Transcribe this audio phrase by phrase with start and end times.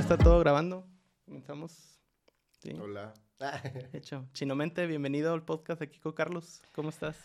[0.00, 0.86] ya está todo grabando.
[1.26, 2.00] Comenzamos.
[2.62, 2.72] Sí.
[2.80, 3.12] Hola.
[3.92, 4.26] Hecho.
[4.32, 6.62] Chinomente, bienvenido al podcast de Kiko Carlos.
[6.72, 7.18] ¿Cómo estás?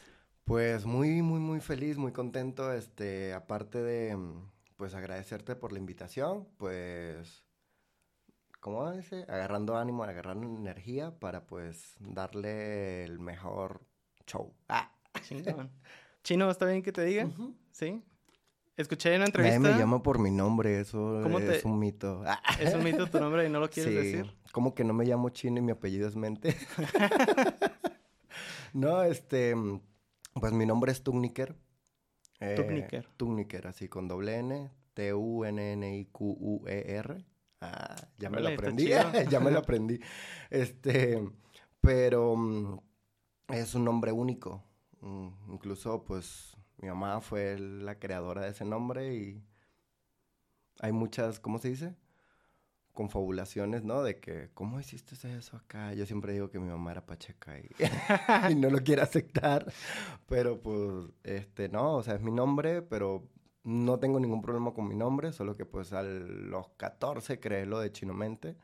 [0.43, 2.73] Pues muy, muy, muy feliz, muy contento.
[2.73, 4.17] Este, aparte de,
[4.75, 7.45] pues agradecerte por la invitación, pues,
[8.59, 9.23] ¿cómo dice?
[9.29, 13.85] Agarrando ánimo, agarrando energía para, pues, darle el mejor
[14.27, 14.53] show.
[14.67, 14.91] Ah.
[15.21, 15.71] Chingón.
[16.25, 17.29] Chino, ¿está bien que te diga?
[17.71, 18.03] Sí.
[18.77, 19.71] Escuché en una Nadie entrevista.
[19.73, 22.23] me llama por mi nombre, eso ¿Cómo es un mito.
[22.59, 24.33] Es un mito tu nombre y no lo quieres Sí, decir.
[24.51, 26.57] como que no me llamo chino y mi apellido es mente.
[28.73, 29.55] no, este,
[30.33, 31.55] pues mi nombre es Tugniker.
[32.41, 33.07] Eh, Tugniker.
[33.15, 37.25] Tugniker, así con doble N, T-U-N-N-I-Q-U-E-R.
[37.61, 38.89] Ah, ya me lo aprendí,
[39.29, 40.01] ya me lo aprendí.
[40.49, 41.25] Este,
[41.79, 42.77] pero mm,
[43.49, 44.61] es un nombre único.
[44.99, 49.43] Mm, incluso, pues, mi mamá fue la creadora de ese nombre y
[50.79, 51.95] hay muchas, ¿cómo se dice?
[52.95, 54.01] confabulaciones, ¿no?
[54.01, 55.93] De que, ¿cómo hiciste eso acá?
[55.93, 57.69] Yo siempre digo que mi mamá era pacheca y,
[58.55, 59.71] no lo quiere aceptar,
[60.27, 63.27] pero pues, este, no, o sea, es mi nombre, pero
[63.63, 67.79] no tengo ningún problema con mi nombre, solo que pues a los 14 creé lo
[67.79, 68.55] de Chinomente,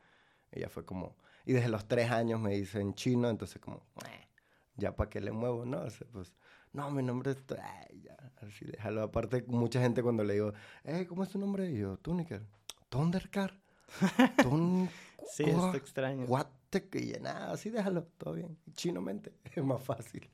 [0.50, 4.28] y ya fue como, y desde los 3 años me dicen chino, entonces como, "Eh,
[4.76, 5.82] ya para qué le muevo, ¿no?
[5.82, 6.34] O sea, pues,
[6.72, 9.02] no, mi nombre es, ay, ya, así déjalo.
[9.02, 10.52] Aparte, mucha gente cuando le digo,
[10.84, 11.70] eh, ¿cómo es tu nombre?
[11.70, 12.42] Y yo, Tuniker,
[12.88, 13.58] Thundercar.
[14.42, 14.88] Ton...
[15.26, 16.26] Sí, está extraño.
[16.26, 18.58] Guate que nada, así déjalo, todo bien.
[18.74, 20.28] Chinomente, es más fácil.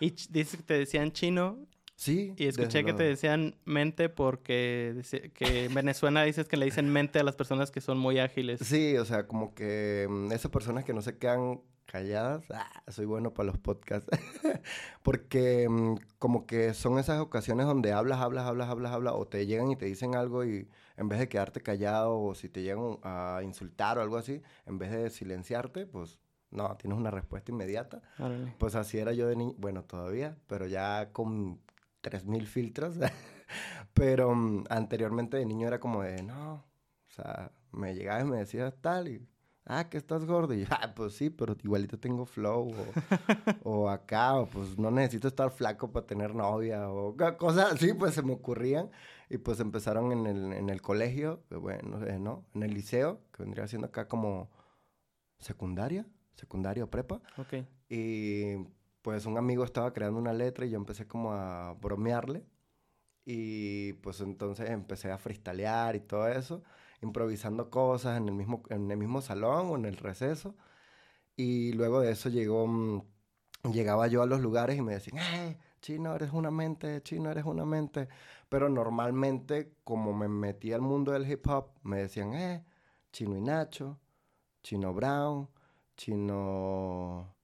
[0.00, 1.58] Y dices que te decían chino
[1.98, 2.32] Sí.
[2.36, 5.02] y escuché que te decían mente porque
[5.34, 8.60] que en Venezuela dices que le dicen mente a las personas que son muy ágiles.
[8.62, 13.06] Sí, o sea, como que mm, esas personas que no se quedan calladas, ah, soy
[13.06, 14.08] bueno para los podcasts.
[15.02, 19.46] Porque mm, como que son esas ocasiones donde hablas, hablas, hablas, hablas, hablas, o te
[19.46, 22.98] llegan y te dicen algo y en vez de quedarte callado o si te llegan
[23.02, 26.18] a insultar o algo así, en vez de silenciarte, pues
[26.50, 28.02] no, tienes una respuesta inmediata.
[28.58, 31.60] Pues así era yo de niño, bueno, todavía, pero ya con
[32.02, 32.96] 3000 filtros.
[33.94, 38.36] pero mm, anteriormente de niño era como de, no, o sea, me llegaba y me
[38.36, 39.26] decía tal y,
[39.68, 40.54] ah, que estás gordo.
[40.54, 42.72] Y yo, ah, pues sí, pero igualito tengo flow.
[43.64, 46.88] O, o acá, o pues no necesito estar flaco para tener novia.
[46.90, 48.90] O co- cosas así, pues se me ocurrían.
[49.30, 52.44] Y pues empezaron en el, en el colegio, bueno, eh, ¿no?
[52.54, 54.48] En el liceo, que vendría siendo acá como
[55.38, 57.20] secundaria, secundaria o prepa.
[57.36, 57.54] Ok.
[57.88, 58.56] Y
[59.02, 62.44] pues un amigo estaba creando una letra y yo empecé como a bromearle.
[63.24, 66.62] Y pues entonces empecé a freestylear y todo eso,
[67.02, 70.56] improvisando cosas en el mismo, en el mismo salón o en el receso.
[71.36, 73.02] Y luego de eso llegó, mm,
[73.72, 75.58] llegaba yo a los lugares y me decían, ¡eh!
[75.80, 78.08] Chino, eres una mente, chino, eres una mente.
[78.48, 82.64] Pero normalmente, como me metí al mundo del hip hop, me decían, ¡eh!
[83.12, 83.98] Chino y Nacho,
[84.62, 85.48] Chino Brown,
[85.96, 87.34] Chino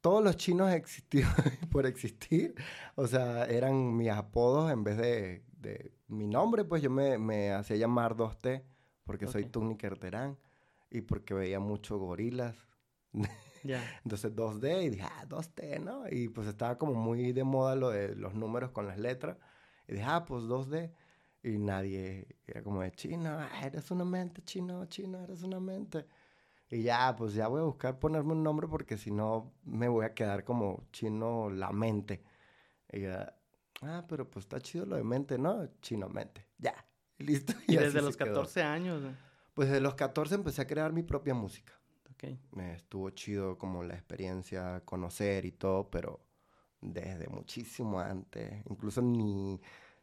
[0.00, 1.30] todos los chinos existían
[1.70, 2.54] por existir.
[2.94, 7.52] O sea, eran mis apodos en vez de, de mi nombre, pues yo me, me
[7.52, 8.64] hacía llamar 2T
[9.04, 9.50] porque soy Ok.
[9.52, 10.38] Tuniker Terán
[10.90, 12.56] y porque veía mucho gorilas.
[13.62, 13.84] Ya.
[14.04, 16.04] Entonces 2D y dije, ah, 2T, ¿no?
[16.10, 19.36] Y pues estaba como muy de moda lo de los números con las letras.
[19.86, 20.92] Y dije, ah, pues 2D.
[21.42, 26.06] Y nadie, era como de chino, ah, eres una mente, chino, chino, eres una mente.
[26.70, 30.06] Y ya, pues ya voy a buscar ponerme un nombre porque si no me voy
[30.06, 32.22] a quedar como chino la mente.
[32.92, 33.34] Y ya,
[33.80, 35.66] ah, pero pues está chido lo de mente, ¿no?
[35.80, 36.46] Chino mente.
[36.58, 36.74] Ya,
[37.18, 37.52] listo.
[37.66, 38.34] Y desde los quedó.
[38.34, 39.02] 14 años.
[39.54, 41.72] Pues desde los 14 empecé a crear mi propia música.
[42.12, 42.24] Ok.
[42.52, 46.20] Me estuvo chido como la experiencia, conocer y todo, pero
[46.80, 48.64] desde muchísimo antes.
[48.68, 49.60] Incluso ni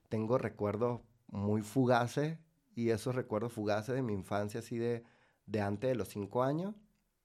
[0.09, 2.37] tengo recuerdos muy fugaces
[2.75, 5.03] y esos recuerdos fugaces de mi infancia, así de,
[5.45, 6.75] de antes de los cinco años,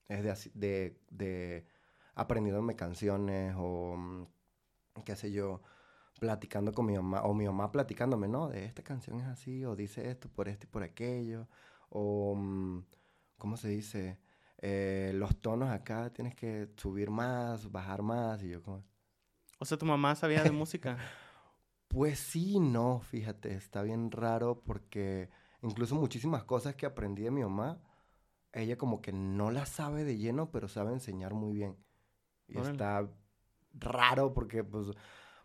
[0.09, 1.67] es de, de, de
[2.15, 4.27] aprendiéndome canciones o mm,
[5.05, 5.63] qué sé yo,
[6.23, 8.49] platicando con mi mamá, o mi mamá platicándome, ¿no?
[8.49, 11.49] De esta canción es así, o dice esto por esto y por aquello,
[11.89, 12.85] o, mm,
[13.39, 14.21] ¿cómo se dice?
[14.59, 18.85] Eh, los tonos acá tienes que subir más, bajar más, y yo como,
[19.59, 20.97] O sea, tu mamá sabía de música.
[21.89, 25.29] pues sí, no, fíjate, está bien raro porque
[25.61, 27.83] incluso muchísimas cosas que aprendí de mi mamá,
[28.53, 31.77] ella como que no las sabe de lleno, pero sabe enseñar muy bien.
[32.47, 32.71] Y Órale.
[32.71, 33.11] está
[33.75, 34.87] raro porque, pues,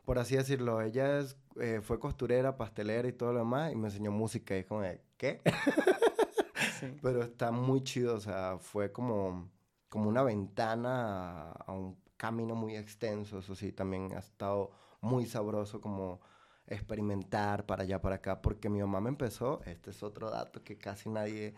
[0.07, 3.89] por así decirlo, ella es, eh, fue costurera, pastelera y todo lo demás, y me
[3.89, 5.41] enseñó música, y es como, de, ¿qué?
[6.79, 6.95] Sí.
[7.01, 9.49] Pero está muy chido, o sea, fue como,
[9.89, 14.71] como una ventana a, a un camino muy extenso, eso sí, también ha estado
[15.01, 16.21] muy sabroso como
[16.67, 20.77] experimentar para allá, para acá, porque mi mamá me empezó, este es otro dato que
[20.77, 21.53] casi nadie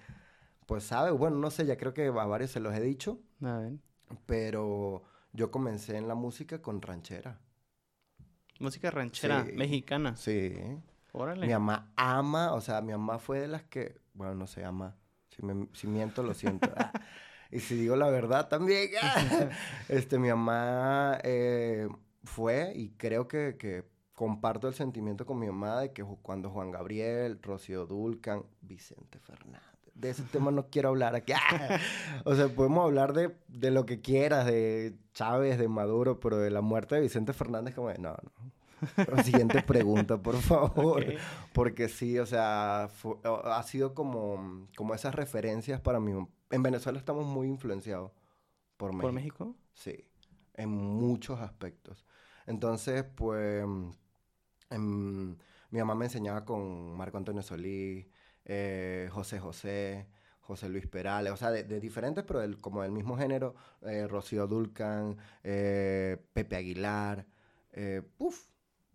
[0.66, 3.58] pues sabe, bueno, no sé, ya creo que a varios se los he dicho, A
[3.60, 3.74] ver.
[4.26, 5.04] pero
[5.34, 7.40] yo comencé en la música con ranchera.
[8.60, 9.52] Música ranchera, Sí.
[9.54, 10.16] mexicana.
[10.16, 10.54] Sí.
[11.12, 11.46] Órale.
[11.48, 14.96] Mi mamá ama, o sea, mi mamá fue de las que, bueno, no se ama.
[15.30, 16.70] Si, me- si miento, lo siento.
[17.52, 18.90] Y si digo la verdad también.
[19.90, 21.88] este, mi mamá eh,
[22.24, 26.70] fue y creo que, que comparto el sentimiento con mi mamá de que cuando Juan
[26.70, 29.64] Gabriel, Rocío Dulcan, Vicente Fernández.
[30.00, 31.34] De ese tema no quiero hablar aquí.
[32.26, 36.50] O sea, podemos hablar de, de lo que quieras, de Chávez, de Maduro, pero de
[36.50, 39.24] la muerte de Vicente Fernández, como de, no, no.
[39.24, 41.06] Siguiente pregunta, por favor.
[41.54, 46.14] Porque sí, o sea, ha sido como, como esas referencias para mí.
[46.52, 48.12] En Venezuela estamos muy influenciados
[48.78, 49.02] por México.
[49.02, 49.56] ¿Por México?
[49.74, 50.06] Sí,
[50.56, 52.06] en muchos aspectos.
[52.48, 53.66] Entonces, pues,
[54.70, 55.36] em,
[55.72, 58.08] mi mamá me enseñaba con Marco Antonio Solís,
[58.52, 60.08] eh, José José,
[60.42, 63.54] José Luis Perales, o sea, de, de diferentes, pero del- como del mismo género,
[63.84, 67.26] eh, Rocío Dulcan, eh, Pepe Aguilar,
[67.72, 68.48] eh, puf,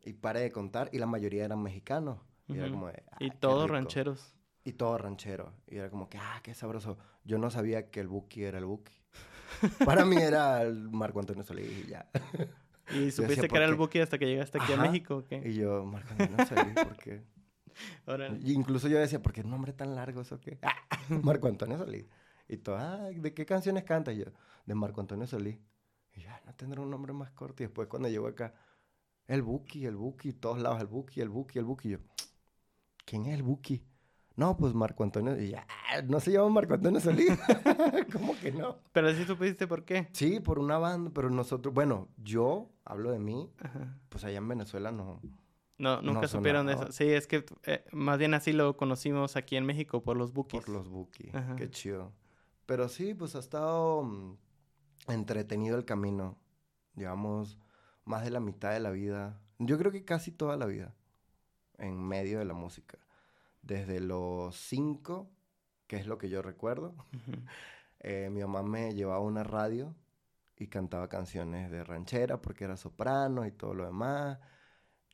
[0.05, 2.19] y pare de contar, y la mayoría eran mexicanos.
[2.49, 3.73] Y era como de, "Ah, Y qué todos rico".
[3.75, 4.35] rancheros.
[4.65, 5.53] Y todo ranchero.
[5.69, 6.99] Y era como que, ah, qué sabroso.
[7.25, 8.93] Yo no sabía que el Buki era el Buki.
[9.87, 12.06] Para mí era el Marco Antonio Solís y ya.
[12.91, 13.77] ¿Y supiste decía, que era el.
[13.77, 14.77] Buki hasta que llegaste aquí a.
[14.77, 15.37] México o qué?
[15.45, 17.23] Y yo, Marco Antonio Solís, ¿por qué?
[18.06, 18.38] Órale.
[18.43, 20.59] Y incluso yo decía, ¿por qué el nombre tan largo eso qué?
[21.23, 22.06] Marco Antonio Solís.
[22.49, 24.12] Y todo, ah, ¿de qué canciones canta?
[24.12, 24.25] Y yo,
[24.67, 25.59] de Marco Antonio Solís.
[26.15, 27.62] Y ya, no tendrá un nombre más corto.
[27.62, 28.55] Y después cuando llego acá,
[29.26, 31.88] el Buki, el Buki, todos lados, el Buki, el Buki, el Buki.
[31.88, 31.99] Y yo,
[33.05, 33.82] ¿quién es el Buki?
[34.37, 35.41] No, pues Marco Antonio.
[35.41, 37.31] Y ya, "Ah, no se llama Marco Antonio Solís.
[38.12, 38.79] ¿Cómo que no?
[38.93, 40.09] Pero sí supiste por qué.
[40.12, 43.97] Sí, por una banda, pero nosotros, bueno, yo hablo de mí, Ajá.
[44.09, 45.20] pues allá en Venezuela no.
[45.76, 46.93] No, nunca No supieron eso.
[46.93, 50.61] Sí, es que eh, más bien así lo conocimos aquí en México por los Bukis.
[50.61, 50.88] Por los.
[51.32, 51.56] Ajá.
[51.56, 52.12] Qué chido.
[52.67, 54.37] Pero sí, pues ha estado mm,
[55.09, 56.38] entretenido el camino.
[56.94, 57.59] Llevamos
[58.05, 59.41] más de la mitad de la vida.
[59.59, 60.94] Yo creo que casi toda la vida.
[61.79, 62.99] En medio de la música.
[63.62, 65.31] Desde los cinco,
[65.88, 66.94] que es lo que yo recuerdo.
[68.06, 69.94] Eh, mi mamá me llevaba a una radio
[70.59, 74.38] y cantaba canciones de ranchera porque era soprano y todo lo demás.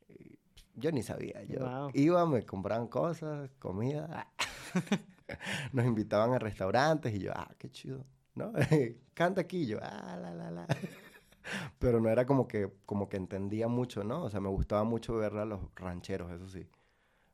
[0.09, 0.40] Y
[0.75, 1.43] yo ni sabía.
[1.43, 1.91] Yo Guau.
[1.93, 4.27] iba, me compraban cosas, comida.
[5.73, 8.05] Nos invitaban a restaurantes y yo, ah, qué chido.
[8.35, 8.53] ¿No?
[9.13, 10.67] Canta aquí y yo, ah, la, la, la.
[11.79, 14.23] Pero no era como que, como que entendía mucho, ¿no?
[14.23, 16.67] O sea, me gustaba mucho ver a los rancheros, eso sí.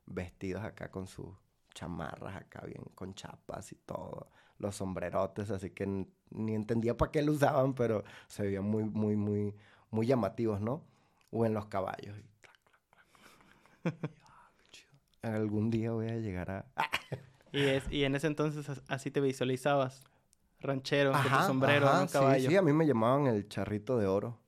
[0.06, 1.28] Vestidos acá con sus
[1.74, 4.30] chamarras acá bien, con chapas y todo.
[4.58, 5.86] Los sombrerotes, así que
[6.30, 9.54] ni entendía para qué lo usaban, pero se veían muy, muy, muy,
[9.90, 10.82] muy llamativos, ¿no?
[11.30, 12.18] O en los caballos.
[12.18, 13.06] y clac, clac, clac.
[13.12, 13.67] Y yo, ah, qué chido.
[15.22, 16.66] Algún día voy a llegar a...
[17.52, 20.02] Y, es, y en ese entonces as- así te visualizabas.
[20.60, 22.48] Ranchero, con tu sombrero, ajá, en un sí, caballo.
[22.50, 24.38] Sí, a mí me llamaban el charrito de oro.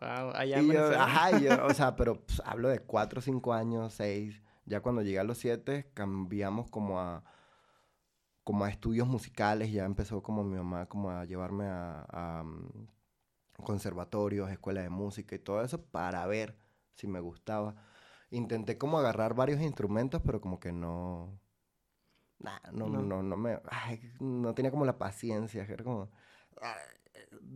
[0.00, 1.30] Wow, allá en Y yo, ajá,
[1.64, 4.42] o sea, pero pues, hablo de cuatro, cinco años, seis.
[4.66, 7.24] Ya cuando llegué a los siete, cambiamos como a
[8.44, 9.72] como a estudios musicales.
[9.72, 12.88] Ya empezó como mi mamá como a llevarme a, a, mm,
[13.64, 16.56] conservatorios, escuela de música y todo eso para ver
[16.94, 17.76] si me gustaba.
[18.34, 21.38] Intenté como agarrar varios instrumentos, pero como que no...
[22.40, 23.00] Nah, no, No.
[23.02, 23.60] no, no, me...
[23.70, 25.62] ay, no tenía como la paciencia.
[25.64, 26.10] Era como...
[26.60, 26.76] "Ah,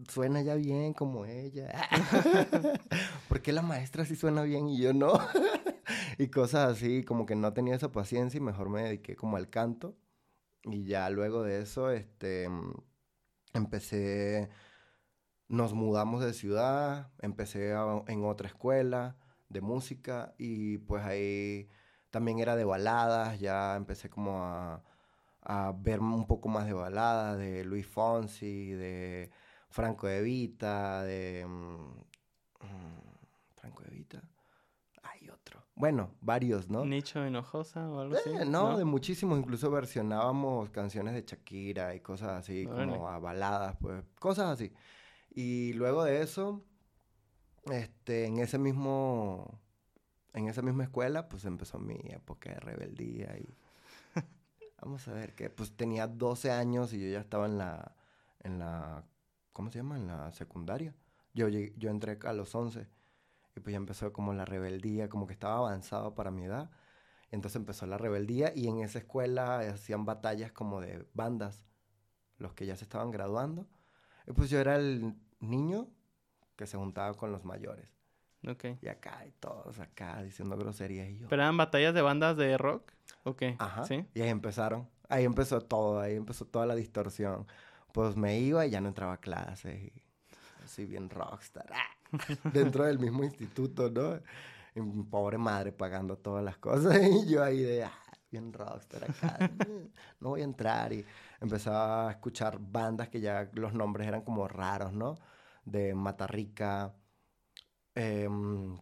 [0.09, 1.71] suena ya bien como ella.
[3.29, 5.13] ¿Por qué la maestra sí suena bien y yo no?
[6.19, 9.51] y cosas así, como que no tenía esa paciencia y mejor me dediqué como al
[9.51, 9.97] canto.
[10.65, 12.49] Y ya luego de eso, este,
[13.55, 14.51] empecé,
[15.49, 19.17] nos mudamos de ciudad, empecé a- en otra escuela
[19.49, 21.69] de música y pues ahí
[22.11, 24.83] también era de baladas, ya empecé como a,
[25.43, 29.31] a ver un poco más de baladas, de Luis Fonsi, de
[29.71, 31.47] Franco de Vita, de...
[31.47, 32.01] mm,
[32.61, 32.99] mm,
[33.55, 34.23] Franco de Vita.
[35.03, 35.63] Hay otro.
[35.75, 36.85] Bueno, varios, ¿no?
[36.85, 38.31] Nicho Hinojosa o algo así.
[38.31, 43.77] Eh, no, de muchísimos, incluso versionábamos canciones de Shakira y cosas así, como a baladas,
[43.81, 44.73] pues, cosas así.
[45.31, 46.65] Y luego de eso,
[47.73, 49.61] este, en ese mismo,
[50.33, 53.57] en esa misma escuela, pues empezó mi época de rebeldía y
[54.83, 57.95] vamos a ver que, pues tenía 12 años y yo ya estaba en la,
[58.41, 59.05] en la,
[59.53, 59.97] ¿cómo se llama?
[59.97, 60.95] En la secundaria.
[61.35, 62.89] Yo, yo entré a los 11
[63.57, 66.71] y pues ya empezó como la rebeldía, como que estaba avanzado para mi edad.
[67.31, 71.67] Entonces empezó la rebeldía y en esa escuela hacían batallas como de bandas,
[72.39, 73.69] los que ya se estaban graduando.
[74.27, 75.89] Y pues yo era el niño
[76.59, 77.89] que se juntaba con los mayores.
[78.47, 78.65] Ok.
[78.83, 81.29] Y acá, y todos acá diciendo groserías y yo.
[81.29, 82.93] ¿Pero eran batallas de bandas de rock?
[83.23, 83.57] ¿O qué?
[83.59, 83.85] Ajá.
[83.85, 84.05] ¿Sí?
[84.13, 84.89] Y ahí empezaron.
[85.09, 87.47] Ahí empezó todo, ahí empezó toda la distorsión.
[87.93, 89.81] Pues me iba y ya no entraba a clases.
[89.83, 89.93] Y
[90.65, 91.71] así bien rockstar.
[92.53, 94.21] Dentro del mismo instituto, ¿no?
[94.75, 96.99] Y mi pobre madre pagando todas las cosas.
[97.03, 97.93] Y yo ahí de, ah,
[98.33, 99.39] bien rockstar acá.
[100.21, 100.93] no voy a entrar.
[100.93, 101.05] Y
[101.41, 105.17] empezaba a escuchar bandas que ya los nombres eran como raros, ¿no?
[105.71, 106.95] De Matarrica,
[107.95, 108.77] em,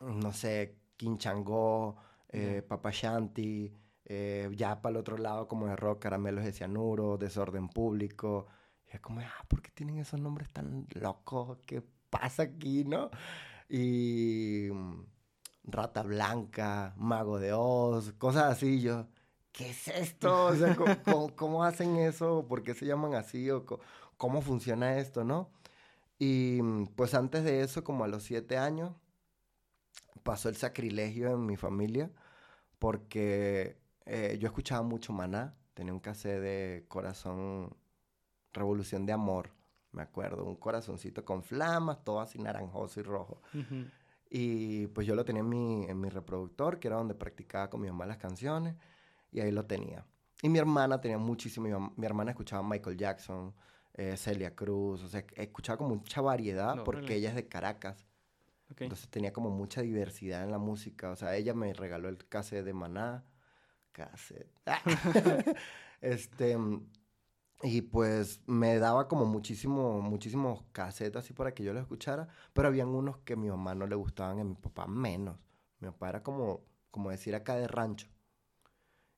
[0.00, 1.96] no sé, Quinchangó,
[2.28, 3.72] eh, Papashanti,
[4.04, 8.46] eh, ya para el otro lado como de rock, Caramelos de Cianuro, Desorden Público.
[8.86, 11.58] Y es como, ah, ¿por qué tienen esos nombres tan locos?
[11.66, 13.10] ¿Qué pasa aquí, no?
[13.68, 15.04] Y mm,
[15.64, 18.80] Rata Blanca, Mago de Oz, cosas así.
[18.80, 19.06] Yo,
[19.52, 20.46] ¿qué es esto?
[20.46, 20.76] O sea,
[21.36, 22.46] ¿cómo, hacen eso?
[22.48, 23.50] ¿Por qué se llaman así?
[23.50, 23.64] ¿O
[24.16, 25.50] cómo funciona esto, no?
[26.22, 28.92] Y mm, pues antes de eso, como a los siete años,
[30.22, 32.12] pasó el sacrilegio en mi familia
[32.78, 33.76] porque
[34.06, 37.76] eh, yo escuchaba mucho Maná, tenía un cassette de Corazón,
[38.52, 39.50] Revolución de Amor,
[39.90, 43.42] me acuerdo, un corazoncito con flamas, todo así naranjoso y rojo.
[44.30, 47.80] Y pues yo lo tenía en mi, en mi reproductor, que era donde practicaba con
[47.80, 48.76] mi mamá las canciones,
[49.32, 50.06] y ahí lo tenía.
[50.40, 53.52] Y mi hermana tenía muchísimo, mi, hermana escuchaba Michael Jackson,
[53.94, 58.06] eh, Celia Cruz, o sea, escuchaba como mucha variedad porque ella es de Caracas.
[58.78, 61.10] Entonces tenía como mucha diversidad en la música.
[61.10, 63.24] O sea, ella me regaló el cassette de Maná.
[63.92, 64.50] Cassette.
[66.00, 66.56] este.
[67.64, 72.28] Y pues me daba como muchísimo, muchísimos cassettes así para que yo lo escuchara.
[72.52, 75.38] Pero habían unos que a mi mamá no le gustaban y a mi papá menos.
[75.78, 78.08] Mi papá era como, como decir acá de rancho.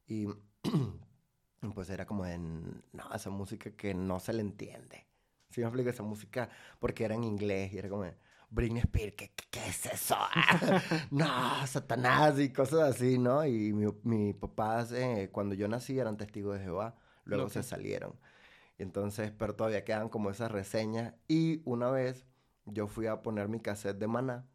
[0.07, 0.27] Y
[1.73, 5.07] pues era como de, no, esa música que no se le entiende.
[5.51, 5.91] ¿Sí me explico?
[5.91, 8.05] Esa música porque era en inglés y era como,
[8.51, 10.17] Britney Spears, ¿qué, qué es eso?
[11.11, 13.45] no, Satanás y cosas así, ¿no?
[13.45, 16.97] Y mi, mi papás, eh, cuando yo nací, eran testigos de Jehová.
[17.25, 18.15] Luego se salieron.
[18.79, 21.15] Entonces, pero todavía quedan como esas reseñas.
[21.29, 22.27] Y una vez
[22.67, 24.47] yo fui a poner mi cassette de Maná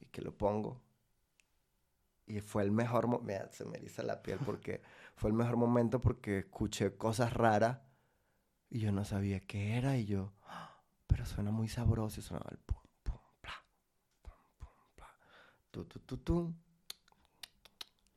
[0.00, 0.80] y que lo pongo.
[2.26, 4.82] Y fue el mejor momento, se me eriza la piel porque
[5.18, 7.80] fue el mejor momento porque escuché cosas raras
[8.70, 10.82] y yo no sabía qué era y yo, ¡Ah!
[11.06, 12.78] pero suena muy sabroso y sonaba el pum,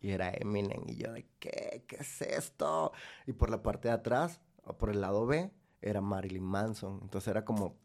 [0.01, 0.83] y era Eminem.
[0.87, 1.85] Y yo de, ¿qué?
[1.87, 2.91] ¿Qué es esto?
[3.27, 6.99] Y por la parte de atrás, o por el lado B, era Marilyn Manson.
[7.03, 7.77] Entonces era como...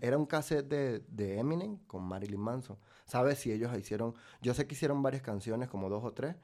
[0.00, 2.78] era un cassette de, de, Eminem con Marilyn Manson.
[3.04, 4.14] ¿Sabes si ellos hicieron...
[4.40, 6.36] Yo sé que hicieron varias canciones, como dos o tres,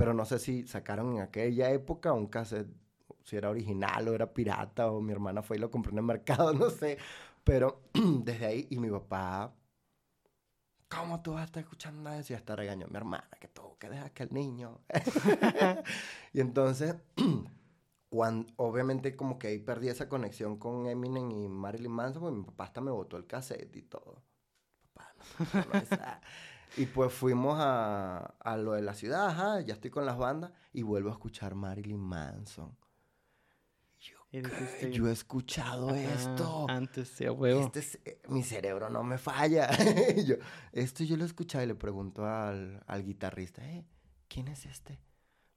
[0.00, 2.66] pero no sé si sacaron en aquella época un cassette,
[3.22, 6.04] si era original o era pirata, o mi hermana fue y lo compró en el
[6.04, 6.96] mercado, no sé.
[7.44, 7.82] Pero
[8.24, 9.54] desde ahí, y mi papá
[10.88, 12.32] ¿Cómo tú vas a estar escuchando eso?
[12.32, 14.80] Y hasta regañó a mi hermana, que tú, que dejas que el niño.
[16.32, 16.96] y entonces,
[18.08, 22.44] cuando, obviamente como que ahí perdí esa conexión con Eminem y Marilyn Manson, porque mi
[22.44, 24.22] papá hasta me botó el cassette y todo.
[24.94, 25.14] Papá,
[25.54, 25.78] no,
[26.76, 30.52] y pues fuimos a, a, lo de la ciudad, ajá, ya estoy con las bandas,
[30.72, 32.76] y vuelvo a escuchar Marilyn Manson.
[34.32, 36.66] Yo he escuchado esto.
[36.68, 37.70] Antes, sí, huevo.
[37.74, 39.68] Este eh, mi cerebro no me falla.
[40.24, 40.36] yo,
[40.72, 43.84] esto yo lo he escuchado y le pregunto al, al guitarrista, eh,
[44.28, 44.92] ¿quién es este?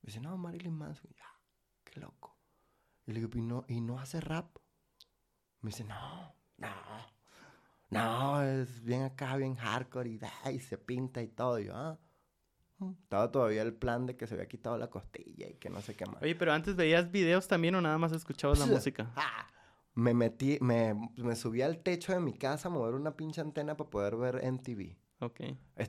[0.02, 1.12] Me dice, no, Marilyn Manson.
[1.16, 1.40] Ya,
[1.84, 2.36] qué loco.
[3.06, 4.58] Y le digo, ¿y no, ¿y no hace rap?
[5.62, 6.68] Me dice, no, no.
[7.94, 10.20] No, es bien acá, bien hardcore y,
[10.52, 11.60] y se pinta y todo.
[11.60, 11.98] Y yo, ah.
[13.04, 15.96] Estaba todavía el plan de que se había quitado la costilla y que no sé
[15.96, 16.22] qué más.
[16.22, 19.12] Oye, pero antes veías videos también o nada más escuchabas la música.
[19.16, 19.48] Ah,
[19.94, 23.78] me metí, me, me subí al techo de mi casa a mover una pinche antena
[23.78, 24.98] para poder ver MTV.
[25.20, 25.42] Ok.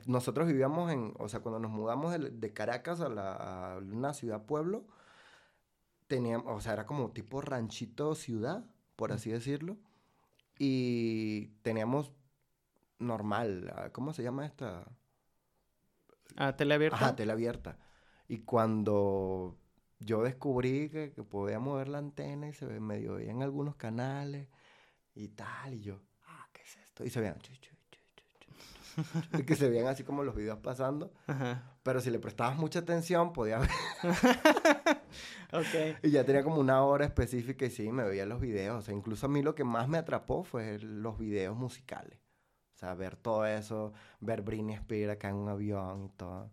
[0.07, 3.33] Nosotros vivíamos en, o sea, cuando nos mudamos de, Caracas a, la,
[3.75, 4.87] a una ciudad pueblo,
[6.07, 9.77] teníamos, o sea, era como tipo ranchito ciudad, por así decirlo.
[10.59, 12.13] Y teníamos
[12.99, 14.87] normal, ¿cómo se llama esta?
[16.37, 16.97] Ah, tele abierta.
[16.97, 17.79] Ajá, tele abierta.
[18.29, 19.59] Y cuando
[19.99, 24.49] yo descubrí que, podía mover la antena y se ve medio en algunos canales
[25.15, 27.05] y tal, y yo, ah, ¿qué es esto?
[27.05, 27.39] Y se veían,
[29.47, 31.13] que se veían así como los videos pasando.
[31.83, 33.71] Pero si le prestabas mucha atención, podía ver.
[35.53, 35.97] okay.
[36.03, 38.79] Y ya tenía como una hora específica y sí, me veía los videos.
[38.79, 42.19] O sea, incluso a mí lo que más me atrapó fue los videos musicales.
[42.75, 46.51] O sea, ver todo eso, ver Britney Spears acá en un avión y todo.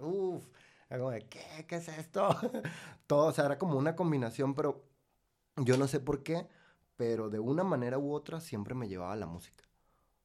[0.00, 0.44] Uf,
[0.88, 1.66] como de, ¿qué?
[1.66, 2.28] ¿Qué es esto?
[3.06, 4.84] todo, o sea, era como una combinación, pero
[5.56, 6.48] yo no sé por qué,
[7.00, 9.64] pero de una manera u otra siempre me llevaba la música.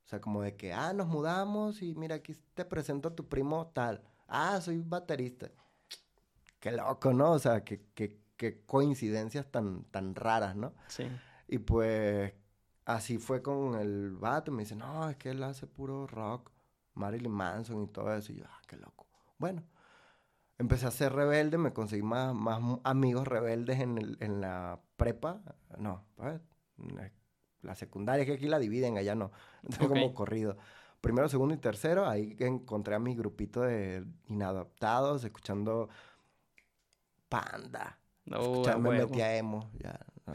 [0.04, 3.30] O sea, como de que, ah, nos mudamos y mira, aquí te presento a tu
[3.30, 4.04] primo tal.
[4.28, 5.50] Ah, soy baterista.
[6.60, 7.32] qué loco, ¿no?
[7.32, 10.74] O sea, qué, qué, qué coincidencias tan, tan raras, ¿no?
[10.90, 11.06] Sí.
[11.48, 12.34] Y pues
[12.84, 14.52] así fue con el vato.
[14.52, 16.52] Me dice, no, es que él hace puro rock.
[16.94, 18.34] Marilyn Manson y todo eso.
[18.34, 19.08] Y yo, ah, qué loco.
[19.38, 19.64] Bueno,
[20.58, 21.58] empecé a ser rebelde.
[21.58, 25.42] Me conseguí más, más amigos rebeldes en, el- en la prepa.
[25.78, 26.42] No, a ver,
[26.78, 27.12] la-
[27.62, 29.32] la secundaria, que aquí la dividen, allá no.
[29.80, 30.58] Tengo como corrido.
[31.02, 35.90] Primero, segundo y tercero, ahí encontré a mi grupito de inadaptados, escuchando
[37.30, 38.00] Panda.
[38.32, 40.00] A Escuchar, me metí a emo, ya.
[40.26, 40.34] no,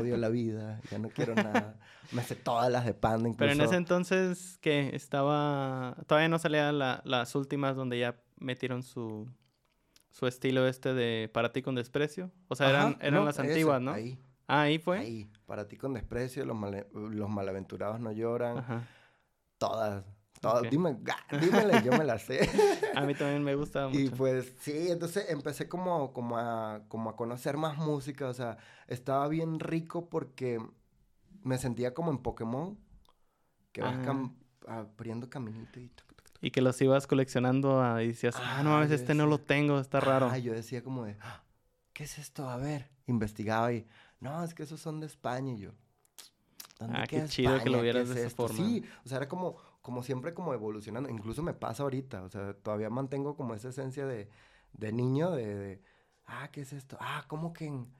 [0.00, 1.78] odio la vida, ya no quiero nada.
[2.12, 3.38] Me sé todas las de Panda, incluso.
[3.38, 5.96] Pero en ese entonces, que Estaba...
[6.06, 9.28] Todavía no salían la- las últimas donde ya metieron su...
[10.10, 12.30] Su estilo este de Para ti con desprecio.
[12.48, 13.92] O sea, eran, Ajá, eran no, las ese, antiguas, ¿no?
[13.92, 14.98] Ahí, Ah, ahí fue.
[14.98, 15.30] ahí.
[15.46, 18.58] Para ti con desprecio, los, male- los malaventurados no lloran.
[18.58, 18.82] Ajá.
[19.58, 20.04] Todas,
[20.40, 20.62] todas.
[20.64, 20.68] Ok.
[20.70, 22.40] Dime, ah, dímele, yo me las sé.
[22.94, 23.98] A mí también me gusta mucho.
[24.00, 28.58] Y pues sí, entonces empecé como, como, a, como a conocer más música, o sea,
[28.86, 30.60] estaba bien rico porque
[31.42, 32.78] me sentía como en Pokémon,
[33.72, 34.02] que vas Ah.
[34.04, 34.34] cam-
[34.66, 35.88] abriendo caminito y...
[35.88, 36.38] tuc, tuc, tuc.
[36.42, 39.26] Y que los ibas coleccionando ah, y decías, ah, no Ah, mames, yo este no
[39.26, 40.28] lo decía, tengo, está raro.
[40.30, 41.42] Ah, yo decía como de, "Ah,
[41.92, 42.48] ¿qué es esto?
[42.50, 43.86] A ver, investigaba y,
[44.20, 45.72] no, es que esos son de España y yo.
[46.78, 48.48] ¿Dónde Ah, qué chido que lo vieras es de esa esto?".
[48.48, 48.56] forma.
[48.64, 51.08] Sí, o sea, era como, como siempre como evolucionando.
[51.08, 54.28] Incluso me pasa ahorita, o sea, todavía mantengo como esa esencia de,
[54.74, 55.82] de niño, de, de,
[56.26, 56.96] ah, ¿qué es esto?
[57.00, 57.90] Ah, ¿cómo que en,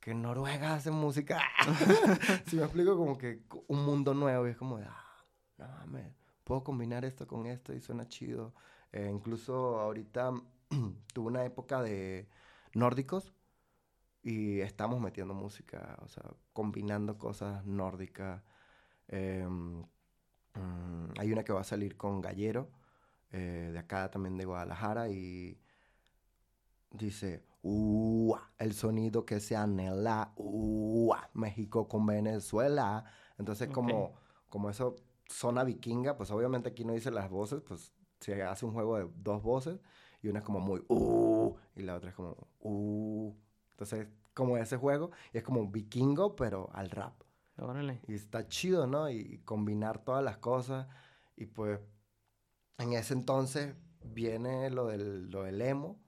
[0.00, 1.40] que en Noruega hacen música?
[2.46, 5.24] si me explico, como que un mundo nuevo y es como de, ah,
[5.58, 6.12] no mames,
[6.42, 8.52] puedo combinar esto con esto y suena chido.
[8.92, 10.32] Eh, incluso ahorita
[11.12, 12.28] tuve una época de
[12.74, 13.32] nórdicos
[14.24, 18.42] y estamos metiendo música, o sea, combinando cosas nórdicas.
[19.06, 19.82] Em,
[20.54, 22.70] mm, hay una que va a salir con Gallero,
[23.30, 25.60] eh, de acá también de Guadalajara, y
[26.90, 33.04] dice, "Ua", el sonido que se anhela, "Ua", México con Venezuela.
[33.38, 34.14] Entonces, como,
[34.48, 34.96] como eso
[35.28, 39.10] zona vikinga, pues obviamente aquí no dice las voces, pues se hace un juego de
[39.16, 39.80] dos voces,
[40.22, 43.34] y una es como muy, "Uh", y la otra es como, "Uh".
[43.74, 47.14] Entonces, como ese juego, y es como un vikingo, pero al rap.
[47.58, 48.00] Órale.
[48.06, 49.10] Y está chido, ¿no?
[49.10, 50.86] Y combinar todas las cosas.
[51.36, 51.80] Y pues,
[52.78, 56.00] en ese entonces viene lo del, lo del emo.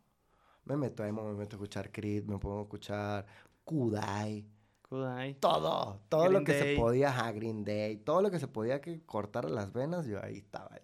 [0.64, 3.26] Me meto a emo, me meto a escuchar Creed, me pongo a escuchar
[3.64, 4.48] Kudai.
[4.88, 5.34] Kudai.
[5.34, 6.74] Todo, todo lo que Day.
[6.74, 10.38] se podía, Green Day, todo lo que se podía que cortar las venas, yo ahí
[10.38, 10.76] estaba.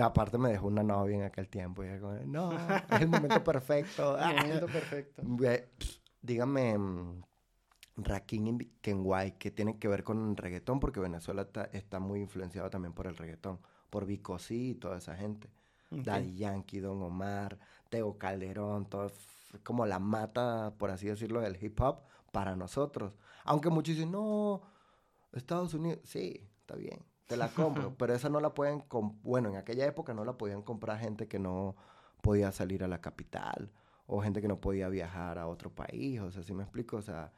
[0.00, 1.84] Aparte me dejó una novia en aquel tiempo.
[1.84, 4.18] Y yo como, no, es el momento perfecto.
[4.18, 5.22] El momento perfecto.
[6.22, 7.22] Dígame, mm,
[7.96, 12.68] Rakim Kenway, que tiene que ver con el reggaetón, porque Venezuela está, está muy influenciado
[12.68, 15.48] también por el reggaetón, por Vico C y toda esa gente.
[15.90, 19.12] Daddy Yankee, Don Omar, Teo Calderón, todo
[19.62, 22.00] como la mata, por así decirlo, del hip hop
[22.32, 23.14] para nosotros.
[23.44, 24.62] Aunque muchos dicen, no,
[25.32, 28.84] Estados Unidos, sí, está bien, te la compro, pero esa no la pueden,
[29.22, 31.76] bueno, en aquella época no la podían comprar gente que no
[32.22, 33.70] podía salir a la capital
[34.06, 36.96] o gente que no podía viajar a otro país, o sea, si me explico?
[36.96, 37.32] O sea,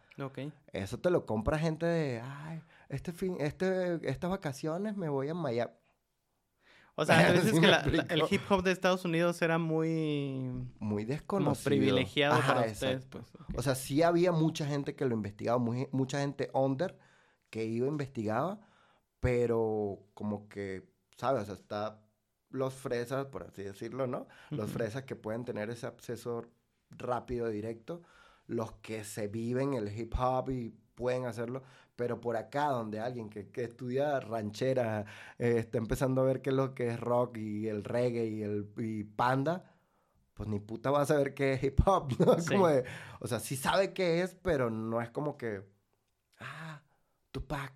[0.73, 5.35] eso te lo compra gente de, ay, este fin, este, estas vacaciones me voy a
[5.35, 5.73] Miami.
[6.95, 9.41] O sea, tú dices Sí que me la- la- el hip hop de Estados Unidos
[9.41, 11.65] era muy Muy como desconocido.
[11.65, 13.25] privilegiado Ajá, para ustedes, pues.
[13.57, 16.99] O sea, sí había mucha gente que lo investigaba, muy- mucha gente under
[17.51, 18.61] que iba investigaba,
[19.21, 21.43] pero como que, ¿sabes?
[21.45, 22.03] O sea, está
[22.51, 24.29] los fresas, por así decirlo, ¿no?
[24.55, 24.73] Los Ujú.
[24.73, 26.43] fresas que pueden tener ese acceso
[26.91, 28.03] rápido, directo,
[28.47, 31.63] los que se viven el hip hop y pueden hacerlo,
[31.97, 35.05] pero por acá donde alguien que, que estudia ranchera
[35.39, 38.43] eh, está empezando a ver qué es lo que es rock y el reggae y
[38.43, 39.65] el y panda,
[40.35, 42.39] pues ni puta va a saber qué es hip hop, ¿no?
[42.39, 42.55] Sí.
[42.55, 42.85] Como de,
[43.21, 45.65] o sea, sí sabe qué es, pero no es como que,
[46.41, 46.83] ah,
[47.33, 47.75] Tupac.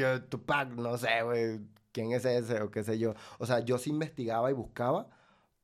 [0.00, 1.60] Yo, Tupac, no sé, güey,
[1.92, 3.14] quién es ese o qué sé yo.
[3.38, 5.08] O sea, yo sí investigaba y buscaba,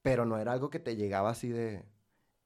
[0.03, 1.85] pero no era algo que te llegaba así de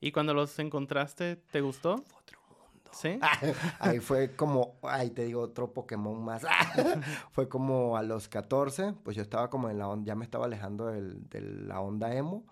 [0.00, 1.94] ¿Y cuando los encontraste, te gustó?
[1.94, 2.90] otro mundo.
[2.92, 3.18] ¿Sí?
[3.80, 6.42] Ahí fue como, ay, te digo, otro Pokémon más.
[7.32, 10.44] fue como a los 14, pues yo estaba como en la onda, ya me estaba
[10.44, 12.44] alejando del- de la onda emo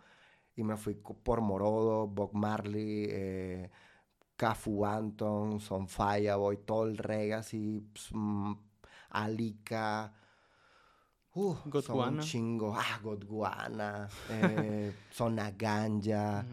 [0.56, 3.70] y me fui por Morodo, Bob Marley, eh,
[4.36, 8.10] Cafu Anton, Son Fireboy, todo el reggae así, ps,
[9.14, 10.12] Alika.
[11.35, 12.74] Uh, son un chingo.
[12.77, 14.09] Ah, Godwana.
[14.31, 16.44] Eh, Zona Ganja.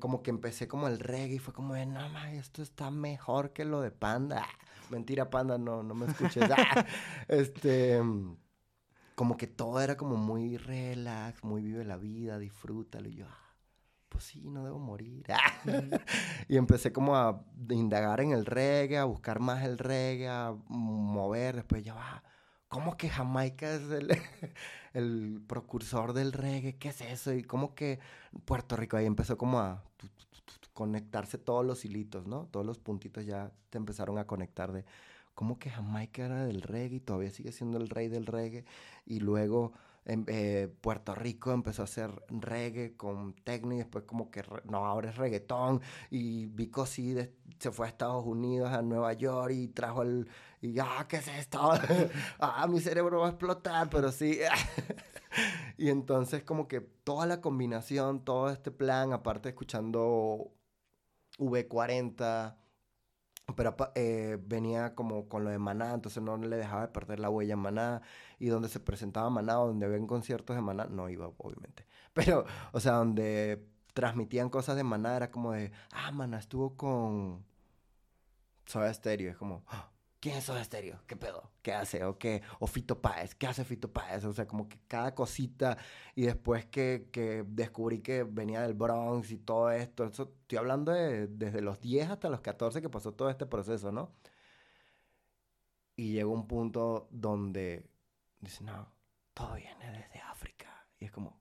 [0.00, 3.52] Como que empecé como el reggae y fue como de, no ma, esto está mejor
[3.52, 4.44] que lo de Panda.
[4.44, 6.50] Ah, Mentira, Panda, no, no me escuches.
[6.50, 6.84] Ah,
[7.28, 8.00] este,
[9.14, 13.08] como que todo era como muy relax, muy vive la vida, disfrútalo.
[13.08, 13.55] Y yo, ah,
[14.08, 15.24] pues sí, no debo morir.
[16.48, 21.56] y empecé como a indagar en el reggae, a buscar más el reggae, a mover,
[21.56, 22.22] después ya va.
[22.68, 24.08] ¿Cómo que Jamaica es el,
[24.92, 26.76] el precursor del reggae?
[26.76, 27.32] ¿Qué es eso?
[27.32, 28.00] Y cómo que
[28.44, 29.82] Puerto Rico ahí empezó como a
[30.72, 32.48] conectarse todos los hilitos, ¿no?
[32.50, 34.84] Todos los puntitos ya te empezaron a conectar de
[35.34, 38.64] cómo que Jamaica era del reggae y todavía sigue siendo el rey del reggae.
[39.06, 39.72] Y luego
[40.06, 44.86] en eh, Puerto Rico empezó a hacer reggae con techno y después como que, no,
[44.86, 47.16] ahora es reggaetón y Vico sí
[47.58, 50.28] se fue a Estados Unidos, a Nueva York y trajo el,
[50.60, 51.72] y ah, ¿qué es esto?
[52.38, 54.38] ah, mi cerebro va a explotar, pero sí.
[55.76, 60.52] y entonces como que toda la combinación, todo este plan, aparte escuchando
[61.38, 62.54] V40,
[63.54, 67.30] pero eh, venía como con lo de Maná, entonces no le dejaba de perder la
[67.30, 68.02] huella a Maná,
[68.38, 72.80] y donde se presentaba Maná, donde ven conciertos de Maná, no iba, obviamente, pero, o
[72.80, 77.44] sea, donde transmitían cosas de Maná, era como de, ah, Maná estuvo con
[78.66, 79.90] Soda Stereo, es como, ah,
[80.26, 80.98] ¿quién es Soda Stereo?
[81.06, 81.52] ¿Qué pedo?
[81.62, 82.04] ¿Qué hace?
[82.04, 82.42] ¿O qué?
[82.58, 83.36] ¿O Fito Páez?
[83.36, 84.24] ¿Qué hace Fito Páez?
[84.24, 85.78] O sea, como que cada cosita,
[86.16, 90.90] y después que, que descubrí que venía del Bronx y todo esto, eso, estoy hablando
[90.90, 94.10] de, desde los 10 hasta los 14 que pasó todo este proceso, ¿no?
[95.94, 97.88] Y llegó un punto donde
[98.40, 98.92] dice, no,
[99.32, 100.88] todo viene desde África.
[100.98, 101.38] Y es como,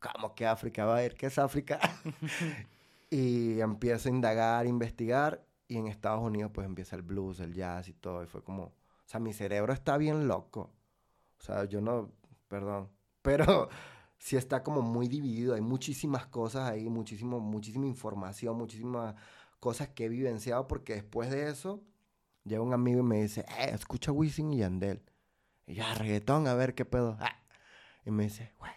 [0.00, 0.86] ¿cómo que África?
[0.86, 1.78] Va a ver, ¿qué es África?
[3.10, 7.88] y empiezo a indagar, investigar y en Estados Unidos pues empieza el blues, el jazz
[7.88, 8.22] y todo.
[8.22, 8.72] Y fue como, o
[9.06, 10.72] sea, mi cerebro está bien loco.
[11.38, 12.12] O sea, yo no,
[12.48, 12.90] perdón,
[13.22, 13.68] pero
[14.18, 15.54] sí está como muy dividido.
[15.54, 19.14] Hay muchísimas cosas ahí, muchísimo, muchísima información, muchísimas
[19.60, 21.82] cosas que he vivenciado porque después de eso
[22.44, 25.02] llega un amigo y me dice, eh, escucha Wisin y Yandel.
[25.66, 27.16] Y yo, ah, reggaetón, a ver qué pedo.
[27.20, 27.36] Ah.
[28.04, 28.72] Y me dice, güey,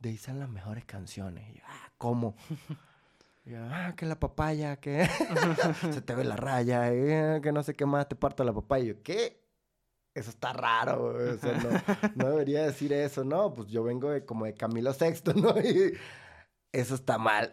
[0.00, 1.48] de ahí son las mejores canciones.
[1.50, 2.34] Y yo, ah, ¿cómo?
[3.50, 5.06] Ah, que la papaya, que
[5.92, 8.84] se te ve la raya, eh, que no sé qué más te parto la papaya.
[8.84, 9.42] Y yo, ¿qué?
[10.14, 11.14] Eso está raro,
[12.16, 13.54] no, debería decir eso, ¿no?
[13.54, 15.58] Pues yo vengo de, como de Camilo Sexto, ¿no?
[15.58, 15.94] Y
[16.70, 17.50] eso está mal.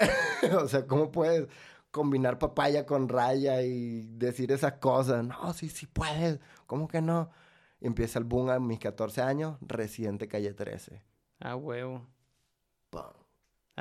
[0.61, 1.47] o sea, ¿cómo puedes
[1.89, 5.25] combinar papaya con raya y decir esas cosas?
[5.25, 6.39] No, sí, sí puedes.
[6.67, 7.31] ¿Cómo que no?
[7.79, 11.01] Y empieza el boom a mis 14 años, Residente Calle 13.
[11.39, 12.05] Ah, huevo.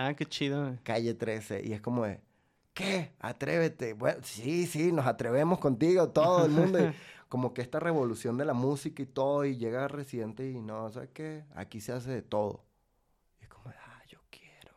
[0.01, 0.79] Ah, qué chido.
[0.85, 1.63] Calle 13.
[1.67, 2.21] Y es como de,
[2.73, 3.11] ¿qué?
[3.19, 3.95] Atrévete.
[3.95, 6.79] Bueno, sí, sí, nos atrevemos contigo, todo el mundo.
[7.29, 11.11] como que esta revolución de la música y todo, y llega Residente y no, ¿sabes
[11.13, 11.45] qué?
[11.53, 12.65] Aquí se hace de todo.
[13.41, 14.73] Y es como, ah, yo quiero.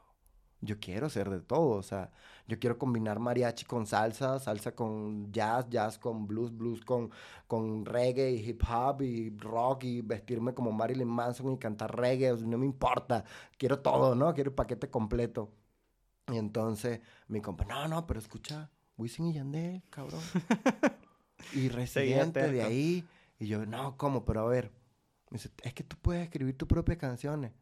[0.60, 2.12] Yo quiero ser de todo, o sea,
[2.52, 7.10] yo quiero combinar mariachi con salsa, salsa con jazz, jazz con blues, blues con,
[7.48, 12.36] con reggae y hip hop y rock y vestirme como Marilyn Manson y cantar reggae,
[12.42, 13.24] no me importa,
[13.58, 14.34] quiero todo, ¿no?
[14.34, 15.50] Quiero el paquete completo.
[16.28, 20.20] Y entonces mi compa, no, no, pero escucha Wisin y Yandel, cabrón.
[21.54, 23.08] y residente de ahí.
[23.40, 24.26] Y yo, no, ¿cómo?
[24.26, 24.74] Pero a ver.
[25.30, 27.54] Me dice, es que tú puedes escribir tus propias canciones.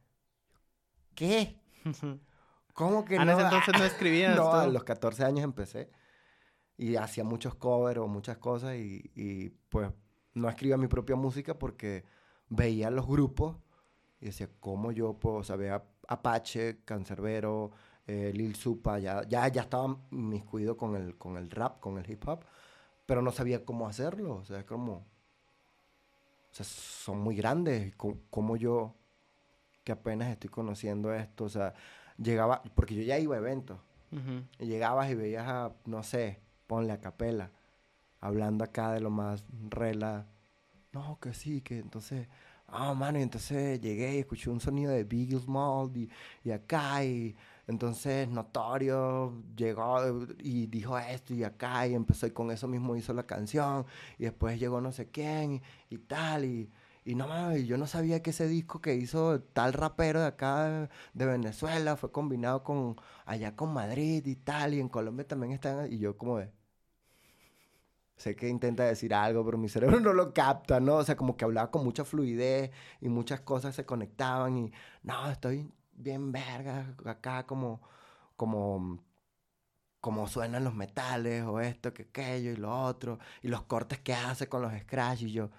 [1.13, 1.59] ¿Qué?
[2.73, 3.31] ¿Cómo que ah, no?
[3.31, 4.35] En ese entonces no escribías.
[4.37, 5.89] no, a los 14 años empecé.
[6.77, 9.91] Y hacía muchos covers o muchas cosas y, y, pues
[10.33, 12.05] no escribía mi propia música porque
[12.47, 13.57] veía los grupos
[14.21, 15.37] y decía, ¿cómo yo puedo?
[15.37, 17.71] O sea, veía Apache, Cancerbero,
[18.07, 22.09] eh, Lil Supa, ya, ya, ya estaba miscuido con el, con el rap, con el
[22.09, 22.43] hip hop,
[23.05, 24.35] pero no sabía cómo hacerlo.
[24.35, 24.93] O sea, como...
[26.51, 27.93] O sea, son muy grandes.
[27.95, 28.95] ¿Cómo yo,
[29.83, 31.73] que apenas estoy conociendo esto, o sea,
[32.21, 33.79] llegaba, porque yo ya iba a eventos,
[34.59, 37.51] y llegabas y veías a, no sé, ponle a capela,
[38.19, 40.27] hablando acá de lo más rela.
[40.91, 42.27] No, que sí, que entonces,
[42.67, 46.09] ah, mano, y entonces llegué y escuché un sonido de Biggie Small y,
[46.43, 47.35] y acá, y
[47.67, 53.13] entonces Notorio llegó y dijo esto y acá, y empezó y con eso mismo hizo
[53.13, 53.85] la canción,
[54.17, 56.71] y después llegó no sé quién y, y tal, y
[57.05, 60.89] y no mames, yo no sabía que ese disco que hizo tal rapero de acá
[61.13, 65.91] de Venezuela fue combinado con allá con Madrid y tal, y en Colombia también están.
[65.91, 66.51] Y yo, como de.
[68.17, 70.97] Sé que intenta decir algo, pero mi cerebro no lo capta, ¿no?
[70.97, 74.71] O sea, como que hablaba con mucha fluidez y muchas cosas se conectaban y.
[75.03, 77.81] No, estoy bien verga acá, como.
[78.35, 78.99] como
[80.01, 84.13] como suenan los metales o esto, que aquello y lo otro, y los cortes que
[84.13, 85.49] hace con los scratch y yo,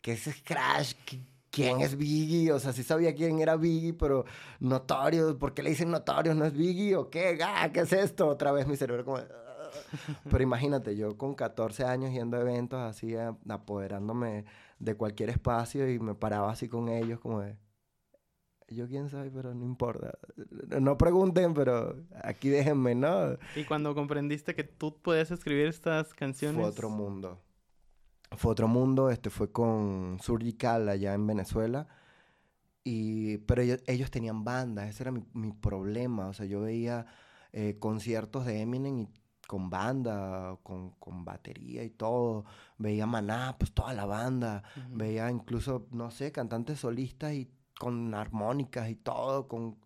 [0.00, 0.94] ¿qué es Scratch?
[1.50, 2.52] ¿Quién es Biggie?
[2.52, 4.24] O sea, sí sabía quién era Biggie, pero
[4.60, 6.34] notorio, ¿por qué le dicen notorio?
[6.34, 7.38] ¿No es Biggie o qué?
[7.42, 8.28] Ah, ¿Qué es esto?
[8.28, 9.18] Otra vez mi cerebro como...
[9.18, 9.50] Ah".
[10.30, 13.14] Pero imagínate, yo con 14 años yendo a eventos así,
[13.48, 14.44] apoderándome
[14.78, 17.56] de cualquier espacio y me paraba así con ellos como de...
[18.68, 20.16] Yo quién sabe, pero no importa.
[20.80, 23.36] No pregunten, pero aquí déjenme, ¿no?
[23.56, 26.60] Y cuando comprendiste que tú podías escribir estas canciones...
[26.60, 27.40] Fue otro mundo.
[28.36, 31.88] Fue otro mundo, este fue con Surgical allá en Venezuela.
[32.84, 36.28] Y, pero ellos, ellos tenían bandas, ese era mi, mi, problema.
[36.28, 37.06] O sea, yo veía
[37.52, 39.08] eh, conciertos de Eminem y
[39.46, 42.44] con banda, con, con, batería y todo.
[42.78, 44.62] Veía Maná, pues toda la banda.
[44.76, 44.96] Uh -huh.
[44.98, 49.76] Veía incluso, no sé, cantantes solistas y con armónicas y todo, con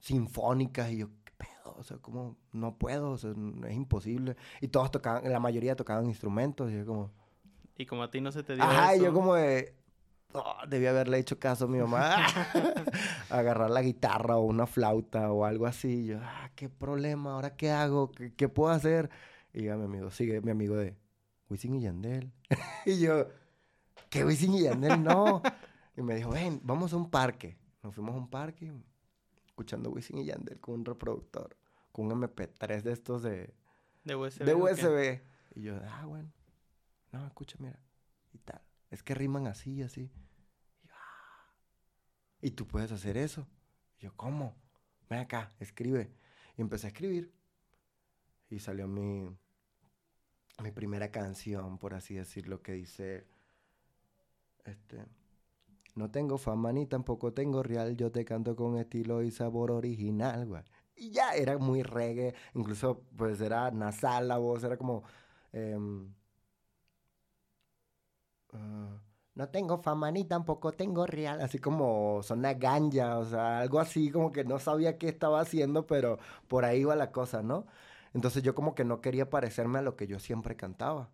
[0.00, 0.90] sinfónicas.
[0.90, 1.76] Y yo, ¿qué pedo?
[1.78, 3.30] O sea, como, no puedo, o sea,
[3.68, 4.36] es imposible.
[4.60, 6.70] Y todos tocaban, la mayoría tocaban instrumentos.
[6.70, 7.12] Y yo como...
[7.78, 9.04] Y como a ti no se te dio Ajá, eso...
[9.04, 9.74] yo como de...
[10.32, 12.26] Oh, debí haberle hecho caso a mi mamá.
[13.30, 15.88] Agarrar la guitarra o una flauta o algo así.
[15.88, 19.08] Y yo, ah, qué problema, ahora qué hago, ¿Qué, qué, puedo hacer.
[19.52, 20.96] Y ya mi amigo, sigue mi amigo de
[21.48, 22.32] Wisin y Yandel.
[22.86, 23.28] y yo,
[24.10, 25.02] ¿qué Wisin y Yandel?
[25.02, 25.42] No.
[25.96, 27.56] y me dijo, ven, vamos a un parque.
[27.82, 28.72] Nos fuimos a un parque
[29.46, 31.56] escuchando Wisin y Yandel con un reproductor,
[31.92, 33.54] con un MP3 de estos de,
[34.04, 34.44] de USB.
[34.44, 35.20] De USB.
[35.54, 36.35] Y yo, ah, bueno.
[37.16, 37.80] No, escucha, mira.
[38.32, 38.60] Y tal.
[38.90, 40.02] Es que riman así, así.
[40.82, 41.54] Y, ah.
[42.42, 43.46] y tú puedes hacer eso.
[43.98, 44.54] Y yo, ¿cómo?
[45.08, 46.12] Ven acá, escribe.
[46.56, 47.32] Y empecé a escribir.
[48.50, 49.28] Y salió mi,
[50.62, 53.26] mi primera canción, por así decirlo, que dice,
[54.64, 55.04] este,
[55.94, 60.46] no tengo fama ni tampoco tengo real, yo te canto con estilo y sabor original,
[60.46, 60.62] güey.
[60.94, 65.02] Y ya era muy reggae, incluso pues era nasal la voz, era como...
[65.52, 65.76] Eh,
[69.34, 74.10] No tengo fama ni tampoco tengo real, así como zona ganja, o sea, algo así
[74.10, 77.66] como que no sabía qué estaba haciendo, pero por ahí iba la cosa, ¿no?
[78.14, 81.10] Entonces yo como que no quería parecerme a lo que yo siempre cantaba.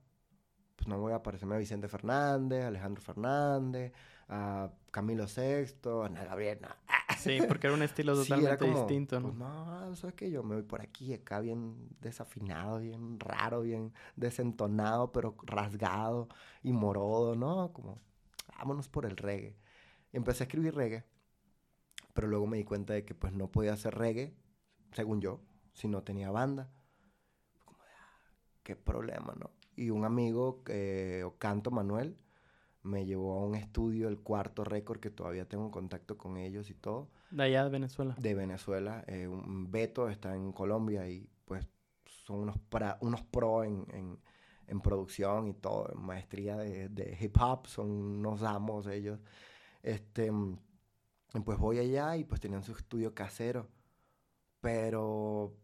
[0.76, 3.92] Pues no voy a parecerme a Vicente Fernández, a Alejandro Fernández,
[4.28, 6.68] a Camilo VI, a Ana Gabriel, no.
[7.22, 9.28] Sí, porque era un estilo totalmente sí, como, distinto, ¿no?
[9.28, 13.92] Pues no, sabes que yo me voy por aquí, acá bien desafinado, bien raro, bien
[14.16, 16.28] desentonado, pero rasgado
[16.62, 17.72] y morodo, ¿no?
[17.72, 18.00] Como,
[18.58, 19.56] vámonos por el reggae.
[20.12, 21.04] Y empecé a escribir reggae,
[22.12, 24.34] pero luego me di cuenta de que pues no podía hacer reggae,
[24.92, 25.40] según yo,
[25.72, 26.70] si no tenía banda.
[27.64, 28.18] Como, ah,
[28.62, 29.50] qué problema, ¿no?
[29.74, 32.16] Y un amigo, eh, Ocanto Manuel,
[32.82, 36.74] me llevó a un estudio, el cuarto récord, que todavía tengo contacto con ellos y
[36.74, 37.10] todo.
[37.30, 38.16] De allá de Venezuela.
[38.18, 39.04] De Venezuela.
[39.06, 41.68] Eh, un Beto está en Colombia y pues
[42.04, 44.18] son unos, pra, unos pro en, en,
[44.66, 49.20] en, producción y todo, en maestría de, de, hip hop, son unos amos ellos.
[49.82, 50.30] Este,
[51.44, 53.68] pues voy allá y pues tenían su estudio casero.
[54.60, 55.56] Pero,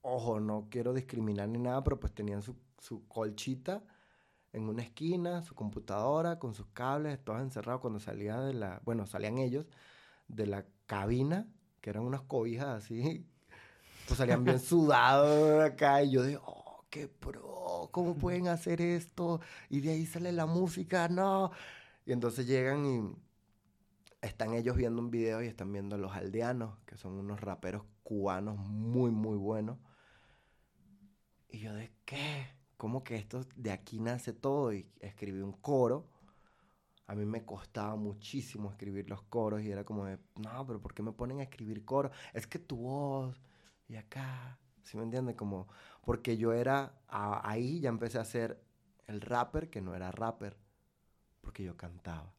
[0.00, 3.82] ojo, no quiero discriminar ni nada, pero pues tenían su, su colchita
[4.52, 9.06] en una esquina, su computadora con sus cables, todos encerrados cuando salía de la, bueno,
[9.06, 9.66] salían ellos
[10.28, 11.46] de la cabina,
[11.80, 13.26] que eran unas cobijas así,
[14.06, 19.40] pues salían bien sudados acá y yo digo, oh, qué pro, ¿cómo pueden hacer esto?
[19.70, 21.50] Y de ahí sale la música, no.
[22.04, 23.14] Y entonces llegan y
[24.20, 27.84] están ellos viendo un video y están viendo a los aldeanos, que son unos raperos
[28.02, 29.78] cubanos muy, muy buenos.
[31.48, 32.61] Y yo de, ¿qué?
[32.82, 36.04] Como que esto de aquí nace todo y escribí un coro.
[37.06, 40.92] A mí me costaba muchísimo escribir los coros y era como de, no, pero ¿por
[40.92, 42.10] qué me ponen a escribir coros?
[42.32, 43.40] Es que tu voz
[43.86, 45.36] y acá, ¿sí me entiendes?
[45.36, 45.68] Como,
[46.04, 48.60] porque yo era, ahí ya empecé a ser
[49.06, 50.56] el rapper que no era rapper,
[51.40, 52.34] porque yo cantaba.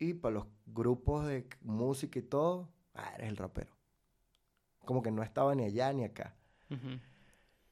[0.00, 3.72] Y para los grupos de música y todo, ah, eres el rapero.
[4.84, 6.34] Como que no estaba ni allá ni acá.
[6.70, 6.98] Uh.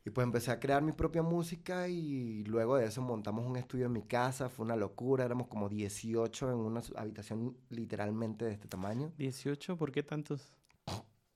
[0.08, 3.84] Y pues empecé a crear mi propia música y luego de eso montamos un estudio
[3.84, 8.68] en mi casa, fue una locura, éramos como 18 en una habitación literalmente de este
[8.68, 9.12] tamaño.
[9.18, 9.76] ¿18?
[9.76, 10.50] ¿Por qué tantos?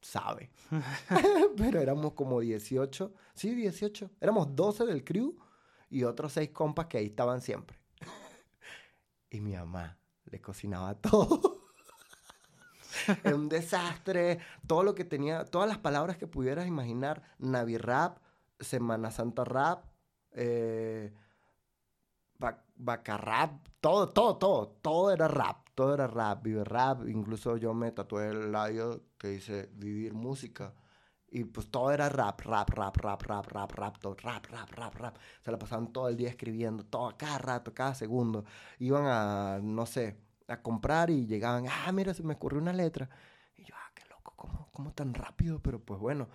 [0.01, 0.51] Sabe.
[1.59, 4.11] Pero éramos como 18, sí, 18.
[4.19, 5.37] Éramos 12 del crew
[5.91, 7.79] y otros 6 compas que ahí estaban siempre.
[9.31, 9.99] y mi mamá
[10.31, 11.61] le cocinaba todo.
[13.23, 18.22] Era un desastre, todo lo que tenía, todas las palabras que pudieras imaginar, Navirap,
[18.63, 19.85] Semana Santa Rap,
[20.33, 21.13] eh,
[22.75, 27.93] Bacarrap, todo, todo, todo, todo era rap, todo era rap, vive rap, incluso yo me
[27.93, 30.75] tatué el labio que dice vivir música.
[31.35, 34.95] Y pues todo era rap, rap, rap, rap, rap, rap, rap, todo, rap, rap, rap,
[34.97, 35.17] rap.
[35.41, 38.45] Se la pasaban todo el día escribiendo, todo, cada rato, cada segundo.
[38.79, 43.09] Iban a, no sé, a comprar y llegaban, ah, mira, se me ocurrió una letra.
[43.57, 45.61] Y yo, ah, qué loco, ¿cómo, cómo tan rápido?
[45.63, 46.29] Pero pues bueno,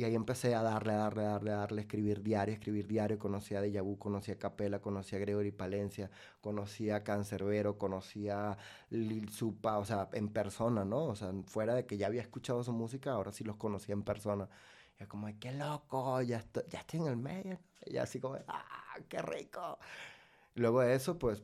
[0.00, 3.18] Y ahí empecé a darle, a darle, a darle, a darle, escribir diario, escribir diario.
[3.18, 6.10] Conocí a Deja Vu, conocí a Capela, conocí a Gregory Palencia,
[6.40, 8.56] conocí a Cancerbero, conocí a
[8.88, 11.04] Lil Supa, o sea, en persona, ¿no?
[11.04, 14.02] O sea, fuera de que ya había escuchado su música, ahora sí los conocía en
[14.02, 14.48] persona.
[14.98, 17.60] Y como, qué loco, ya estoy, ya estoy en el medio.
[17.84, 19.78] Y así como, ¡ah, qué rico!
[20.54, 21.42] Luego de eso, pues,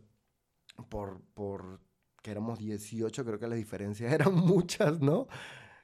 [0.89, 1.79] por, por
[2.23, 5.29] que éramos 18, creo que las diferencias eran muchas, ¿no?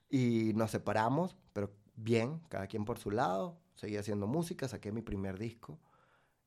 [0.09, 3.59] Y nos separamos, pero bien, cada quien por su lado.
[3.75, 5.79] Seguí haciendo música, saqué mi primer disco.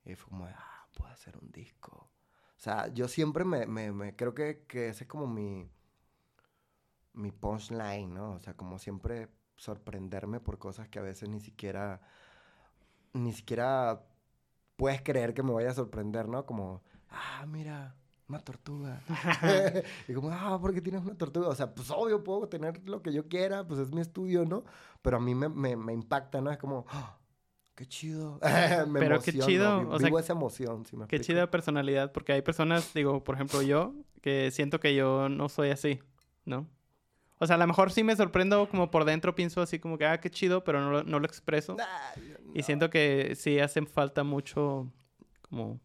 [0.03, 2.09] Y fue como, ah, puedo hacer un disco.
[2.57, 5.69] O sea, yo siempre me, creo que, que ese es como mi,
[7.13, 8.33] mi punchline, ¿no?
[8.33, 12.01] O sea, como siempre sorprenderme por cosas que a veces ni siquiera,
[13.13, 14.03] ni siquiera
[14.75, 16.45] puedes creer que me vaya a sorprender, ¿no?
[16.45, 17.95] Como, ah, mira,
[18.27, 19.01] una tortuga.
[20.07, 21.49] y como, ah, ¿por qué tienes una tortuga?
[21.49, 24.63] O sea, pues obvio, puedo tener lo que yo quiera, pues es mi estudio, ¿no?
[25.01, 26.51] Pero a mí me, me, me impacta, ¿no?
[26.51, 27.17] Es como, ah,
[27.75, 28.39] qué chido.
[28.87, 29.79] me Pero qué chido.
[29.79, 33.35] Vivo, o sea, esa emoción, si me Qué chida personalidad, porque hay personas, digo, por
[33.35, 35.99] ejemplo, yo, que siento que yo no soy así,
[36.45, 36.67] ¿no?
[37.37, 40.05] O sea, a lo mejor sí me sorprendo como por dentro, pienso así como que,
[40.05, 41.75] ah, qué chido, pero no, no lo expreso.
[42.53, 44.89] Y siento que sí hacen falta mucho,
[45.41, 45.79] como,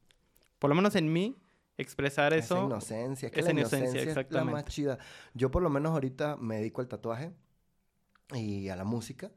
[0.61, 1.37] por lo menos en mí,
[1.81, 2.57] expresar eso.
[2.57, 3.27] Esa inocencia.
[3.27, 4.38] Es que esa la inocencia, exactamente.
[4.38, 4.99] es la más chida.
[5.35, 7.33] Yo por lo menos ahorita me dedico al tatuaje
[8.33, 9.31] y a la música.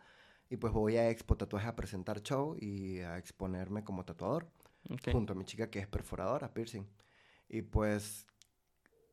[0.50, 4.48] Y pues voy a Expo Tatuaje a presentar show y a exponerme como tatuador.
[5.12, 6.86] Junto a mi chica que es perforadora, piercing.
[7.50, 8.28] Y pues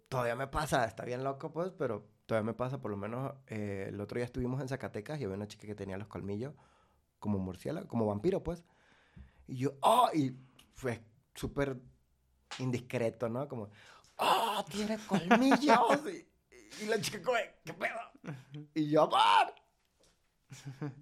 [0.09, 3.87] todavía me pasa, está bien loco pues, pero todavía me pasa, por lo menos eh,
[3.89, 6.55] el otro día estuvimos en Zacatecas y había una chica que tenía los colmillos
[7.19, 8.65] como murciélago, como vampiro pues.
[9.47, 10.37] Y yo, oh, y
[10.75, 11.03] fue
[11.35, 11.81] súper
[12.59, 13.49] indiscreto, ¿no?
[13.49, 13.71] Como,
[14.17, 16.01] ¡oh, tiene colmillos!
[16.81, 18.37] y, la chica como, ¿qué pedo?
[18.75, 19.55] Y yo, ¡amor!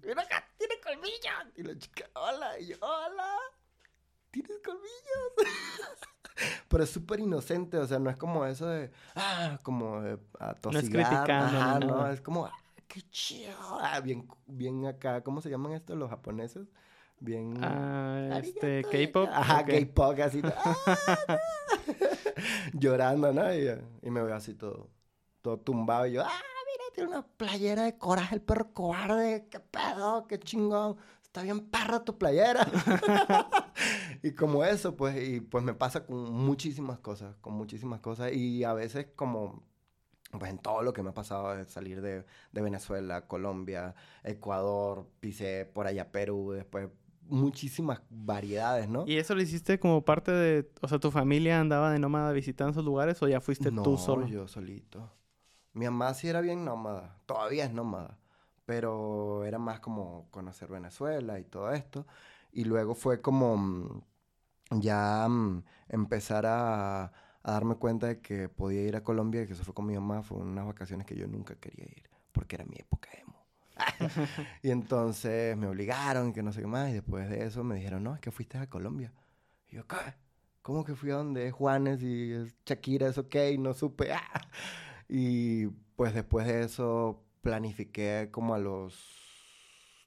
[0.03, 1.57] Mira acá, tiene colmillos.
[1.57, 2.59] Y la chica, hola.
[2.59, 3.37] Y yo, hola.
[4.31, 5.33] ¿Tienes colmillos?
[6.69, 11.27] Pero es súper inocente, o sea, no es como eso de, ah, como de atosigar.
[11.27, 11.53] No es.
[11.53, 12.53] Ajá, no, es como, ah,
[12.87, 13.57] qué chido.
[13.81, 16.67] Ah, bien, bien acá, ¿cómo se llaman estos los japoneses?
[17.19, 17.57] Bien...
[17.61, 19.29] Ah, este, K-pop.
[19.31, 20.41] Ajá, K-pop, así.
[20.45, 21.37] ¡Ah,
[22.73, 23.53] Llorando, ¿no?
[23.53, 24.89] Y, me veo así todo,
[25.41, 26.07] todo tumbado.
[26.07, 29.47] Y yo, ah, mira, tiene una playera de coraje el perro cobarde.
[29.49, 30.27] ¿Qué pedo?
[30.27, 30.97] ¿Qué chingón?
[31.23, 32.65] Está bien perra tu playera.
[34.23, 38.33] y como eso, pues, y pues me pasa con muchísimas cosas, con muchísimas cosas.
[38.33, 39.63] Y a veces como
[40.37, 45.07] pues en todo lo que me ha pasado de salir de, de, Venezuela, Colombia, Ecuador,
[45.19, 46.89] pisé por allá Perú, después
[47.29, 49.05] muchísimas variedades, ¿no?
[49.07, 52.71] ¿Y eso lo hiciste como parte de, o sea, tu familia andaba de nómada visitando
[52.71, 54.27] esos lugares o ya fuiste tú solo?
[54.27, 55.11] yo solito.
[55.73, 58.17] Mi mamá sí era bien nómada, todavía es nómada,
[58.65, 62.05] pero era más como conocer Venezuela y todo esto.
[62.51, 64.01] Y luego fue como mm,
[64.71, 67.11] ya mm, empezar a, a,
[67.43, 70.23] darme cuenta de que podía ir a Colombia y que eso fue con mi mamá,
[70.23, 73.38] fue unas vacaciones que yo nunca quería ir, porque era mi época emo.
[74.63, 78.03] y entonces me obligaron, que no sé qué más, y después de eso me dijeron,
[78.03, 79.13] no, es que fuiste a Colombia.
[79.67, 79.97] Y yo, ¿qué?
[80.61, 82.33] ¿Cómo que fui a donde Juanes y
[82.65, 83.35] Shakira es ok?
[83.57, 84.11] No supe.
[85.11, 85.65] Y
[85.95, 88.93] pues después de eso planifiqué como a los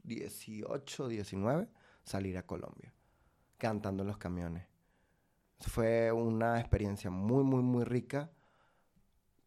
[0.04, 1.68] 18, 19
[2.04, 2.92] salir a Colombia,
[3.58, 4.66] cantando en los camiones.
[5.58, 8.30] Fue una experiencia muy, muy, muy rica.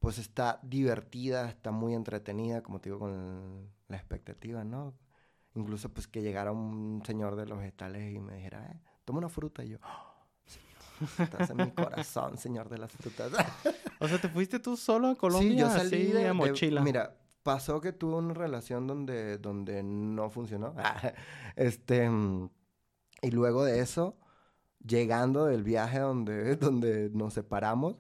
[0.06, 4.94] Pues está divertida, está muy entretenida, como te digo, con la expectativa, ¿no?
[5.56, 9.30] Incluso pues que llegara un señor de los vegetales y me dijera, eh, toma una
[9.30, 13.32] fruta y yo, oh, estás en mi corazón, señor de las frutas.
[14.00, 15.50] o sea, ¿te fuiste tú solo a Colombia?
[15.50, 16.82] Sí, yo salí de, mochila.
[16.84, 20.76] mira, pasó que tuve una relación donde, donde no funcionó.
[21.56, 22.08] este,
[23.24, 24.20] y luego de eso,
[24.86, 27.96] llegando del viaje donde, donde nos separamos,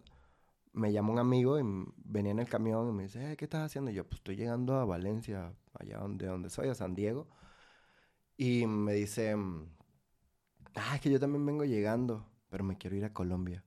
[0.75, 1.63] me llama un amigo y
[1.95, 3.91] venía en el camión y me dice, ¿qué estás haciendo?
[3.91, 7.27] Y yo, pues estoy llegando a Valencia allá donde, donde soy, a San Diego.
[8.37, 9.35] Y me dice,
[10.75, 13.63] ah, es que yo también vengo llegando, pero me quiero ir a Colombia.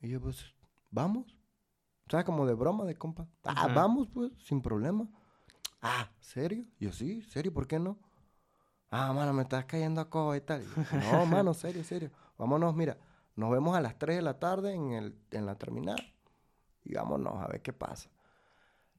[0.00, 0.54] Y yo, pues,
[0.90, 1.36] vamos.
[2.06, 3.26] O sea, como de broma, de compa.
[3.44, 5.08] Ah, vamos, pues, sin problema.
[5.82, 6.64] Ah, ¿serio?
[6.78, 7.52] yo, sí, ¿serio?
[7.52, 7.98] ¿Por qué no?
[8.88, 10.64] Ah, mano, me estás cayendo a cojo y tal.
[11.10, 12.10] no, mano, serio, serio.
[12.38, 12.98] Vámonos, mira,
[13.34, 15.98] nos vemos a las 3 de la tarde en, el, en la terminal.
[16.84, 18.10] Y vámonos a ver qué pasa.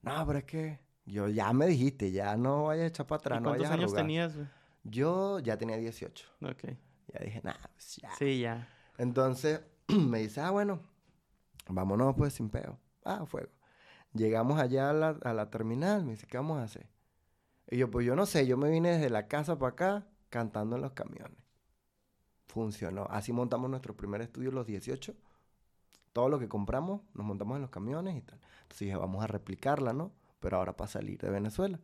[0.01, 3.41] No, pero es que yo ya me dijiste, ya no vayas a echar para atrás,
[3.41, 4.33] no ¿Cuántos años tenías?
[4.83, 6.27] Yo ya tenía 18.
[6.41, 6.63] Ok.
[7.13, 8.11] Ya dije, nada, pues ya.
[8.15, 8.67] Sí, ya.
[8.97, 10.81] Entonces me dice, ah, bueno,
[11.67, 12.79] vámonos pues sin peo.
[13.03, 13.51] Ah, fuego.
[14.13, 16.87] Llegamos allá a la, a la terminal, me dice, ¿qué vamos a hacer?
[17.69, 20.75] Y yo, pues yo no sé, yo me vine desde la casa para acá cantando
[20.75, 21.37] en los camiones.
[22.47, 23.07] Funcionó.
[23.09, 25.15] Así montamos nuestro primer estudio los 18.
[26.13, 28.39] Todo lo que compramos nos montamos en los camiones y tal.
[28.63, 30.11] Entonces dije, vamos a replicarla, ¿no?
[30.39, 31.79] Pero ahora para salir de Venezuela.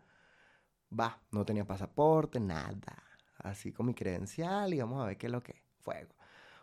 [0.98, 3.04] Va, no tenía pasaporte, nada.
[3.40, 5.64] Así con mi credencial y vamos a ver qué es lo que es.
[5.80, 6.14] Fuego.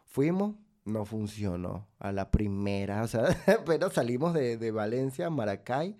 [0.04, 3.02] Fuimos, no funcionó a la primera.
[3.02, 3.24] O sea,
[3.66, 5.96] pero salimos de, de Valencia Maracay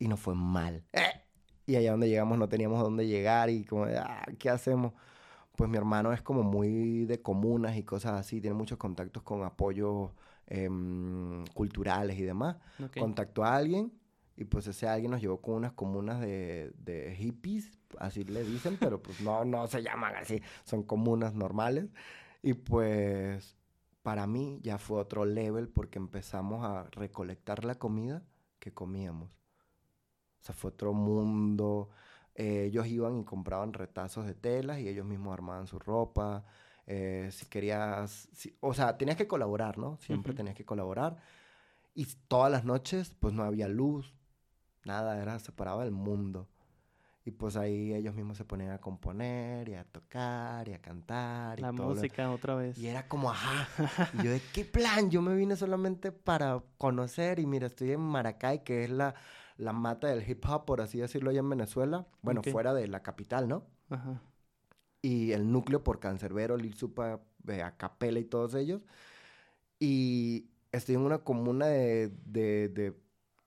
[0.00, 0.82] y nos fue mal.
[1.66, 4.92] Y allá donde llegamos no teníamos dónde llegar y como, ah, ¿qué hacemos?
[5.54, 9.44] Pues mi hermano es como muy de comunas y cosas así, tiene muchos contactos con
[9.44, 10.10] apoyos
[10.50, 12.56] em, culturales y demás.
[12.98, 13.92] Contactó a alguien
[14.36, 18.76] y pues ese alguien nos llevó con unas comunas de, de hippies, así le dicen,
[18.78, 21.86] pero pues no, no se llaman así, son comunas normales.
[22.42, 23.56] Y pues
[24.02, 28.22] para mí ya fue otro level porque empezamos a recolectar la comida
[28.58, 29.40] que comíamos.
[30.40, 31.90] O sea, fue otro mundo.
[32.34, 36.44] Eh, ellos iban y compraban retazos de telas y ellos mismos armaban su ropa.
[36.86, 38.28] Eh, si querías,
[38.60, 39.96] o sea, tenías que colaborar, ¿no?
[39.98, 41.18] Siempre tenías que colaborar.
[41.94, 44.14] Y todas las noches, pues no había luz,
[44.84, 46.48] nada, era separado del mundo.
[47.24, 51.58] Y pues ahí ellos mismos se ponían a componer y a tocar y a cantar.
[51.58, 52.78] Y La música otra vez.
[52.78, 53.68] Y era como, ajá.
[54.14, 55.10] y yo, ¿de qué plan?
[55.10, 59.14] Yo me vine solamente para conocer y mira, estoy en Maracay, que es la,
[59.58, 62.06] la mata del hip hop, por así decirlo, allá en Venezuela.
[62.22, 63.66] Bueno, fuera de la capital, ¿no?
[63.90, 64.22] Ajá.
[65.02, 68.82] Y el núcleo por Cancerbero, Lil Supa, eh, Acapela y todos ellos.
[69.78, 72.94] Y estoy en una comuna de, de, de,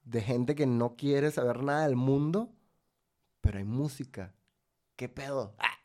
[0.06, 2.52] de gente que no quiere saber nada del mundo,
[3.42, 4.34] pero hay música.
[4.96, 5.56] ¿Qué pedo?
[5.60, 5.78] ¡Ah!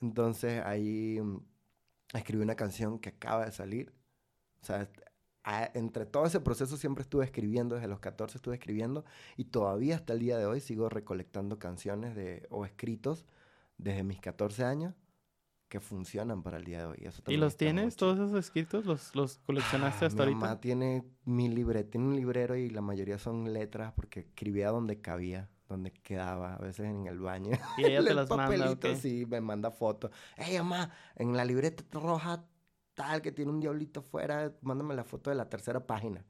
[0.00, 1.38] Entonces ahí mm,
[2.14, 3.92] escribí una canción que acaba de salir.
[4.62, 4.88] O sea,
[5.74, 9.04] entre todo ese proceso siempre estuve escribiendo, desde los 14 estuve escribiendo
[9.36, 13.24] y todavía hasta el día de hoy sigo recolectando canciones de, o escritos
[13.78, 14.94] desde mis 14 años
[15.68, 17.08] que funcionan para el día de hoy.
[17.26, 18.86] ¿Y los tienes, todos esos escritos?
[18.86, 20.40] ¿Los, los coleccionaste ah, hasta mi ahorita?
[20.40, 25.00] Mamá tiene mi librero, tiene un librero y la mayoría son letras porque escribía donde
[25.00, 27.58] cabía, donde quedaba, a veces en el baño.
[27.78, 30.12] Y ella te las manda, Sí, me manda fotos.
[30.36, 32.44] Ey, mamá, en la libreta roja
[32.94, 36.24] tal que tiene un diablito fuera, mándame la foto de la tercera página.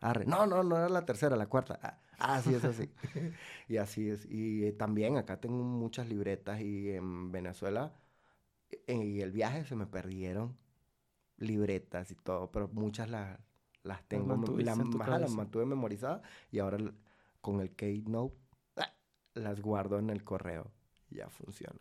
[0.00, 0.26] Arre.
[0.26, 1.78] No, no, no era la tercera, la cuarta.
[1.82, 2.90] Ah, ah sí, es así.
[3.68, 4.26] y así es.
[4.30, 7.94] Y eh, también acá tengo muchas libretas y en Venezuela,
[8.86, 10.56] en el viaje se me perdieron
[11.38, 13.38] libretas y todo, pero muchas las,
[13.82, 14.36] las tengo.
[14.58, 14.78] Las,
[15.20, 16.78] las mantuve memorizadas y ahora
[17.40, 18.36] con el Keynote
[18.76, 18.92] ah,
[19.34, 20.70] las guardo en el correo.
[21.10, 21.78] Ya funciona.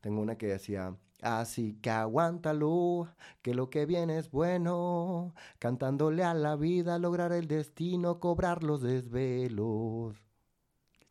[0.00, 3.08] Tengo una que decía, así que aguántalo,
[3.42, 8.82] que lo que viene es bueno, cantándole a la vida, lograr el destino, cobrar los
[8.82, 10.16] desvelos.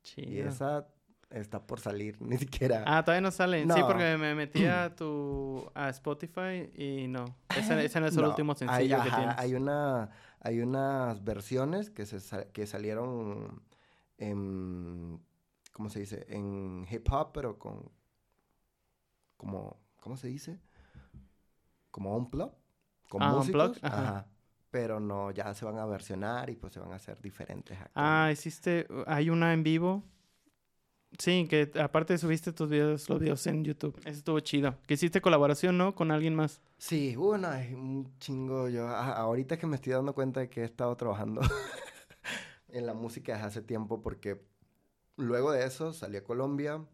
[0.01, 0.31] Chido.
[0.31, 0.87] Y esa
[1.29, 2.83] está por salir, ni siquiera.
[2.85, 3.63] Ah, todavía no sale.
[3.63, 7.25] Sí, porque me metí a tu a Spotify y no.
[7.55, 9.35] Ese, no es el último sencillo hay, que tienes.
[9.37, 10.09] Hay una
[10.41, 13.61] hay unas versiones que se que salieron
[14.17, 15.21] en
[15.73, 16.25] ¿cómo se dice?
[16.29, 17.91] En hip hop, pero con
[19.39, 20.59] como, ¿cómo se dice?
[21.91, 22.51] Como un plug.
[23.09, 23.79] Con ah, músicos.
[23.81, 24.27] Ajá.
[24.69, 27.77] Pero no, ya se van a versionar y pues se van a hacer diferentes.
[27.95, 30.03] Ah, hiciste, hay una en vivo.
[31.17, 33.97] Sí, que aparte subiste tus videos, los videos en YouTube.
[34.01, 34.75] Eso estuvo chido.
[34.85, 35.95] Que hiciste colaboración, ¿no?
[35.95, 36.61] Con alguien más.
[36.77, 38.67] Sí, bueno, es un chingo.
[38.67, 41.41] Yo ahorita que me estoy dando cuenta de que he estado trabajando
[42.67, 44.45] en la música desde hace tiempo porque
[45.15, 46.85] luego de eso salí a Colombia,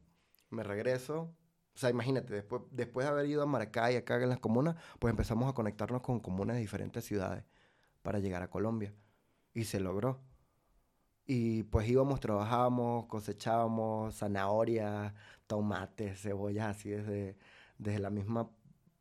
[0.52, 1.36] me regreso,
[1.76, 5.12] o sea, imagínate, después, después de haber ido a Maracay, acá en las comunas, pues
[5.12, 7.44] empezamos a conectarnos con comunas de diferentes ciudades
[8.02, 8.94] para llegar a Colombia.
[9.54, 10.22] Y se logró.
[11.26, 15.14] Y pues íbamos, trabajábamos, cosechábamos zanahorias,
[15.48, 17.38] tomates, cebollas, así desde,
[17.78, 18.50] desde la misma,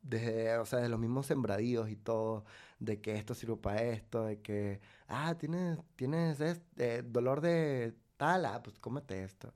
[0.03, 2.45] desde, o sea, de los mismos sembradíos y todo,
[2.81, 8.47] de que esto sirve para esto, de que, ah, tienes, tienes este, dolor de tal,
[8.47, 9.55] ah, pues cómete esto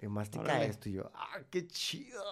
[0.00, 0.88] y mastica esto.
[0.88, 2.22] Y yo, ah, qué chido,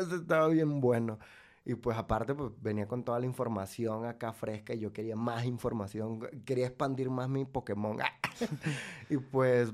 [0.00, 1.18] eso estaba bien bueno.
[1.64, 5.44] Y pues aparte, pues venía con toda la información acá fresca y yo quería más
[5.44, 7.98] información, quería expandir más mi Pokémon.
[9.10, 9.72] y pues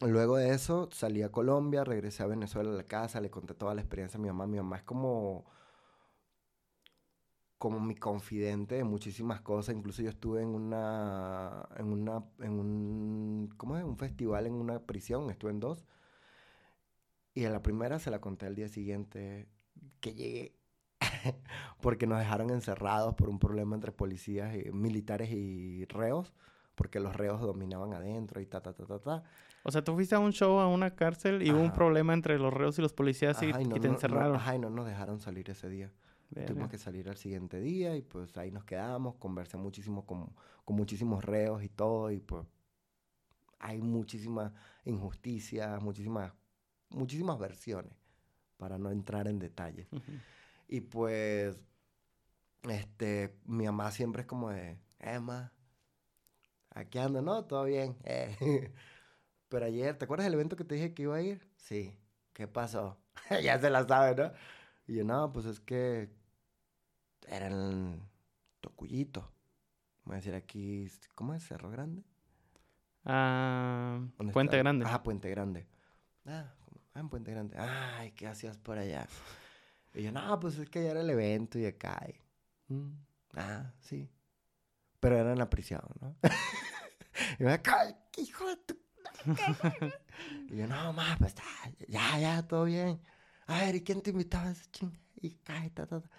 [0.00, 3.74] luego de eso salí a Colombia, regresé a Venezuela a la casa, le conté toda
[3.74, 4.46] la experiencia a mi mamá.
[4.46, 5.46] Mi mamá es como
[7.64, 9.74] como mi confidente de muchísimas cosas.
[9.74, 13.84] Incluso yo estuve en una, en una, en un, ¿cómo es?
[13.84, 15.82] Un festival en una prisión, estuve en dos.
[17.34, 19.48] Y a la primera se la conté al día siguiente
[20.00, 20.56] que llegué.
[21.82, 26.32] porque nos dejaron encerrados por un problema entre policías, y, militares y reos.
[26.76, 29.22] porque los reos dominaban adentro y ta, ta, ta, ta, ta.
[29.62, 31.74] O sea, tú fuiste a un show, a una cárcel y hubo un Ajá.
[31.74, 34.36] problema entre los reos y los policías y, Ajá, y no- te no- no- encerraron.
[34.36, 35.92] ajá, y no nos dejaron salir ese día.
[36.30, 36.48] Verga.
[36.48, 40.32] Tuvimos que salir al siguiente día y pues ahí nos quedamos, conversé muchísimo con,
[40.64, 42.44] con muchísimos reos y todo y pues
[43.60, 44.52] hay muchísimas
[44.84, 46.32] injusticias, muchísimas,
[46.94, 47.92] muchísimas versiones
[48.56, 49.88] para no entrar en detalles.
[50.68, 51.56] Y pues,
[52.62, 55.52] este, mi mamá siempre es como de, Emma,
[56.70, 57.44] aquí ando, ¿no?
[57.44, 57.96] Todo bien.
[58.04, 58.72] eh".
[59.48, 61.48] Pero ayer, ¿te acuerdas del evento que te dije que iba a ir?
[61.56, 61.96] Sí.
[62.32, 62.98] ¿Qué pasó?
[63.42, 64.32] ya se la sabe, ¿no?
[64.86, 66.10] Y yo, no, pues es que
[67.28, 68.02] era en
[68.60, 69.30] Tocuyito.
[70.04, 71.46] Voy a decir aquí, ¿cómo es?
[71.46, 72.02] Cerro Grande.
[73.04, 74.62] Ah, ¿Dónde Puente está?
[74.62, 74.86] Grande.
[74.88, 75.66] Ah, Puente Grande.
[76.26, 76.52] Ah.
[76.94, 77.56] Ah, en Puente Grande.
[77.58, 79.06] Ay, ¿qué hacías por allá?
[79.94, 82.00] Y yo, no, pues es que ya era el evento y acá.
[82.08, 82.92] y, "Mm,
[83.36, 84.10] ah, sí.
[85.00, 86.16] Pero era en la prisión, ¿no?
[87.38, 88.76] y me acá, hijo de tu...
[90.50, 91.34] y yo, no, más, pues
[91.88, 93.00] ya, ya, todo bien.
[93.46, 94.98] A ver, ¿y quién te invitaba a esa chinga?
[95.20, 96.10] Y cae, ta, ta, ta.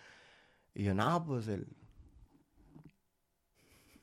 [0.75, 1.67] Y yo, no, pues el...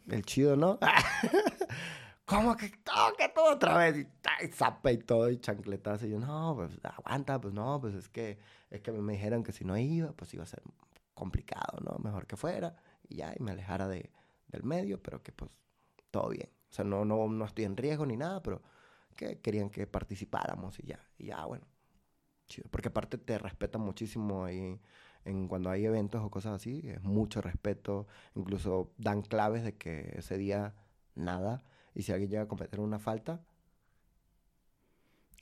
[0.09, 0.79] El chido, ¿no?
[2.33, 3.97] ¿Cómo que que todo otra vez?
[3.99, 6.07] Y, y zapa y todo, y chancletazo.
[6.07, 8.39] Y yo, no, pues aguanta, pues no, pues es que,
[8.71, 10.63] es que me dijeron que si no iba, pues iba a ser
[11.15, 11.99] complicado, ¿no?
[12.03, 12.75] Mejor que fuera
[13.09, 14.11] y ya, y me alejara de,
[14.49, 15.51] del medio, pero que pues
[16.11, 16.49] todo bien.
[16.71, 18.63] O sea, no, no, no estoy en riesgo ni nada, pero
[19.15, 21.67] que querían que participáramos y ya, y ya, bueno.
[22.47, 22.69] Chido.
[22.71, 24.81] Porque aparte te respetan muchísimo ahí
[25.25, 30.15] en cuando hay eventos o cosas así, es mucho respeto, incluso dan claves de que
[30.17, 30.75] ese día
[31.15, 31.63] nada,
[31.95, 33.41] y si alguien llega a cometer una falta...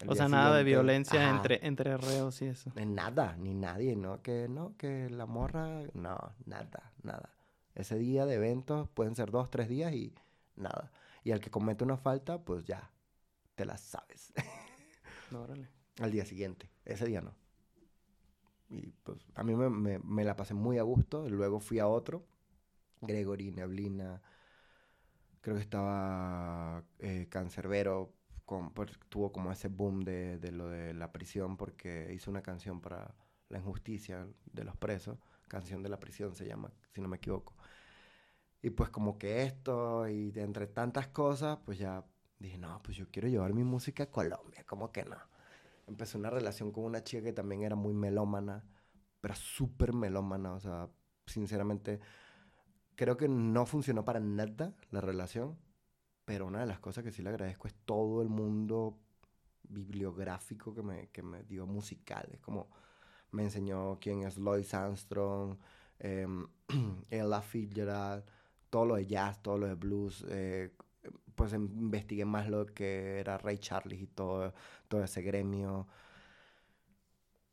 [0.09, 1.37] O sea, nada de violencia Ajá.
[1.37, 2.73] entre, entre reos y eso.
[2.75, 4.23] En nada, ni nadie, ¿no?
[4.23, 7.35] Que no, que la morra, no, nada, nada.
[7.75, 10.15] Ese día de eventos pueden ser dos, tres días y
[10.57, 10.91] nada.
[11.23, 12.91] Y al que comete una falta, pues ya,
[13.57, 14.33] te la sabes.
[15.31, 15.69] No, órale.
[16.01, 17.35] al día siguiente, ese día no.
[18.71, 21.29] Y pues a mí me, me- me la pasé muy a gusto.
[21.29, 22.25] Luego fui a otro,
[23.03, 24.23] Gregory, Neblina,
[25.41, 28.14] creo que estaba eh, Cancerbero,
[28.45, 32.43] con, pues, tuvo como ese boom de, de lo de la prisión porque hizo una
[32.43, 33.14] canción para
[33.49, 35.18] la injusticia de los presos,
[35.49, 37.55] canción de la prisión se llama, si no me equivoco.
[38.62, 42.05] Y pues como que esto y de entre tantas cosas, pues ya
[42.38, 45.16] dije, no, pues yo quiero llevar mi música a Colombia, ¿cómo que no?
[45.86, 48.64] Empecé una relación con una chica que también era muy melómana,
[49.20, 50.88] pero súper melómana, o sea,
[51.26, 52.01] sinceramente,
[53.01, 55.57] creo que no funcionó para nada la relación,
[56.27, 58.99] pero una de las cosas que sí le agradezco es todo el mundo
[59.63, 62.29] bibliográfico que me, que me dio musical.
[62.31, 62.69] Es como
[63.31, 65.57] me enseñó quién es Louis Armstrong,
[65.99, 66.47] em,
[67.11, 68.25] Ella Fitzgerald,
[68.69, 70.27] todo lo de jazz, todo lo de blues.
[70.29, 70.71] eh,
[71.35, 74.53] pues em- investigué más lo que era Ray Charles y todo,
[74.89, 75.89] todo ese gremio.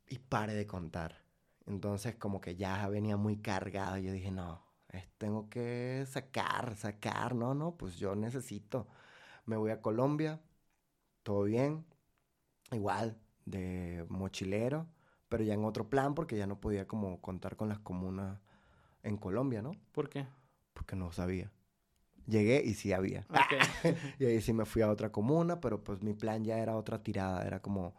[0.08, 1.22] Y pare de contar.
[1.66, 3.96] Entonces como que ya venía muy cargado.
[3.98, 4.67] Yo dije, no,
[5.18, 7.34] tengo que sacar, sacar.
[7.34, 8.86] No, no, pues yo necesito.
[9.46, 10.40] Me voy a Colombia,
[11.22, 11.84] todo bien.
[12.70, 14.86] Igual, de mochilero,
[15.28, 18.38] pero ya en otro plan porque ya no podía como contar con las comunas
[19.02, 19.72] en Colombia, ¿no?
[19.92, 20.26] ¿Por qué?
[20.74, 21.50] Porque no sabía.
[22.26, 23.26] Llegué y sí había.
[23.30, 23.54] Ok.
[24.18, 27.02] Y ahí sí me fui a otra comuna, pero pues mi plan ya era otra
[27.02, 27.46] tirada.
[27.46, 27.94] Era como,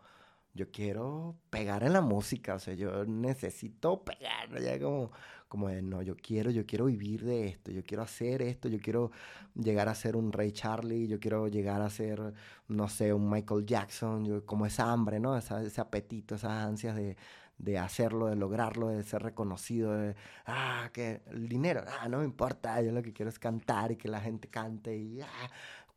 [0.53, 4.59] yo quiero pegar en la música, o sea, yo necesito pegar.
[4.61, 5.11] Ya como,
[5.50, 8.80] como de, no, yo quiero, yo quiero vivir de esto, yo quiero hacer esto, yo
[8.80, 9.12] quiero
[9.56, 12.34] llegar a ser un Ray Charlie, yo quiero llegar a ser,
[12.70, 15.38] no sé, un Michael Jackson, yo, como esa hambre, ¿no?
[15.38, 17.18] Esa- ese apetito, esas ansias de,
[17.58, 22.26] de hacerlo, de lograrlo, de ser reconocido, de, ah, que el dinero, ah, no me
[22.26, 25.28] importa, yo lo que quiero es cantar y que la gente cante y, ah,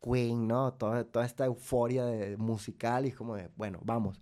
[0.01, 0.73] Queen, ¿no?
[0.73, 4.21] Toda, toda esta euforia de, musical y como de, bueno, vamos.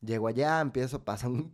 [0.00, 1.52] Llego allá, empiezo, pasan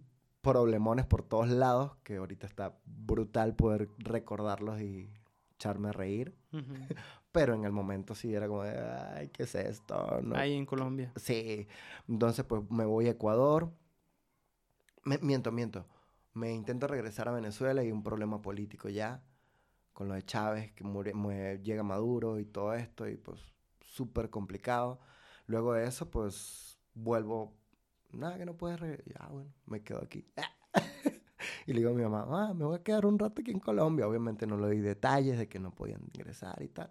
[0.53, 5.11] problemones por todos lados, que ahorita está brutal poder recordarlos y
[5.55, 6.34] echarme a reír.
[6.53, 6.62] Ujú.
[7.32, 10.20] Pero en el momento sí era como de, ay, ¿qué es esto?
[10.22, 11.12] No, Ahí en Colombia.
[11.16, 11.66] Sí,
[12.09, 13.70] entonces pues me voy a Ecuador.
[15.05, 15.84] Me- miento, miento.
[16.34, 19.22] Me intento regresar a Venezuela y un problema político ya,
[19.92, 23.40] con lo de Chávez, que muere- mue- llega Maduro y todo esto, y pues
[23.80, 25.01] súper complicado.
[25.47, 27.55] Luego de eso, pues vuelvo,
[28.12, 29.04] nada que no puedes regresar.
[29.07, 30.26] Ya, bueno, me quedo aquí.
[31.66, 33.61] y le digo a mi mamá, ah, me voy a quedar un rato aquí en
[33.61, 34.07] Colombia.
[34.07, 36.90] Obviamente no le di detalles de que no podían ingresar y tal.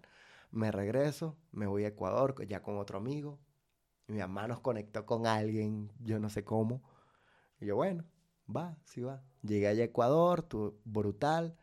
[0.50, 3.38] Me regreso, me voy a Ecuador ya con otro amigo.
[4.08, 6.82] Mi mamá nos conectó con alguien, yo no sé cómo.
[7.60, 8.04] Y yo, bueno,
[8.54, 9.22] va, sí va.
[9.42, 11.56] Llegué allá a Ecuador, estuvo brutal.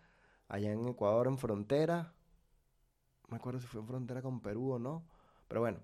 [0.47, 2.13] Allá en Ecuador, en frontera,
[3.29, 5.03] me acuerdo si fue en frontera con Perú o no.
[5.47, 5.79] Pero bueno,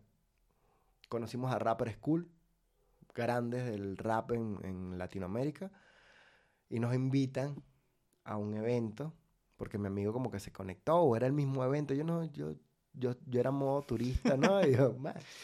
[1.09, 2.31] conocimos a Rapper School,
[3.13, 5.71] grandes del rap en, en Latinoamérica,
[6.69, 7.63] y nos invitan
[8.23, 9.13] a un evento,
[9.57, 11.93] porque mi amigo como que se conectó, o era el mismo evento.
[11.93, 12.55] Yo no, yo
[12.93, 14.65] yo, yo era modo turista, ¿no?
[14.65, 14.93] Y yo,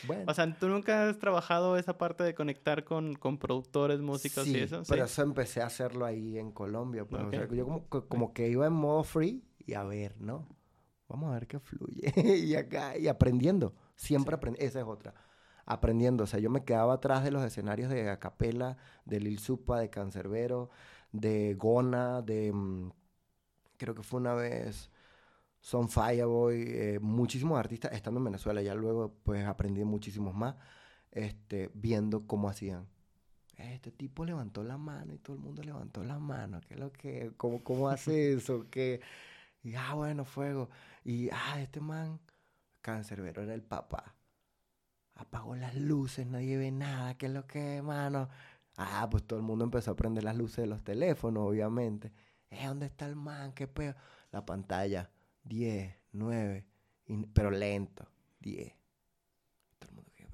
[0.05, 0.25] bueno.
[0.27, 4.59] O sea, ¿tú nunca has trabajado esa parte de conectar con, con productores, músicos y
[4.59, 4.83] eso?
[4.83, 7.05] Sí, pero eso empecé a hacerlo ahí en Colombia.
[7.05, 10.47] Pues, o sea, yo como, como que iba en modo free y a ver, ¿no?
[11.07, 12.11] Vamos a ver qué fluye.
[12.45, 13.73] y acá, y aprendiendo.
[13.95, 14.67] Siempre aprendiendo.
[14.67, 15.13] Esa es otra.
[15.65, 16.25] Aprendiendo.
[16.25, 19.89] O sea, yo me quedaba atrás de los escenarios de Acapela, de Lil Supa, de
[19.89, 20.69] Cancerbero,
[21.11, 22.51] de Gona, de...
[22.53, 22.91] Mm,
[23.77, 24.89] creo que fue una vez
[25.65, 28.61] son Fireboy, eh, muchísimos artistas estando en Venezuela.
[28.61, 30.55] Ya luego pues aprendí muchísimos más
[31.11, 32.87] este, viendo cómo hacían.
[33.57, 36.61] Este tipo levantó la mano y todo el mundo levantó la mano.
[36.67, 37.31] ¿Qué es lo que?
[37.35, 38.67] ¿Cómo, cómo hace eso?
[38.69, 39.01] ¿Qué?
[39.63, 40.69] Y ah, bueno, fuego.
[41.03, 42.19] Y ah, este man,
[42.81, 44.13] cancerbero, era el papá.
[45.15, 47.17] Apagó las luces, nadie ve nada.
[47.17, 48.29] ¿Qué es lo que, mano?
[48.77, 52.11] Ah, pues todo el mundo empezó a prender las luces de los teléfonos, obviamente.
[52.49, 53.53] ¿Eh, ¿Dónde está el man?
[53.53, 53.95] ¿Qué pedo?
[54.31, 55.09] La pantalla
[55.43, 56.65] 10, 9,
[57.33, 58.05] pero lento,
[58.39, 58.73] 10.
[59.79, 60.27] Todo el mundo que,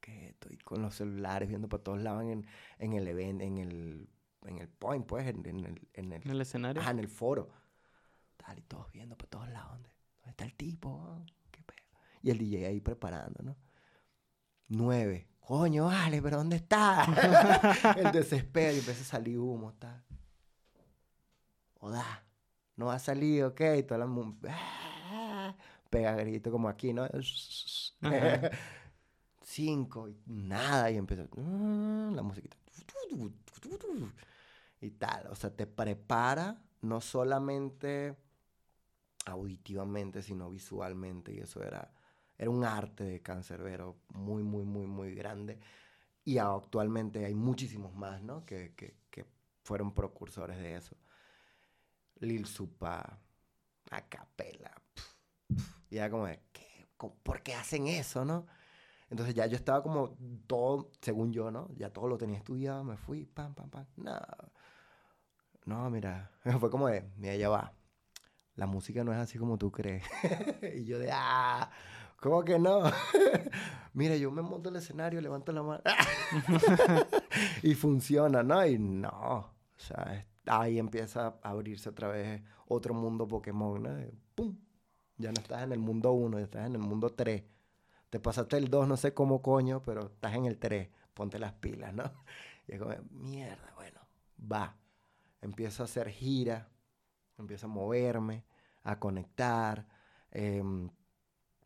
[0.00, 2.44] que, estoy con los celulares viendo para todos lados en,
[2.78, 4.08] en el evento, en el,
[4.46, 6.82] en el point, pues, en, el, en el, escenario.
[6.84, 7.48] Ah, en el foro.
[8.36, 9.70] Tal, y todos viendo para todos lados.
[9.74, 11.24] ¿Dónde, dónde está el tipo?
[11.52, 11.78] ¿Qué pedo?
[12.22, 13.69] Y el DJ ahí preparando, ¿no?
[14.70, 15.28] 9.
[15.40, 17.04] Coño, vale, pero ¿dónde está?
[17.96, 20.02] el desespero y empieza a salir humo, tal.
[21.80, 22.24] Oda
[22.80, 24.08] no ha salido, ok, toda la...
[24.48, 25.54] ¡Ah!
[25.90, 27.06] Pega grito como aquí, ¿no?
[29.42, 32.56] Cinco, y nada, y empieza mm, la musiquita.
[34.80, 38.16] Y tal, o sea, te prepara no solamente
[39.26, 41.92] auditivamente, sino visualmente, y eso era,
[42.40, 45.60] era un arte de cancerbero muy, muy, muy, muy grande.
[46.24, 48.46] Y actualmente hay muchísimos más, ¿no?
[48.46, 49.26] Que, que, que
[49.62, 50.96] fueron precursores de eso.
[52.20, 53.18] Lil Supa,
[53.90, 54.72] a capela.
[55.90, 56.88] Y era como de, ¿qué?
[56.96, 58.46] ¿por qué hacen eso, no?
[59.10, 60.16] Entonces ya yo estaba como
[60.46, 61.68] todo, según yo, ¿no?
[61.74, 63.86] Ya todo lo tenía estudiado, me fui, pam, pam, pam.
[63.96, 64.18] No,
[65.66, 67.74] no, mira, fue como de, mira, ya va.
[68.54, 70.04] La música no es así como tú crees.
[70.74, 71.70] y yo de, ah,
[72.20, 72.82] ¿cómo que no?
[73.94, 75.82] mira, yo me monto el escenario, levanto la mano.
[77.62, 78.64] y funciona, ¿no?
[78.64, 83.90] Y no, o sea, ahí empieza a abrirse otra vez otro mundo Pokémon, ¿no?
[84.34, 84.56] ¡Pum!
[85.16, 87.42] Ya no estás en el mundo 1, ya estás en el mundo 3.
[88.08, 90.88] Te pasaste el 2, no sé cómo coño, pero estás en el 3.
[91.14, 92.04] Ponte las pilas, ¿no?
[92.68, 94.00] Y es como, mierda, bueno,
[94.40, 94.76] va.
[95.40, 96.68] Empiezo a hacer gira,
[97.36, 98.44] empiezo a moverme,
[98.84, 99.88] a conectar.
[100.30, 100.88] Em,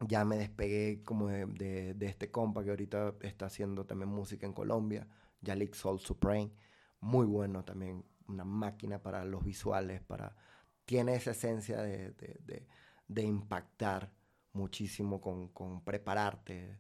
[0.07, 4.52] ya me despegué como de, de, este compa que ahorita está haciendo también música en
[4.52, 5.07] Colombia,
[5.40, 6.52] Yalik Soul Supreme.
[7.00, 10.36] Muy bueno también, una máquina para los visuales, para...
[10.84, 12.66] Tiene esa esencia de, de,
[13.09, 14.12] de, impactar
[14.52, 16.78] muchísimo con, con, prepararte,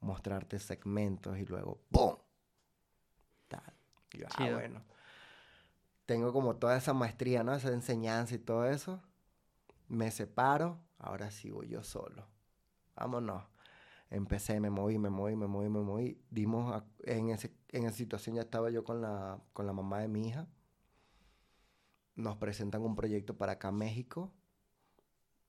[0.00, 2.16] mostrarte segmentos y luego ¡pum!
[3.48, 3.74] Tal.
[4.12, 4.82] Y ah, bueno.
[6.06, 7.54] Tengo como toda esa maestría, ¿no?
[7.54, 9.02] Esa enseñanza y todo eso.
[9.88, 12.33] Me separo, ahora sigo yo solo.
[12.96, 13.42] Vámonos.
[14.10, 16.22] Empecé, me moví, me moví, me moví, me moví.
[16.30, 20.08] Dimos, en, ese, en esa situación ya estaba yo con la, con la mamá de
[20.08, 20.48] mi hija
[22.16, 24.32] nos presentan un proyecto para acá México.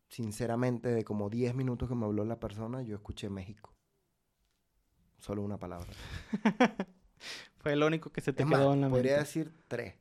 [0.08, 3.74] Sinceramente, de como 10 minutos que me habló la persona, yo escuché México.
[5.20, 5.88] Solo una palabra.
[7.58, 9.96] Fue el único que se te quedó en la podría decir tres.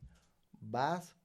[0.61, 1.17] Vas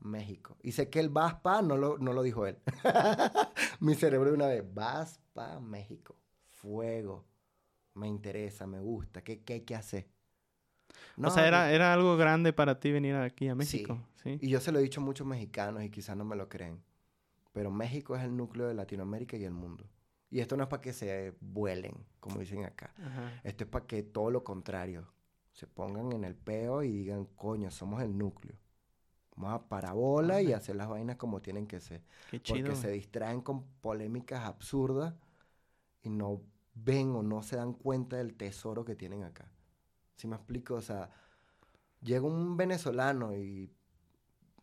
[0.00, 0.56] México.
[0.62, 2.58] Y sé que el vas pa no lo, no lo dijo él.
[3.80, 6.16] Mi cerebro una vez, vas pa México.
[6.48, 7.24] Fuego.
[7.94, 9.22] Me interesa, me gusta.
[9.22, 10.08] ¿Qué, qué hay que hacer?
[11.16, 13.98] o sea, era, era algo grande para ti venir aquí a México.
[14.22, 14.38] Sí.
[14.40, 16.82] Y yo se lo he dicho a muchos mexicanos y quizás no me lo creen.
[17.52, 19.84] Pero México es el núcleo de Latinoamérica y el mundo.
[20.30, 22.94] Y esto no es para que se vuelen, como dicen acá.
[23.44, 25.06] Esto es para que todo lo contrario.
[25.52, 28.56] Se pongan en el peo y digan, coño, somos el núcleo.
[29.42, 32.02] Vamos a parabola y hacer las vainas como tienen que ser.
[32.30, 32.66] Qué chido.
[32.66, 35.14] Porque se distraen con polémicas absurdas
[36.02, 36.42] y no
[36.74, 39.48] ven o no se dan cuenta del tesoro que tienen acá.
[40.16, 40.74] Si me explico?
[40.74, 41.10] O sea,
[42.00, 43.70] llega un venezolano y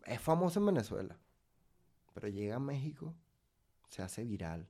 [0.06, 1.18] es famoso en Venezuela,
[2.14, 3.14] pero llega a México,
[3.90, 4.68] se hace viral.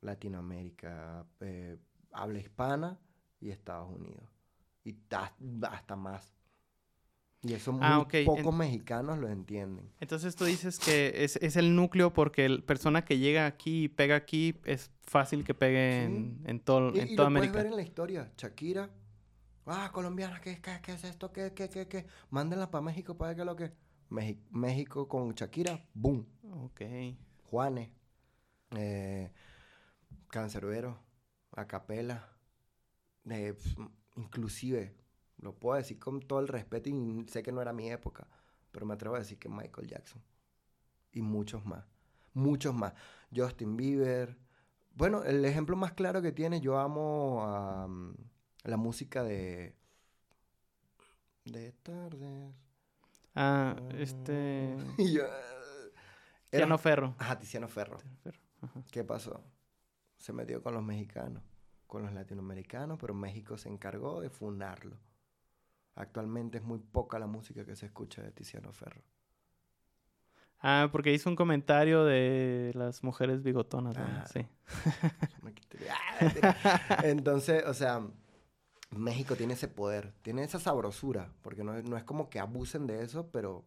[0.00, 1.78] Latinoamérica, eh,
[2.12, 2.98] habla hispana
[3.40, 4.28] y Estados Unidos.
[4.84, 4.98] Y
[5.62, 6.34] hasta más.
[7.44, 9.88] Y eso muy Ah, ok, pocos en- mexicanos lo entienden.
[10.00, 13.88] Entonces tú dices que es, es el núcleo porque la persona que llega aquí y
[13.88, 17.52] pega aquí es fácil que pegue en, en, todo, Y, en y toda lo puedes
[17.52, 18.32] ver en la historia.
[18.38, 18.88] Shakira.
[19.66, 21.32] Ah, colombiana, ¿qué, qué, qué es esto?
[21.32, 22.06] ¿Qué, qué, qué, qué?
[22.30, 23.72] Mándenla para México para ver qué es lo que...
[24.50, 26.26] México con Shakira, boom.
[26.64, 26.82] Ok.
[27.44, 27.90] Juanes,
[28.76, 29.30] eh,
[30.28, 30.98] Cancerbero,
[31.52, 32.28] Acapela,
[33.30, 33.54] eh,
[34.16, 34.94] inclusive,
[35.38, 38.26] lo puedo decir con todo el respeto y sé que no era mi época,
[38.70, 40.22] pero me atrevo a decir que Michael Jackson
[41.12, 41.84] y muchos más,
[42.32, 42.94] muchos más.
[43.34, 44.36] Justin Bieber,
[44.94, 47.88] bueno, el ejemplo más claro que tiene, yo amo a,
[48.64, 49.74] la música de...
[51.44, 52.54] De tardes.
[53.34, 54.76] Ah, este...
[54.98, 57.14] Y yo, era- Tiano Ferro.
[57.18, 57.98] Ajá, Tiziano Ferro.
[58.22, 58.84] Ferro, ajá.
[58.90, 59.42] ¿Qué pasó?
[60.16, 61.42] Se metió con los mexicanos,
[61.86, 64.96] con los latinoamericanos, pero México se encargó de funarlo.
[65.96, 69.02] Actualmente es muy poca la música que se escucha de Tiziano Ferro.
[70.60, 74.04] Ah, porque hizo un comentario de las mujeres bigotonas, ¿no?
[74.04, 74.24] Ah.
[74.32, 74.46] Sí.
[75.90, 77.00] ¡Ah!
[77.04, 78.00] Entonces, o sea,
[78.90, 82.86] México tiene ese poder, tiene esa sabrosura, porque no es, no es como que abusen
[82.86, 83.64] de eso, pero...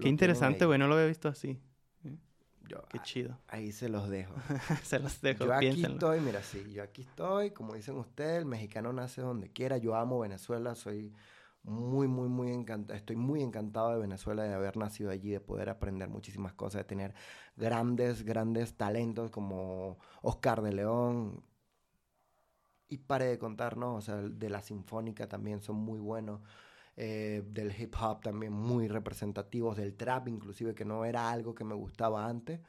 [0.00, 0.78] Qué interesante, güey.
[0.78, 1.60] No lo había visto así.
[2.68, 3.38] Yo, Qué ah, chido.
[3.48, 4.34] ahí se los dejo.
[4.84, 5.94] Se los dejo, Yo aquí piénsenlo.
[5.94, 9.96] estoy, mira, sí, yo aquí estoy, como dicen ustedes, el mexicano nace donde quiera, yo
[9.96, 11.12] amo Venezuela, soy
[11.64, 15.68] muy, muy, muy encantado, estoy muy encantado de Venezuela, de haber nacido allí, de poder
[15.70, 17.14] aprender muchísimas cosas, de tener
[17.56, 21.44] grandes, grandes talentos como Oscar de León,
[22.92, 23.94] y pare de contar, ¿no?
[23.94, 26.42] O sea, de la sinfónica también son muy buenos,
[26.96, 31.64] eh, del hip hop también muy representativos, del trap inclusive, que no era algo que
[31.64, 32.60] me gustaba antes,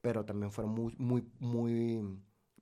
[0.00, 2.02] pero también fueron muy, muy, muy,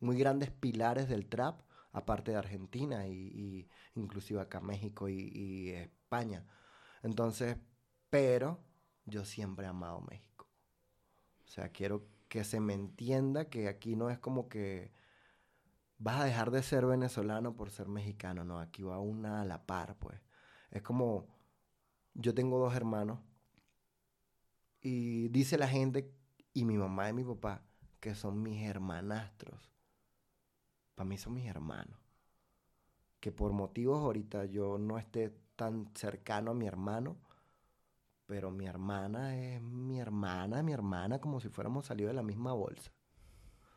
[0.01, 1.62] muy grandes pilares del trap,
[1.93, 6.47] aparte de Argentina y, inclusive acá México y, y España.
[7.03, 7.57] Entonces,
[8.11, 8.61] pero
[9.05, 10.49] yo siempre he amado México.
[11.47, 14.93] O sea, quiero que se me entienda que aquí no es como que
[15.99, 19.66] vas a dejar de ser venezolano por ser mexicano, no, aquí va una a la
[19.66, 20.20] par, pues.
[20.70, 21.26] Es como,
[22.14, 23.20] yo tengo dos hermanos
[24.80, 26.14] y dice la gente,
[26.53, 27.62] y mi mamá y mi papá,
[28.01, 29.72] que son mis hermanastros.
[30.99, 31.96] Para mí son mis hermanos.
[33.20, 37.16] Que por motivos ahorita yo no esté tan cercano a mi hermano,
[38.26, 42.53] pero mi hermana es mi hermana, mi hermana, como si fuéramos salido de la misma
[42.53, 42.92] bolsa.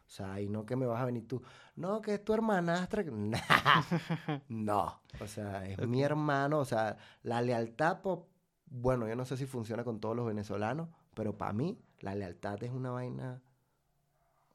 [0.07, 1.41] O sea, y no que me vas a venir tú,
[1.75, 3.03] no, que es tu hermanastra.
[3.05, 3.11] que-".
[4.49, 8.29] no, o sea, es mi hermano, o sea, la lealtad, po-
[8.67, 12.61] bueno, yo no sé si funciona con todos los venezolanos, pero para mí la lealtad
[12.63, 13.41] es una vaina,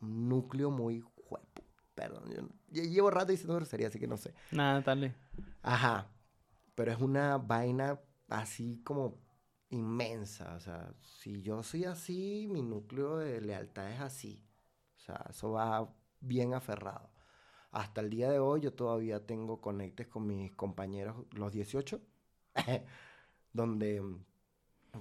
[0.01, 1.05] un núcleo muy.
[1.97, 4.35] Perdón, yo, llevo rato diciendo grosería, así que no sé.
[4.53, 5.15] Nada, dale.
[5.63, 6.09] Ajá,
[6.75, 9.19] pero es una vaina así como
[9.71, 14.47] inmensa, o sea, si yo soy así, mi núcleo de lealtad es así.
[14.99, 15.91] O sea, eso va
[16.21, 17.11] bien aferrado.
[17.71, 21.99] Hasta el día de hoy yo todavía tengo conectes con mis compañeros, los 18,
[23.55, 24.03] donde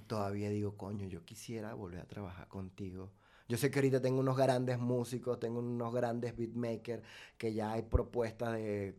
[0.06, 3.12] todavía digo, coño, yo quisiera volver a trabajar contigo.
[3.48, 7.02] Yo sé que ahorita tengo unos grandes músicos, tengo unos grandes beatmakers,
[7.38, 8.98] que ya hay propuestas de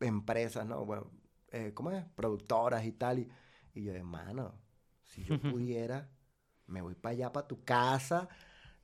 [0.00, 0.84] empresas, ¿no?
[0.84, 1.10] Bueno,
[1.52, 2.04] eh, ¿cómo es?
[2.16, 3.20] Productoras y tal.
[3.20, 3.28] Y,
[3.74, 4.54] y yo, hermano,
[5.02, 6.10] si yo pudiera,
[6.66, 8.28] me voy para allá, para tu casa,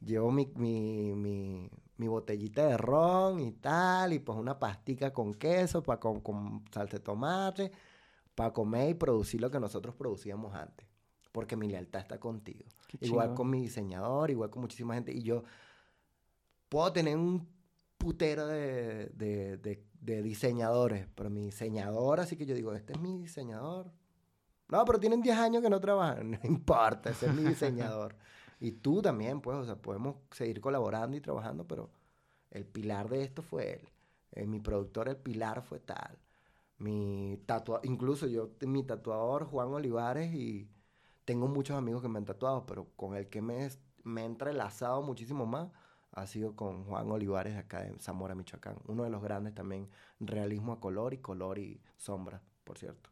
[0.01, 5.35] llevo mi, mi, mi, mi botellita de ron y tal, y pues una pastica con
[5.35, 7.73] queso, para con, con salsa de tomate,
[8.35, 10.87] para comer y producir lo que nosotros producíamos antes.
[11.33, 12.65] Porque mi lealtad está contigo.
[13.01, 13.37] Igual chingón.
[13.37, 15.13] con mi diseñador, igual con muchísima gente.
[15.13, 15.45] Y yo
[16.69, 17.49] puedo tener un
[17.99, 23.01] putero de, de, de- de diseñadores, pero mi diseñador, así que yo digo, este es
[23.01, 23.91] mi diseñador.
[24.69, 26.31] No, pero tienen 10 años que no trabajan.
[26.33, 28.15] No importa, ese es mi diseñador.
[28.61, 31.91] y tú también, pues, o sea, podemos seguir colaborando y trabajando, pero
[32.51, 33.89] el pilar de esto fue él.
[34.33, 36.19] Eh, mi productor, el pilar fue tal.
[36.79, 40.69] Mi tatuador, incluso yo, mi tatuador, Juan Olivares, y
[41.25, 43.70] tengo muchos amigos que me han tatuado, pero con el que me, he
[44.25, 45.70] entrelazado muchísimo más
[46.12, 48.77] ha sido con Juan Olivares de acá de Zamora, Michoacán.
[48.87, 49.89] Uno de los grandes también,
[50.20, 53.11] realismo a color y color y sombra, por cierto.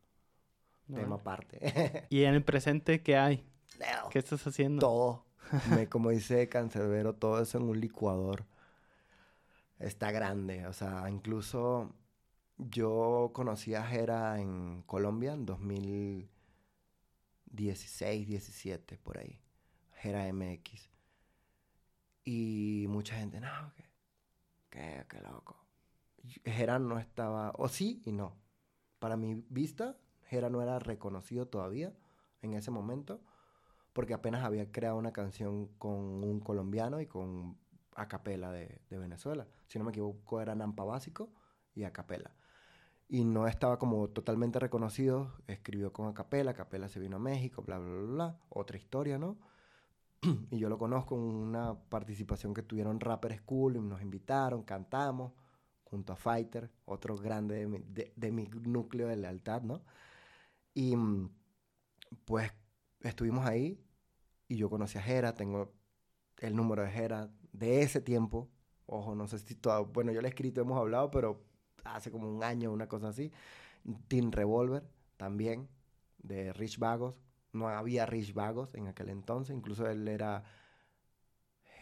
[0.86, 2.06] No, Tema aparte.
[2.10, 3.44] Y en el presente, ¿qué hay?
[3.80, 4.80] No, ¿Qué estás haciendo?
[4.80, 5.24] todo.
[5.74, 8.44] Me- como dice Cancerbero, todo eso en un licuador.
[9.78, 10.66] Está grande.
[10.66, 11.90] O sea, incluso
[12.58, 15.46] yo conocí a Jera en Colombia en
[17.53, 19.38] 2016, 17, por ahí.
[19.96, 20.90] Jera MX.
[22.24, 23.84] Y mucha gente, no, que,
[24.70, 25.57] que, que loco.
[26.44, 28.36] Jera no estaba, o sí y no.
[28.98, 31.92] Para mi vista, Jera no era reconocido todavía
[32.40, 33.20] en ese momento,
[33.92, 37.59] porque apenas había creado una canción con un colombiano y con
[37.94, 39.46] acapela de, de Venezuela.
[39.66, 41.30] Si no me equivoco, era Nampa Básico
[41.74, 42.34] y acapela.
[43.12, 47.78] Y no estaba como totalmente reconocido, escribió con acapela, acapela se vino a México, bla,
[47.78, 49.36] bla, bla, bla, otra historia, ¿no?
[50.50, 55.34] y yo lo conozco en una participación que tuvieron Rapper School y nos invitaron, cantamos
[55.84, 59.82] junto a Fighter, otro grande de mi, de, de mi núcleo de lealtad, ¿no?
[60.72, 61.28] Y mm,
[62.24, 62.50] pues
[63.02, 63.78] estuvimos ahí
[64.48, 65.74] y yo conocí a Jera, tengo
[66.38, 68.48] el número de Jera de ese tiempo.
[68.86, 71.51] Ojo, no sé si todo, bueno, yo le he escrito, hemos hablado, pero
[71.85, 73.33] hace como un año, una cosa así.
[74.09, 74.85] Team Revolver
[75.16, 75.68] también,
[76.18, 77.14] de Rich Vagos.
[77.53, 80.45] No había Rich Vagos en aquel entonces, incluso él era,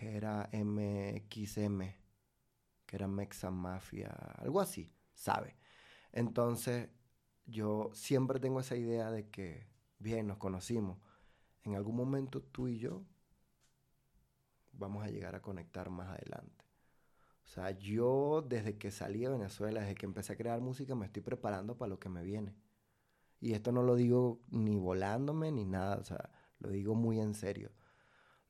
[0.01, 1.83] era MXM,
[2.87, 5.57] que era Mexa Mafia, algo así, ¿sabe?
[6.13, 6.91] Entonces,
[7.47, 10.99] yo siempre tengo esa idea de que, bien, nos conocimos.
[11.65, 13.05] En algún momento tú y yo
[14.73, 16.60] vamos a llegar a conectar más adelante.
[17.51, 21.07] O sea, yo desde que salí de Venezuela, desde que empecé a crear música, me
[21.07, 22.55] estoy preparando para lo que me viene.
[23.41, 26.31] Y esto no lo digo ni volándome ni nada, o sea,
[26.61, 27.73] lo digo muy en serio.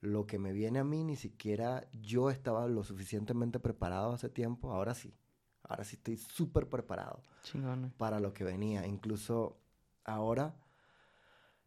[0.03, 4.71] Lo que me viene a mí, ni siquiera yo estaba lo suficientemente preparado hace tiempo,
[4.71, 5.15] ahora sí.
[5.63, 7.95] Ahora sí estoy súper preparado Chingón.
[7.97, 8.87] para lo que venía.
[8.87, 9.63] Incluso
[10.05, 10.61] ahora,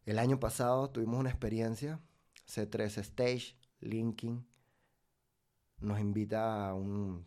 [0.04, 1.98] el año pasado tuvimos una experiencia,
[2.46, 4.46] C3 Stage, Linking,
[5.84, 7.24] nos invita a un,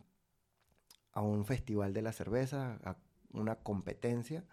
[1.12, 2.96] a un festival de la cerveza, a
[3.32, 4.44] una competencia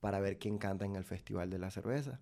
[0.00, 2.20] para ver quién canta en el festival de la cerveza.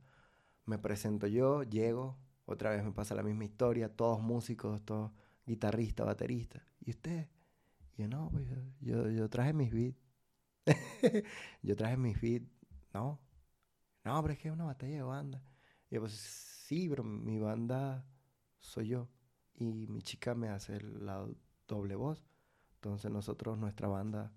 [0.64, 5.12] Me presento yo, llego, otra vez me pasa la misma historia, todos músicos, todos
[5.46, 6.62] guitarristas, bateristas.
[6.80, 7.28] ¿Y usted?
[7.96, 8.46] Yo, no, pues
[8.80, 9.98] yo, yo traje mis beats.
[11.62, 12.48] yo traje mis beats.
[12.92, 13.20] No,
[14.04, 15.42] no, pero es que es una batalla de banda.
[15.90, 18.04] Y yo, pues sí, pero mi banda
[18.60, 19.08] soy yo.
[19.58, 21.26] Y mi chica me hace la
[21.66, 22.22] doble voz.
[22.76, 24.32] Entonces nosotros, nuestra banda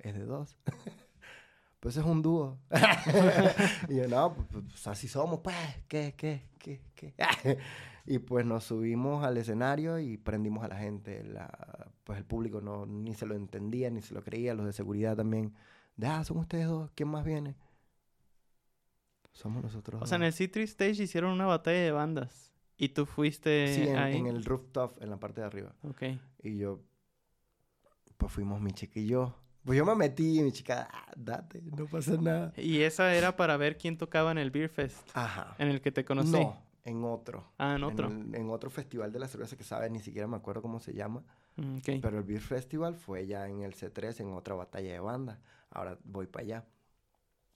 [0.00, 0.56] es de dos.
[1.80, 2.58] pues es un dúo.
[3.88, 5.56] y yo, no, pues, pues, así somos, pues,
[5.88, 7.14] ¿qué, qué, qué, qué?
[8.06, 11.24] y pues nos subimos al escenario y prendimos a la gente.
[11.24, 14.54] La, pues el público no, ni se lo entendía, ni se lo creía.
[14.54, 15.54] Los de seguridad también.
[15.96, 17.56] De, ah, son ustedes dos, ¿quién más viene?
[19.32, 19.96] Somos nosotros.
[19.96, 20.08] O dos.
[20.08, 22.51] sea, en el C3 Stage hicieron una batalla de bandas.
[22.76, 24.16] Y tú fuiste Sí, en, ahí.
[24.16, 25.74] en el rooftop, en la parte de arriba.
[25.82, 26.02] Ok.
[26.42, 26.80] Y yo,
[28.16, 29.34] pues fuimos mi chica y yo.
[29.64, 32.52] Pues yo me metí y mi chica, ah, date, no pasa nada.
[32.56, 35.08] Y esa era para ver quién tocaba en el Beer Fest.
[35.14, 35.54] Ajá.
[35.58, 36.32] En el que te conocí.
[36.32, 37.44] No, en otro.
[37.58, 38.08] Ah, en otro.
[38.08, 40.94] En, en otro festival de la cerveza que sabe, ni siquiera me acuerdo cómo se
[40.94, 41.22] llama.
[41.56, 41.84] Mm, ok.
[42.02, 45.38] Pero el Beer Festival fue ya en el C3, en otra batalla de banda.
[45.70, 46.64] Ahora voy para allá.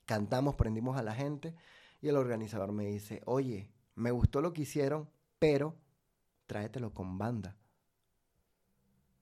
[0.04, 1.54] Cantamos, prendimos a la gente
[2.00, 5.76] y el organizador me dice, oye, me gustó lo que hicieron, pero
[6.46, 7.56] tráetelo con banda.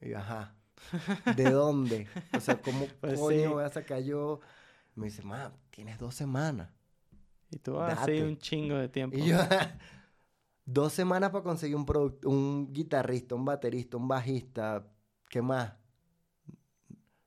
[0.01, 0.55] Y yo, ajá,
[1.27, 2.11] ¿de dónde?
[2.33, 3.55] O sea, ¿cómo Pues coño sí.
[3.55, 4.41] voy a sacar yo?
[4.95, 6.71] Me dice, ma, tienes dos semanas.
[7.51, 8.23] Y tú así Date.
[8.23, 9.17] un chingo de tiempo.
[9.19, 9.39] Y yo,
[10.67, 11.87] dos semanas para conseguir un,
[12.25, 14.87] un guitarrista, un baterista, un bajista,
[15.29, 15.75] ¿qué más?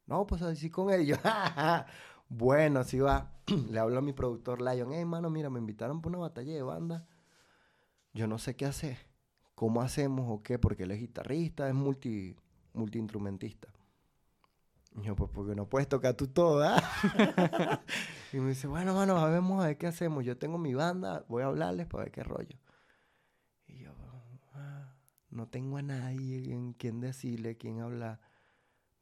[0.05, 1.19] No, pues así con ellos.
[2.29, 3.33] bueno, así va.
[3.69, 6.61] Le hablo a mi productor Lion, hey, mano, mira, me invitaron para una batalla de
[6.63, 7.07] banda.
[8.17, 8.97] Yo no sé qué hacer.
[9.53, 10.57] ¿Cómo hacemos o qué?
[10.57, 12.35] Porque él es guitarrista, es multi,
[12.73, 13.67] multiinstrumentista.
[14.95, 16.81] Y yo, pues porque no puedes tocar tú todo, ¿ah?
[18.33, 20.25] y me dice, bueno, mano, a a ver qué hacemos.
[20.25, 22.57] Yo tengo mi banda, voy a hablarles para ver qué rollo.
[23.67, 23.91] Y yo,
[24.55, 24.95] "Ah,
[25.29, 28.19] no tengo a nadie en quien decirle, quien hablar.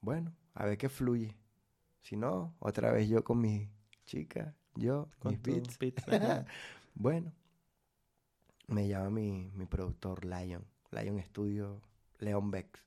[0.01, 1.38] Bueno, a ver qué fluye.
[2.01, 3.70] Si no, otra vez yo con mi
[4.05, 5.80] chica, yo, Con mis beats.
[6.11, 6.45] ajá.
[6.95, 7.32] bueno,
[8.68, 11.82] me llama mi, mi productor Lion, Lion Studio,
[12.20, 12.84] Leon Bex.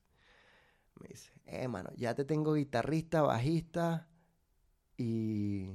[0.99, 4.07] Me dice, eh, mano, ya te tengo guitarrista, bajista
[4.97, 5.69] y,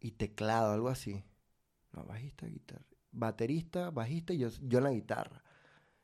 [0.00, 1.24] y teclado, algo así.
[1.92, 2.84] No, bajista, guitarra.
[3.12, 5.42] Baterista, bajista y yo, yo en la guitarra.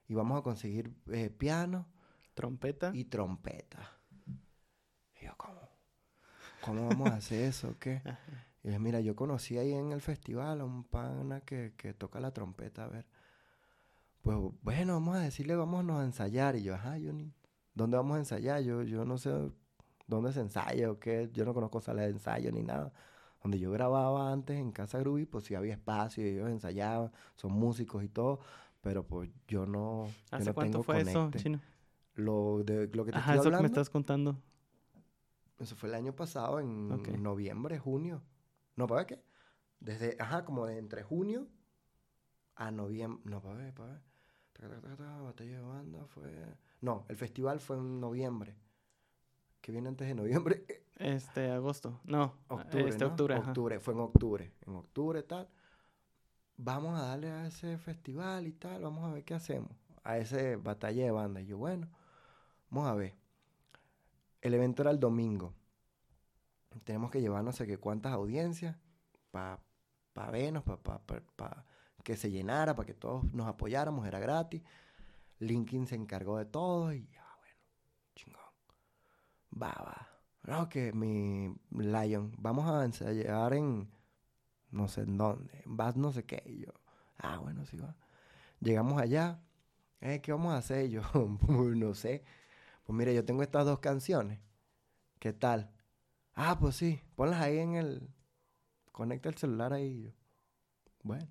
[0.09, 1.87] Y vamos a conseguir eh, piano
[2.35, 2.93] Trompeta.
[2.95, 3.91] y trompeta.
[5.21, 5.69] Y yo, ¿cómo?
[6.63, 7.77] ¿Cómo vamos a hacer eso?
[7.79, 8.01] ¿Qué?
[8.65, 12.21] Y yo, mira, yo conocí ahí en el festival a un pana que, que toca
[12.21, 13.07] la trompeta, a ver.
[14.23, 16.57] Pues bueno, vamos a decirle, vámonos a ensayar.
[16.57, 17.33] Y yo, ajá, Johnny,
[17.75, 18.63] ¿dónde vamos a ensayar?
[18.63, 19.31] Yo, yo no sé
[20.07, 21.31] dónde se ensaya o qué.
[21.33, 22.93] Yo no conozco sala de ensayo ni nada.
[23.43, 27.53] Donde yo grababa antes en Casa Groovy, pues sí había espacio y ellos ensayaban, son
[27.53, 28.39] músicos y todo.
[28.81, 31.31] Pero pues yo no, yo ¿Hace no cuánto tengo fue eso.
[31.37, 31.61] Chino?
[32.15, 34.37] Lo, de, lo que te Ajá, estoy eso que me estás contando.
[35.59, 38.23] eso fue el año pasado, en noviembre, junio.
[38.77, 39.23] No, ¿para qué?
[39.81, 41.49] Desde, ajá, como de entre junio
[42.55, 43.23] a noviembre.
[43.25, 44.03] No, para ver, para ver.
[45.23, 46.57] Batalla de banda fue.
[46.81, 48.57] No, el festival fue en noviembre.
[49.61, 50.65] ¿Qué viene antes de noviembre?
[50.97, 51.99] Este, agosto.
[52.05, 52.89] No, Octubre.
[52.89, 53.11] este, ¿no?
[53.11, 53.49] octubre, ajá.
[53.49, 54.53] Octubre, fue en octubre.
[54.67, 55.49] En octubre, tal.
[56.57, 58.83] Vamos a darle a ese festival y tal.
[58.83, 59.73] Vamos a ver qué hacemos.
[60.05, 61.41] A ese batalla de banda.
[61.41, 61.89] Y yo, bueno,
[62.71, 63.17] vamos a ver.
[64.43, 65.55] El evento era el domingo.
[66.85, 68.77] Tenemos que llevar no sé qué cuántas audiencias
[69.31, 69.61] para
[70.13, 71.65] pa vernos, para
[72.05, 74.07] que se llenara, para que todos nos apoyáramos.
[74.07, 74.63] Era gratis.
[75.39, 77.57] Linkin se encargó de todo y ya, bueno,
[78.15, 78.43] chingón.
[79.53, 80.09] Va, va.
[80.45, 83.89] No, que mi Lion, vamos a ensayar en
[84.71, 86.43] no sé en dónde, Bath no sé qué.
[86.47, 86.73] Y yo,
[87.19, 87.97] ah, bueno, sí va.
[88.61, 89.43] Llegamos allá,
[90.01, 90.89] eh, ¿qué vamos a hacer?
[90.91, 91.03] Yo,
[91.47, 92.25] "Pues, no sé.
[92.85, 94.41] Pues mire, yo tengo estas dos canciones.
[95.21, 95.72] ¿Qué tal?
[96.35, 98.09] Ah, pues sí, ponlas ahí en el...
[98.93, 99.87] Conecta el celular ahí.
[99.87, 100.13] Y yo,
[101.03, 101.27] bueno,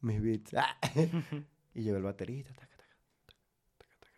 [0.00, 0.54] mis beats.
[0.54, 0.76] Ah.
[1.74, 2.52] y llegó el baterista.
[2.54, 2.96] taca, taca,
[3.78, 4.08] taca.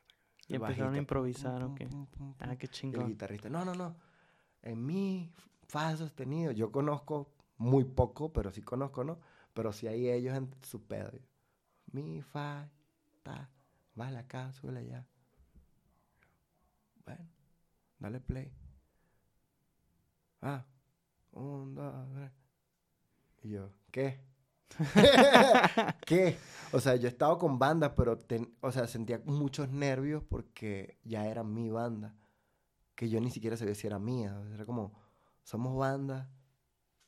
[0.49, 1.87] Y El empezaron a improvisar, pum, ¿o qué?
[1.87, 3.07] pum, pum, pum, Ah, qué el chingón.
[3.09, 3.97] guitarrista, no, no, no.
[4.63, 5.33] En mi
[5.69, 9.21] fa sostenido, yo conozco muy poco, pero sí conozco, ¿no?
[9.55, 11.13] Pero sí hay ellos en su pedo.
[11.93, 12.71] Mi fa,
[13.23, 13.51] ta,
[13.95, 15.07] vale acá, súbele allá.
[17.05, 17.29] Bueno,
[17.99, 18.53] dale play.
[20.45, 20.65] Ah,
[21.33, 22.33] un, dos, tres.
[23.43, 24.21] Y yo, ¿qué?
[26.07, 26.39] ¿Qué?
[26.73, 30.99] O sea, yo he estado con bandas, pero, ten- o sea, sentía muchos nervios porque
[31.05, 32.15] ya era mi banda.
[32.97, 34.37] Que yo ni siquiera sabía si era mía.
[34.55, 34.95] Era como,
[35.45, 36.31] ¿somos banda?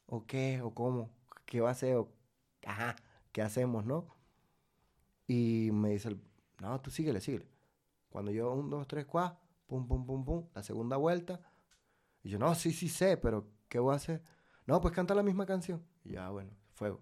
[0.07, 0.63] ¿O qué?
[0.63, 1.11] ¿O cómo?
[1.47, 1.97] ¿Qué va a hacer?
[1.97, 2.13] O,
[2.67, 2.97] ajá,
[3.33, 4.09] ¿qué hacemos, no?
[5.27, 6.21] Y me dice, el,
[6.61, 7.47] no, tú síguele, síguele.
[8.11, 11.41] Cuando yo, un, dos, tres, cuatro, pum, pum, pum, pum, la segunda vuelta.
[12.27, 14.21] Y yo, no, sí, sí sé, pero ¿qué voy a hacer?
[14.67, 15.81] No, pues canta la misma canción.
[16.03, 17.01] Y ya, bueno, fuego.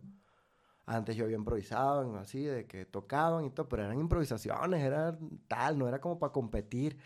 [0.84, 5.18] Antes yo había improvisado, así, de que tocaban y todo, pero eran improvisaciones, era
[5.48, 6.98] tal, no era como para competir.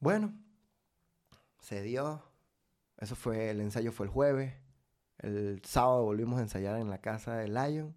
[0.00, 0.34] Bueno,
[1.60, 2.20] se dio.
[2.96, 4.52] Eso fue, el ensayo fue el jueves.
[5.18, 7.94] El sábado volvimos a ensayar en la casa de Lion.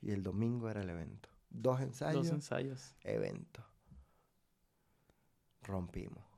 [0.00, 1.28] Y el domingo era el evento.
[1.50, 2.94] Dos ensayos, Dos ensayos.
[3.02, 3.62] evento.
[5.60, 6.31] Rompimos.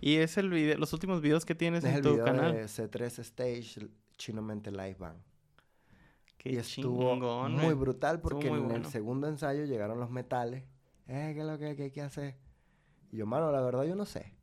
[0.00, 2.52] Y es el video, los últimos videos que tienes Es en el tu video canal.
[2.54, 5.20] de C3 Stage Chinomente Live Band.
[6.36, 10.64] Qué y estuvo chingón, muy brutal porque muy en el segundo ensayo llegaron los metales.
[11.08, 12.36] Eh, ¿qué es lo que, que hay que hacer?
[13.10, 14.34] Y yo, mano, la verdad yo no sé.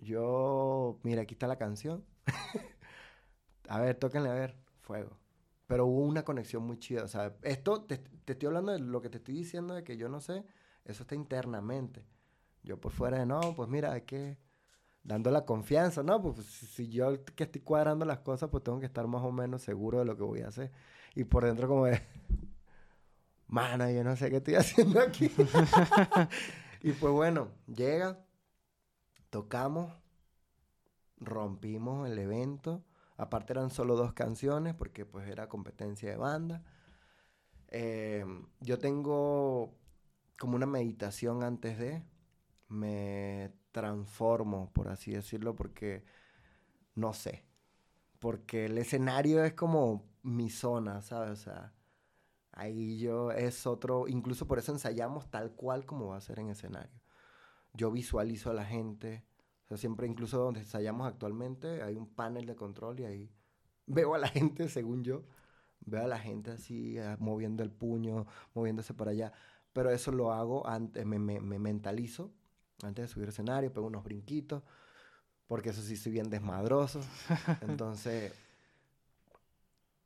[0.00, 2.04] Yo, mira, aquí está la canción.
[3.68, 5.18] a ver, tóquenle a ver, fuego.
[5.66, 7.04] Pero hubo una conexión muy chida.
[7.04, 9.96] O sea, esto, te, te estoy hablando de lo que te estoy diciendo de que
[9.96, 10.44] yo no sé,
[10.84, 12.04] eso está internamente.
[12.62, 14.38] Yo por fuera de, no, pues mira, hay que,
[15.02, 16.20] dando la confianza, ¿no?
[16.20, 19.32] Pues si, si yo que estoy cuadrando las cosas, pues tengo que estar más o
[19.32, 20.70] menos seguro de lo que voy a hacer.
[21.14, 22.00] Y por dentro como de,
[23.48, 25.30] mano, yo no sé qué estoy haciendo aquí.
[26.82, 28.24] y pues bueno, llega,
[29.30, 29.92] tocamos,
[31.16, 32.84] rompimos el evento.
[33.16, 36.62] Aparte eran solo dos canciones porque pues era competencia de banda.
[37.68, 38.24] Eh,
[38.60, 39.74] yo tengo
[40.38, 42.02] como una meditación antes de,
[42.68, 46.04] me transformo, por así decirlo, porque
[46.96, 47.44] no sé,
[48.18, 51.30] porque el escenario es como mi zona, ¿sabes?
[51.30, 51.72] O sea,
[52.52, 56.50] ahí yo es otro, incluso por eso ensayamos tal cual como va a ser en
[56.50, 57.00] escenario.
[57.74, 59.24] Yo visualizo a la gente,
[59.66, 63.32] o sea, siempre incluso donde ensayamos actualmente hay un panel de control y ahí
[63.86, 65.24] veo a la gente según yo,
[65.80, 69.32] veo a la gente así ah, moviendo el puño, moviéndose para allá,
[69.72, 72.32] pero eso lo hago antes, me, me, me mentalizo
[72.82, 74.62] antes de subir al escenario, pego unos brinquitos,
[75.46, 77.00] porque eso sí soy bien desmadroso.
[77.62, 78.32] Entonces,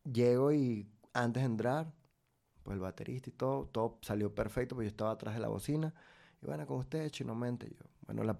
[0.04, 1.92] llego y antes de entrar,
[2.62, 5.92] pues el baterista y todo, todo salió perfecto, pues yo estaba atrás de la bocina.
[6.40, 8.38] Y bueno, con ustedes, chinomente, yo, bueno, la,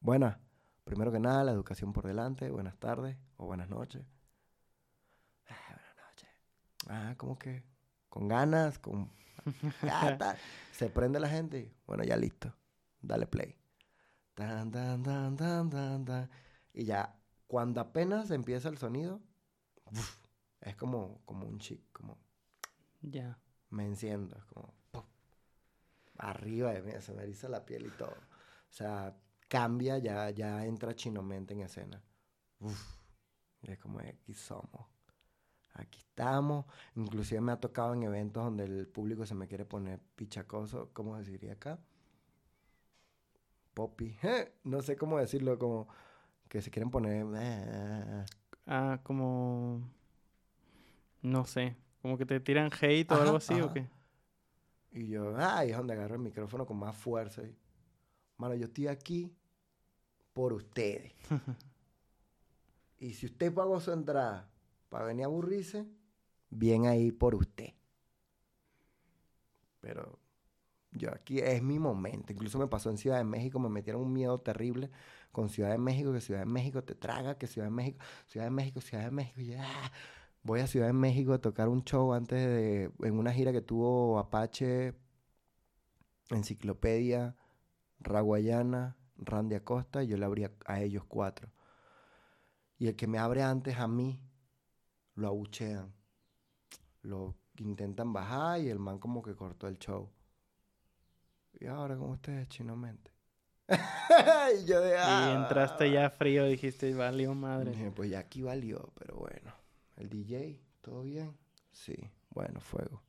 [0.00, 0.40] buena,
[0.84, 4.04] primero que nada, la educación por delante, buenas tardes o buenas noches.
[5.48, 6.30] Ah, buenas noches.
[6.88, 7.62] Ah, ¿cómo que?
[8.08, 9.10] Con ganas, con...
[9.82, 10.34] Ah.
[10.72, 12.52] Se prende la gente y, bueno, ya listo,
[13.00, 13.56] dale play.
[14.36, 16.30] Tan, tan, tan, tan, tan, tan.
[16.74, 19.20] Y ya, cuando apenas empieza el sonido,
[19.86, 20.16] uf,
[20.60, 22.18] es como, como un chic, como
[23.00, 23.38] Ya.
[23.70, 25.04] me enciendo, es como ¡pum!
[26.18, 28.10] arriba de mí, se me eriza la piel y todo.
[28.70, 29.16] O sea,
[29.48, 32.02] cambia, ya, ya entra chinomente en escena.
[32.60, 32.98] Uf,
[33.62, 34.86] y es como aquí somos.
[35.74, 36.66] Aquí estamos.
[36.94, 41.22] Inclusive me ha tocado en eventos donde el público se me quiere poner pichacoso, ¿cómo
[41.22, 41.78] se diría acá?
[43.76, 44.16] Poppy.
[44.64, 45.86] No sé cómo decirlo, como
[46.48, 47.26] que se quieren poner...
[48.68, 49.88] Ah, como...
[51.22, 51.76] No sé.
[52.02, 53.86] Como que te tiran hate o Ajá, algo así, ¿o qué?
[54.90, 57.42] Y yo, ay, es donde agarro el micrófono con más fuerza.
[57.42, 57.56] Y,
[58.38, 59.32] Mano, yo estoy aquí
[60.32, 61.12] por ustedes.
[62.98, 64.50] y si usted pagó su entrada
[64.88, 65.86] para venir a aburrirse,
[66.50, 67.72] bien ahí por usted.
[69.80, 70.18] Pero
[70.92, 72.32] yo aquí es mi momento.
[72.32, 74.90] Incluso me pasó en Ciudad de México, me metieron un miedo terrible
[75.32, 78.46] con Ciudad de México, que Ciudad de México te traga, que Ciudad de México, Ciudad
[78.46, 79.40] de México, Ciudad de México.
[79.40, 79.92] Y ah,
[80.42, 83.60] voy a Ciudad de México a tocar un show antes de, en una gira que
[83.60, 84.94] tuvo Apache,
[86.30, 87.36] Enciclopedia,
[88.00, 91.50] Raguayana, Randy Acosta, y yo le abría a ellos cuatro.
[92.78, 94.20] Y el que me abre antes a mí,
[95.14, 95.92] lo abuchean.
[97.02, 100.10] Lo intentan bajar y el man como que cortó el show.
[101.58, 103.10] Y ahora con ustedes, chinomente.
[103.68, 107.92] y yo de, Y entraste ya frío, dijiste, valió madre.
[107.94, 109.52] pues ya aquí valió, pero bueno.
[109.96, 111.36] El DJ, ¿todo bien?
[111.72, 113.02] Sí, bueno, fuego.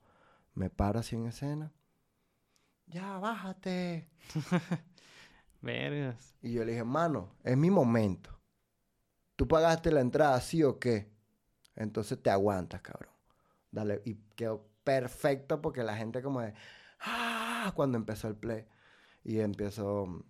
[0.54, 1.72] Me paro así en escena.
[2.88, 4.10] Ya, bájate.
[5.62, 6.36] Vergas.
[6.41, 8.30] Y yo le dije, mano, es mi momento.
[9.36, 11.12] ¿Tú pagaste la entrada, sí o qué?
[11.76, 13.14] Entonces te aguantas, cabrón.
[13.70, 14.02] Dale.
[14.06, 16.54] Y quedó perfecto porque la gente como de...
[17.00, 17.72] ¡Ah!
[17.76, 18.66] Cuando empezó el play.
[19.24, 20.24] Y empezó...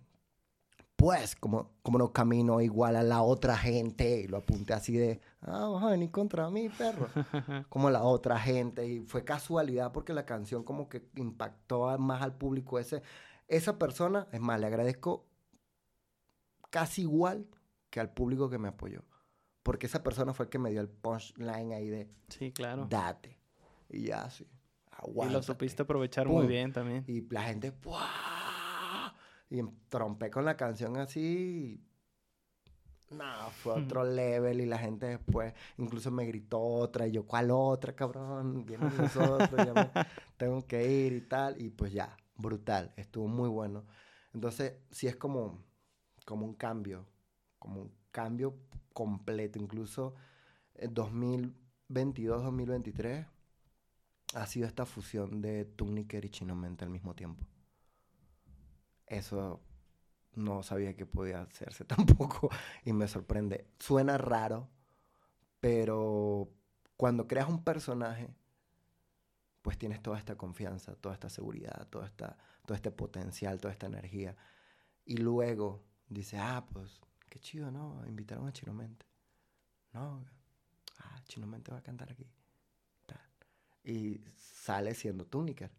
[0.96, 4.22] Pues, como, como no camino igual a la otra gente.
[4.22, 5.20] Y lo apunté así de...
[5.42, 7.08] Ah, vas a venir contra mí, perro.
[7.68, 8.86] como la otra gente.
[8.86, 13.02] Y fue casualidad porque la canción como que impactó más al público ese.
[13.46, 15.28] Esa persona, es más, le agradezco
[16.70, 17.46] casi igual
[17.90, 19.04] que al público que me apoyó.
[19.62, 22.10] Porque esa persona fue el que me dio el punchline ahí de...
[22.28, 22.86] Sí, claro.
[22.88, 23.38] Date.
[23.88, 24.46] Y ya, sí.
[25.06, 27.04] Y lo supiste aprovechar muy bien también.
[27.06, 27.74] Y la gente...
[29.50, 31.84] Y trompé con la canción así...
[33.10, 37.50] No, fue otro level y la gente después incluso me gritó otra y yo, ¿cuál
[37.50, 38.66] otra, cabrón?
[38.66, 39.90] Vienen nosotros, ya me
[40.36, 41.58] tengo que ir y tal.
[41.58, 43.86] Y pues ya, brutal, estuvo muy bueno.
[44.34, 45.64] Entonces, sí es como,
[46.26, 47.06] como un cambio,
[47.58, 48.58] como un cambio
[48.92, 49.58] completo.
[49.58, 50.14] Incluso
[50.74, 53.26] en 2022-2023
[54.34, 57.46] ha sido esta fusión de Tuniker y Chinomente al mismo tiempo.
[59.06, 59.60] Eso
[60.34, 62.50] no sabía que podía hacerse tampoco
[62.84, 63.66] y me sorprende.
[63.78, 64.68] Suena raro,
[65.60, 66.50] pero
[66.96, 68.28] cuando creas un personaje,
[69.62, 73.86] pues tienes toda esta confianza, toda esta seguridad, toda esta, todo este potencial, toda esta
[73.86, 74.36] energía.
[75.04, 78.02] Y luego dice, ah, pues qué chido, ¿no?
[78.06, 79.06] Invitaron a Chinomente.
[79.92, 80.24] No,
[80.98, 82.26] ah, Chinomente va a cantar aquí.
[83.88, 85.70] Y sale siendo Tuniker.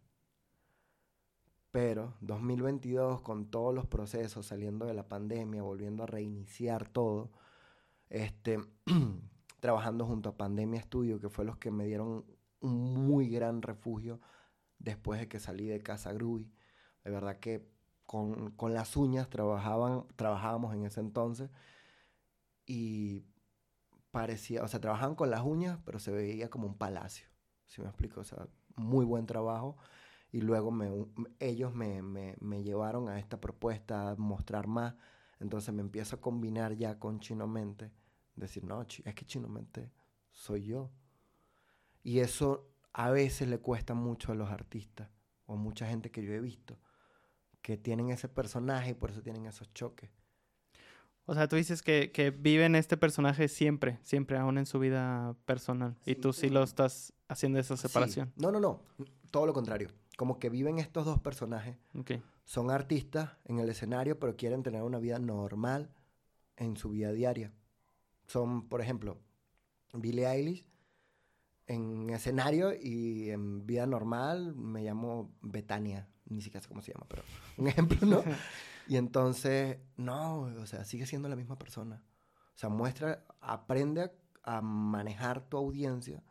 [1.70, 7.30] Pero 2022, con todos los procesos, saliendo de la pandemia, volviendo a reiniciar todo,
[8.08, 8.58] este,
[9.60, 12.24] trabajando junto a Pandemia Studio, que fue los que me dieron
[12.58, 14.20] un muy gran refugio
[14.80, 16.50] después de que salí de Casa Groovy.
[17.04, 17.70] De verdad que
[18.06, 21.48] con, con, las uñas trabajaban, trabajábamos en ese entonces
[22.66, 23.24] y
[24.10, 27.28] parecía, o sea, trabajaban con las uñas, pero se veía como un palacio,
[27.70, 29.76] si me explico, o sea, muy buen trabajo.
[30.32, 30.90] Y luego me,
[31.38, 34.94] ellos me, me, me, llevaron a esta propuesta a mostrar más.
[35.38, 37.92] Entonces me empiezo a combinar ya con Chinomente.
[38.34, 39.90] Decir, no, es que Chinomente
[40.30, 40.90] soy yo.
[42.02, 45.08] Y eso a veces le cuesta mucho a los artistas
[45.46, 46.78] o mucha gente que yo he visto
[47.62, 50.10] que tienen ese personaje y por eso tienen esos choques.
[51.26, 55.36] O sea, tú dices que, que viven este personaje siempre, siempre, aún en su vida
[55.44, 55.96] personal.
[56.04, 58.32] y tú sí lo estás haciendo esa separación.
[58.36, 58.82] No, no, no.
[59.30, 59.90] Todo lo contrario.
[60.16, 61.76] Como que viven estos dos personajes.
[62.44, 65.90] Son artistas en el escenario, pero quieren tener una vida normal
[66.56, 67.52] en su vida diaria.
[68.26, 69.18] Son, por ejemplo,
[69.92, 70.66] Billie Eilish
[71.66, 77.06] en escenario y en vida normal me llamo Betania ni siquiera sé cómo se llama,
[77.08, 77.22] pero
[77.58, 78.22] un ejemplo, ¿no?
[78.88, 82.02] y entonces, no, o sea, sigue siendo la misma persona.
[82.54, 84.10] O sea, muestra, aprende
[84.42, 86.22] a, manejar tu audiencia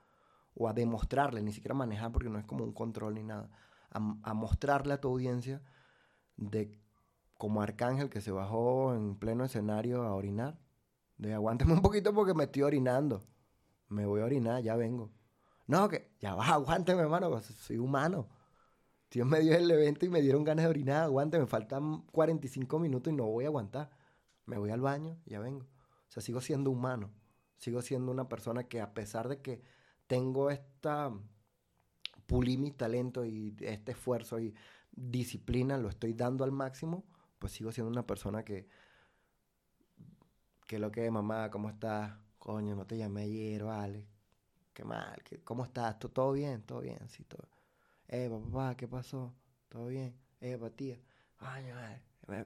[0.56, 3.50] o a demostrarle, ni siquiera manejar porque no es como un control ni nada,
[3.92, 5.62] a, mostrarle a tu audiencia
[6.38, 6.78] de
[7.38, 10.60] como Arcángel que se bajó en pleno escenario a orinar,
[11.18, 13.24] de aguántame un poquito porque me estoy orinando,
[13.88, 15.12] me voy a orinar, ya vengo.
[15.68, 18.28] No, que ya va, aguánteme, hermano, pues, soy humano.
[19.12, 22.80] Dios me dio el evento y me dieron ganas de orinar, aguante, me faltan 45
[22.80, 23.90] minutos y no voy a aguantar.
[24.46, 25.66] Me voy al baño ya vengo.
[26.10, 27.12] O sea, sigo siendo humano.
[27.58, 29.62] Sigo siendo una persona que a pesar de que
[30.10, 31.14] tengo esta
[32.26, 34.56] pulir mi talento y este esfuerzo y
[34.92, 37.06] disciplina, lo estoy dando al máximo,
[37.38, 38.68] pues sigo siendo una persona que,
[40.66, 42.18] que lo que, mamá, ¿cómo estás?
[42.40, 44.08] Coño, no te llamé ayer, vale.
[44.74, 46.00] Qué mal, ¿cómo estás?
[46.00, 46.64] ¿Todo bien?
[46.64, 47.08] ¿Todo bien?
[47.08, 47.48] Sí, todo
[48.08, 49.36] Eh, papá, ¿qué pasó?
[49.68, 50.16] ¿Todo bien?
[50.42, 51.00] Eh, tía.
[51.38, 52.02] Ay, madre.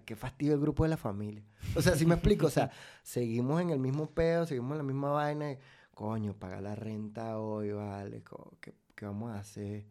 [0.05, 1.43] Qué fastidio el grupo de la familia.
[1.75, 2.71] O sea, si me explico, o sea,
[3.03, 5.57] seguimos en el mismo pedo, seguimos en la misma vaina.
[5.93, 8.23] Coño, pagar la renta hoy, vale.
[8.59, 9.85] ¿Qué, qué vamos a hacer?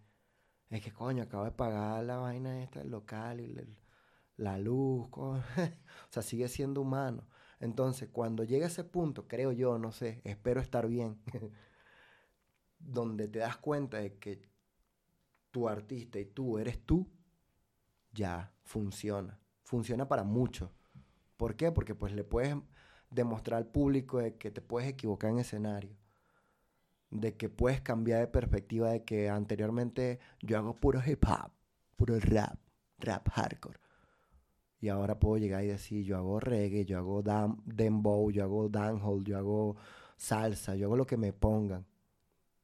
[0.68, 3.54] Es que, coño, acabo de pagar la vaina esta del local y
[4.36, 5.08] la luz.
[5.16, 5.42] o
[6.10, 7.28] sea, sigue siendo humano.
[7.60, 11.22] Entonces, cuando llega ese punto, creo yo, no sé, espero estar bien,
[12.78, 14.42] donde te das cuenta de que
[15.52, 17.08] tu artista y tú eres tú,
[18.12, 19.38] ya funciona.
[19.62, 20.70] Funciona para muchos.
[21.36, 21.70] ¿Por qué?
[21.70, 22.56] Porque pues le puedes
[23.12, 25.96] demostrar al público de que te puedes equivocar en escenario.
[27.10, 31.50] De que puedes cambiar de perspectiva de que anteriormente yo hago puro hip hop,
[31.96, 32.58] puro rap,
[32.98, 33.78] rap hardcore.
[34.80, 37.22] Y ahora puedo llegar y decir, yo hago reggae, yo hago
[37.64, 39.76] dembow, yo hago dancehall, yo hago
[40.16, 41.86] salsa, yo hago lo que me pongan.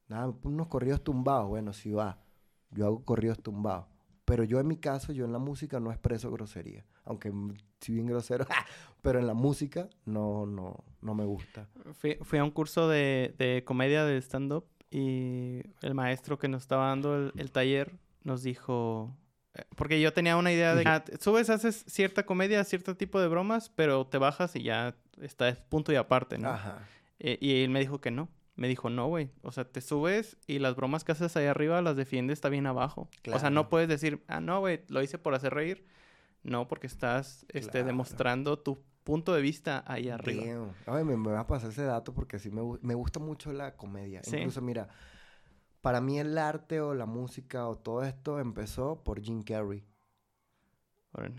[0.09, 2.19] Nada, unos corridos tumbados, bueno, sí va.
[2.71, 3.87] Yo hago corridos tumbados.
[4.25, 6.85] Pero yo en mi caso, yo en la música no expreso grosería.
[7.09, 7.33] Aunque
[7.81, 8.47] si bien grosero,
[9.03, 11.67] pero en la música no, no, no me gusta.
[11.95, 17.33] Fui, a un curso de, comedia de stand-up y el maestro que nos estaba dando
[17.35, 19.17] el taller nos dijo,
[19.77, 23.29] porque yo tenía una idea de que ah, subes, haces cierta comedia, cierto tipo de
[23.29, 26.51] bromas, pero te bajas y ya está punto y aparte, ¿no?
[26.51, 26.87] Ajá.
[27.19, 28.29] Eh, y él me dijo que no.
[28.55, 29.31] Me dijo, no, güey.
[29.43, 32.67] O sea, te subes y las bromas que haces ahí arriba las defiendes está bien
[32.67, 33.09] abajo.
[33.33, 35.87] O sea, no puedes decir, ah, no, güey, lo hice por hacer reír.
[36.43, 40.73] No, porque estás este, demostrando tu punto de vista ahí arriba.
[40.87, 43.77] Ay, me, me, va a pasar ese dato porque sí me, me gusta mucho la
[43.77, 44.21] comedia.
[44.27, 44.89] Incluso, mira,
[45.81, 49.85] para mí el arte o la música o todo esto empezó por Jim Carrey.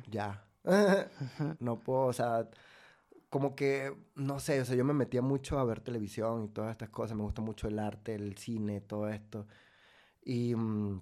[0.10, 0.44] Ya.
[1.60, 2.50] no puedo, o sea,
[3.30, 6.72] como que, no sé, o sea, yo me metía mucho a ver televisión y todas
[6.72, 7.16] estas cosas.
[7.16, 9.48] Me gusta mucho el arte, el cine, todo esto.
[10.24, 11.02] Y mm,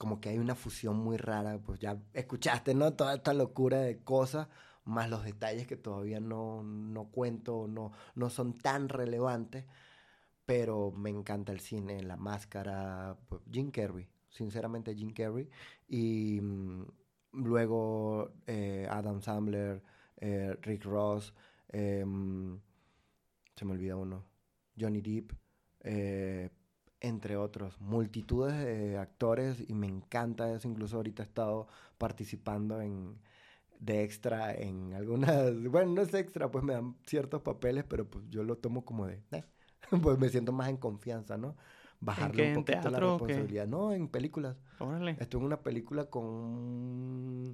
[0.00, 2.94] como que hay una fusión muy rara, pues ya escuchaste, ¿no?
[2.94, 4.48] Toda esta locura de cosas,
[4.84, 9.66] más los detalles que todavía no, no cuento, no, no son tan relevantes
[10.50, 15.48] pero me encanta el cine, la máscara, pues, Jim Carrey, sinceramente Jim Carrey,
[15.86, 16.86] y mm,
[17.34, 19.80] luego eh, Adam Sandler,
[20.16, 21.32] eh, Rick Ross,
[21.68, 22.58] em,
[23.54, 24.24] se me olvida uno,
[24.76, 25.34] Johnny Depp,
[25.84, 26.50] eh,
[27.00, 31.66] entre otros, multitudes de actores y me encanta eso, incluso ahorita he estado
[31.98, 33.18] participando en
[33.78, 38.24] de extra en algunas, bueno, no es extra, pues me dan ciertos papeles, pero pues
[38.28, 39.22] yo lo tomo como de,
[40.02, 41.56] pues me siento más en confianza, ¿no?
[42.02, 43.66] Bajarle un poquito la responsabilidad.
[43.66, 44.56] No, en películas.
[44.78, 45.18] Órale.
[45.20, 47.52] Estuve en una película con...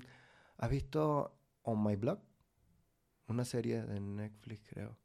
[0.57, 2.21] ¿Has visto On My Blog?
[3.27, 4.97] Una serie de Netflix, creo.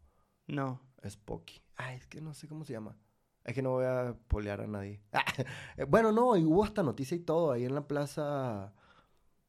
[0.46, 0.80] No.
[1.10, 1.60] Spooky.
[1.76, 2.96] Ay, es que no sé cómo se llama.
[3.44, 5.02] Es que no voy a polear a nadie.
[5.78, 8.74] Eh, bueno, no, y hubo hasta noticia y todo ahí en la plaza,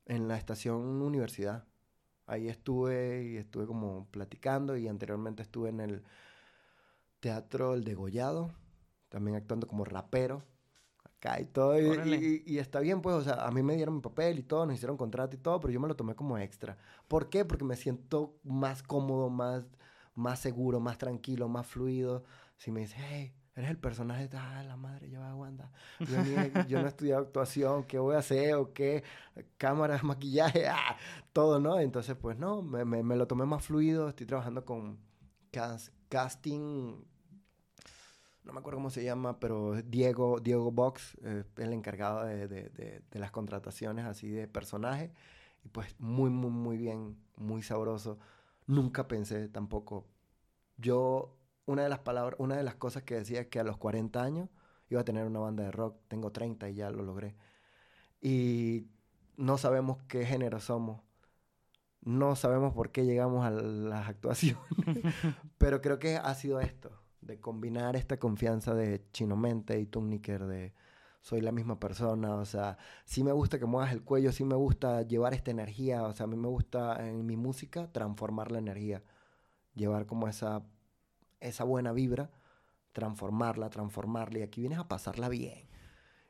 [0.07, 1.65] en la estación universidad.
[2.27, 6.05] Ahí estuve y estuve como platicando y anteriormente estuve en el
[7.21, 8.53] teatro El Degollado,
[9.09, 10.43] también actuando como rapero,
[11.05, 11.79] acá y todo.
[11.79, 14.77] Y, está bien, pues, o sea, a mí me dieron mi papel y todo, nos
[14.77, 16.79] hicieron contrato y todo, pero yo me lo tomé como extra.
[17.09, 17.45] ¿Por qué?
[17.45, 19.65] Porque me siento más cómodo, más,
[20.15, 22.25] más seguro, más tranquilo, más fluido.
[22.57, 25.71] Si me dice, hey, eres el personaje, de ah, la madre, yo aguanta.
[26.01, 26.17] Yo,
[26.69, 28.55] yo no he estudiado actuación, ¿qué voy a hacer?
[28.55, 29.05] ¿O qué?
[29.59, 30.97] Cámaras, maquillaje, ah,
[31.33, 31.79] todo, ¿no?
[31.79, 34.99] Entonces, pues no, me, me, me, lo tomé más fluido, estoy trabajando con
[36.09, 36.97] casting
[38.45, 43.03] no me acuerdo cómo se llama, pero Diego, Diego Box, eh, el encargado de, de,
[43.09, 45.13] de, las contrataciones así de personaje.
[45.65, 48.19] Y pues muy, muy, muy bien, muy sabroso.
[48.67, 50.07] Nunca pensé tampoco.
[50.77, 51.37] Yo,
[51.73, 54.23] una de las palabras, una de las cosas que decía es que a los 40
[54.23, 54.49] años
[54.91, 55.97] iba a tener una banda de rock.
[56.09, 57.35] Tengo 30 y ya lo logré.
[58.21, 58.87] Y
[59.37, 61.01] no sabemos qué género somos.
[62.03, 64.63] No sabemos por qué llegamos a las actuaciones.
[65.59, 66.91] pero creo que ha sido esto
[67.21, 70.75] de combinar esta confianza de Chinomente y Tuniker de
[71.23, 74.57] soy la misma persona, o sea, sí me gusta que muevas el cuello, sí me
[74.57, 78.59] gusta llevar esta energía, o sea, a mí me gusta en mi música transformar la
[78.59, 79.05] energía,
[79.75, 80.65] llevar como esa,
[81.43, 82.31] esa buena vibra,
[82.93, 85.69] transformarla, transformarla, y aquí vienes a pasarla bien.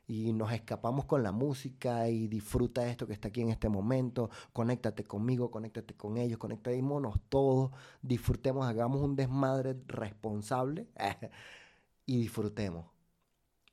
[0.05, 4.29] Y nos escapamos con la música y disfruta esto que está aquí en este momento,
[4.51, 7.71] conéctate conmigo, conéctate con ellos, conectémonos todos,
[8.01, 10.87] disfrutemos, hagamos un desmadre responsable
[12.05, 12.87] y disfrutemos.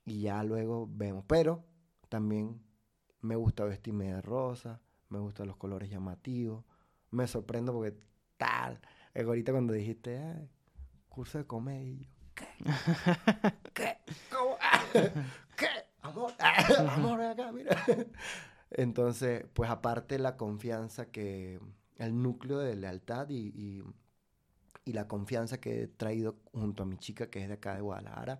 [0.05, 1.65] Y ya luego vemos, pero
[2.07, 2.61] también
[3.21, 6.63] me gusta vestirme de rosa, me gustan los colores llamativos,
[7.11, 7.97] me sorprendo porque
[8.37, 8.79] tal,
[9.13, 10.49] ahorita cuando dijiste,
[11.11, 12.47] curso de comedia, ¿qué?
[13.73, 13.97] ¿Qué?
[14.31, 14.55] ¿Cómo?
[15.57, 15.67] ¿Qué?
[16.01, 16.33] amor,
[16.89, 17.77] amor acá, mira.
[18.71, 21.59] Entonces, pues aparte la confianza que,
[21.97, 23.83] el núcleo de lealtad y,
[24.85, 27.81] y, la confianza que he traído junto a mi chica que es de acá de
[27.81, 28.39] Guadalajara,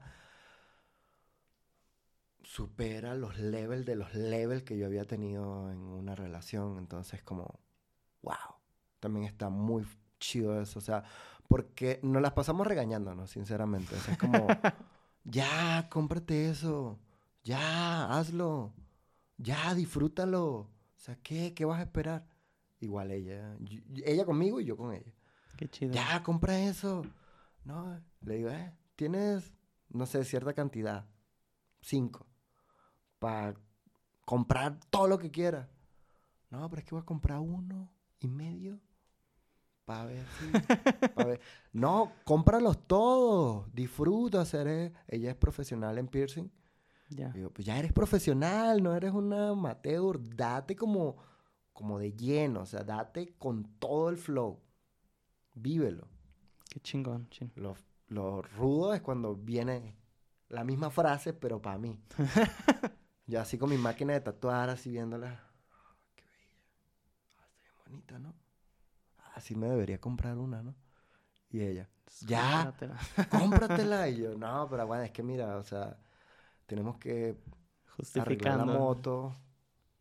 [2.43, 6.77] supera los levels de los levels que yo había tenido en una relación.
[6.77, 7.59] Entonces, como,
[8.21, 8.55] wow,
[8.99, 9.85] también está muy
[10.19, 10.79] chido eso.
[10.79, 11.03] O sea,
[11.51, 13.93] porque nos las pasamos regañándonos, sinceramente.
[13.93, 14.47] O sea, es como,
[15.25, 16.97] ya, cómprate eso.
[17.43, 18.73] Ya, hazlo.
[19.37, 20.47] Ya, disfrútalo.
[20.47, 21.53] O sea, ¿qué?
[21.53, 22.25] ¿Qué vas a esperar?
[22.79, 23.57] Igual ella.
[24.05, 25.11] ella conmigo y yo con ella.
[25.57, 25.91] Qué chido.
[25.91, 27.01] Ya, compra eso.
[27.65, 29.51] No, le digo, eh, tienes,
[29.89, 31.05] no sé, cierta cantidad.
[31.81, 32.27] Cinco.
[33.19, 33.55] Para
[34.23, 35.67] comprar todo lo que quieras.
[36.49, 37.91] No, pero es que voy a comprar uno
[38.21, 38.79] y medio.
[39.91, 40.25] Para ver
[41.17, 41.41] ver.
[41.73, 43.73] No, cómpralos todos.
[43.73, 44.93] Disfruta, seré.
[45.05, 46.49] Ella es profesional en piercing.
[47.09, 47.27] Ya.
[47.29, 50.17] Digo, pues ya eres profesional, no eres una amateur.
[50.33, 51.17] Date como,
[51.73, 54.61] como de lleno, o sea, date con todo el flow.
[55.55, 56.07] Vívelo.
[56.69, 57.75] Qué chingón, Lo,
[58.07, 59.97] lo rudo es cuando viene
[60.47, 61.99] la misma frase, pero para mí.
[63.27, 65.43] Yo así con mi máquina de tatuar, así viéndola.
[66.15, 66.63] qué bella.
[67.39, 68.40] Ah, está bien bonita, ¿no?
[69.33, 70.75] Así me debería comprar una, ¿no?
[71.49, 71.89] Y ella,
[72.21, 72.73] ya,
[73.29, 74.07] cómpratela.
[74.09, 75.97] y yo, no, pero bueno, es que mira, o sea,
[76.65, 77.37] tenemos que
[78.19, 79.35] arreglar la moto,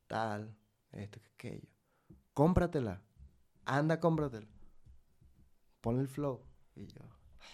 [0.06, 0.54] tal,
[0.92, 1.68] esto, aquello.
[2.34, 3.00] Cómpratela.
[3.64, 4.46] Anda, cómpratela.
[5.80, 6.40] Ponle el flow.
[6.74, 7.00] Y yo.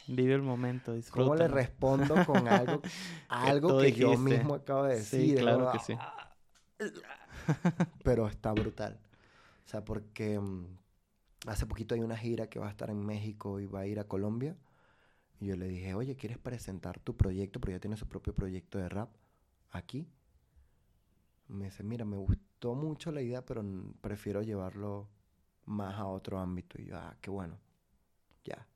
[0.08, 1.24] Vive el momento, disfruta.
[1.24, 2.80] ¿Cómo le respondo con algo,
[3.28, 5.30] algo que, yo mismo acabo de decir?
[5.30, 5.96] Sí, claro que sí.
[8.04, 9.00] Pero está brutal.
[9.64, 10.78] O sea, porque mm,
[11.46, 13.98] hace poquito hay una gira que va a estar en México y va a ir
[14.00, 14.56] a Colombia.
[15.40, 17.60] Y yo le dije, oye, ¿quieres presentar tu proyecto?
[17.60, 19.10] Porque ya tiene su propio proyecto de rap
[19.70, 20.08] aquí.
[21.48, 23.64] Me dice, mira, me gustó mucho la idea, pero
[24.00, 25.08] prefiero llevarlo
[25.66, 26.80] más a otro ámbito.
[26.80, 27.58] Y yo, ah, qué bueno.
[28.44, 28.66] Ya.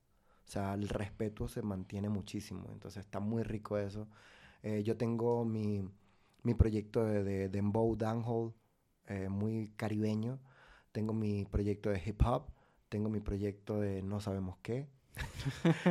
[0.46, 2.68] O sea, el respeto se mantiene muchísimo.
[2.72, 4.08] Entonces está muy rico eso.
[4.62, 5.82] Eh, yo tengo mi,
[6.42, 8.52] mi proyecto de, de Dembow Downhole,
[9.06, 10.38] eh, muy caribeño.
[10.92, 12.50] Tengo mi proyecto de hip hop.
[12.90, 14.88] Tengo mi proyecto de no sabemos qué.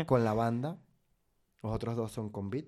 [0.05, 0.77] con la banda.
[1.63, 2.67] Los otros dos son con Beat.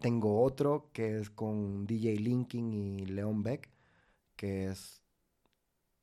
[0.00, 3.70] Tengo otro que es con DJ Linkin y Leon Beck,
[4.36, 5.02] que es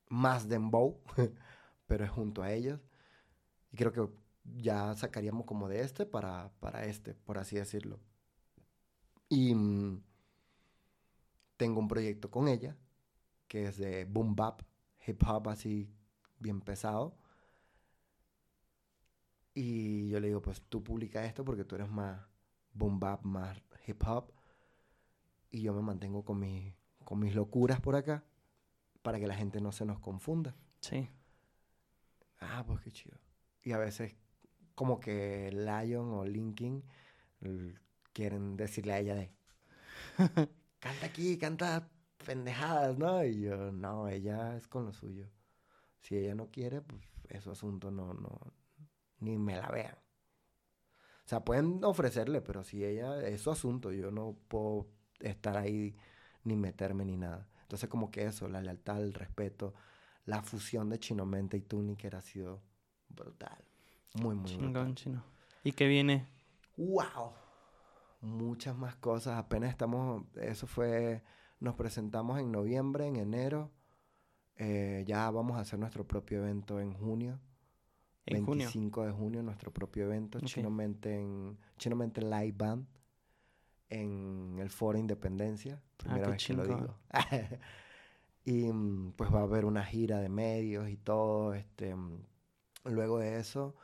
[0.09, 1.01] más dembow,
[1.85, 2.79] pero es junto a ellos.
[3.71, 4.09] Y creo que
[4.55, 7.99] ya sacaríamos como de este para, para este, por así decirlo.
[9.29, 10.01] Y mm,
[11.57, 12.77] tengo un proyecto con ella,
[13.47, 14.61] que es de boom bap,
[15.05, 15.89] hip hop así
[16.39, 17.17] bien pesado.
[19.53, 22.19] Y yo le digo, pues tú publica esto porque tú eres más
[22.73, 23.57] boom bap, más
[23.87, 24.31] hip hop.
[25.49, 28.23] Y yo me mantengo con, mi, con mis locuras por acá
[29.01, 30.55] para que la gente no se nos confunda.
[30.81, 31.09] Sí.
[32.39, 33.17] Ah, pues qué chido.
[33.63, 34.15] Y a veces
[34.75, 36.83] como que Lion o Linkin
[38.13, 39.31] quieren decirle a ella de
[40.79, 41.89] canta aquí, canta
[42.25, 43.23] pendejadas, ¿no?
[43.23, 45.27] Y yo, no, ella es con lo suyo.
[46.05, 48.53] Si ella no quiere, pues eso asunto no, no,
[49.21, 49.97] ni me la vean.
[51.25, 54.87] O sea, pueden ofrecerle, pero si ella, es su asunto, yo no puedo
[55.19, 55.97] estar ahí
[56.43, 57.49] ni meterme ni nada.
[57.63, 59.73] Entonces, como que eso, la lealtad, el respeto,
[60.25, 62.61] la fusión de Chinomente y Tuniker ha sido
[63.09, 63.65] brutal.
[64.13, 65.23] Muy, muy Chingón, chino.
[65.63, 66.27] ¿Y qué viene?
[66.77, 67.33] ¡Wow!
[68.21, 69.39] Muchas más cosas.
[69.39, 71.23] Apenas estamos, eso fue,
[71.59, 73.71] nos presentamos en noviembre, en enero.
[74.57, 77.39] Eh, ya vamos a hacer nuestro propio evento en junio.
[78.25, 82.87] En 25 de junio, nuestro propio evento, Chinomente, en, Chinomente Live Band,
[83.89, 85.79] en el Foro Independencia.
[85.79, 86.95] Ah, primera vez que lo digo.
[88.45, 91.53] y mm, pues va a haber una gira de medios y todo.
[91.53, 92.23] Este, mm,
[92.85, 93.75] luego de eso,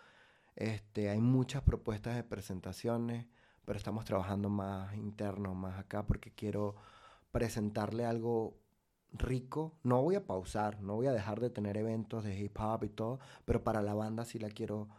[0.56, 3.28] este, hay muchas propuestas de presentaciones,
[3.64, 6.76] pero estamos trabajando más interno, más acá, porque quiero
[7.32, 8.58] presentarle algo
[9.12, 9.78] rico.
[9.84, 12.90] No voy a pausar, no voy a dejar de tener eventos de hip hop y
[12.90, 14.90] todo, pero para la banda sí la quiero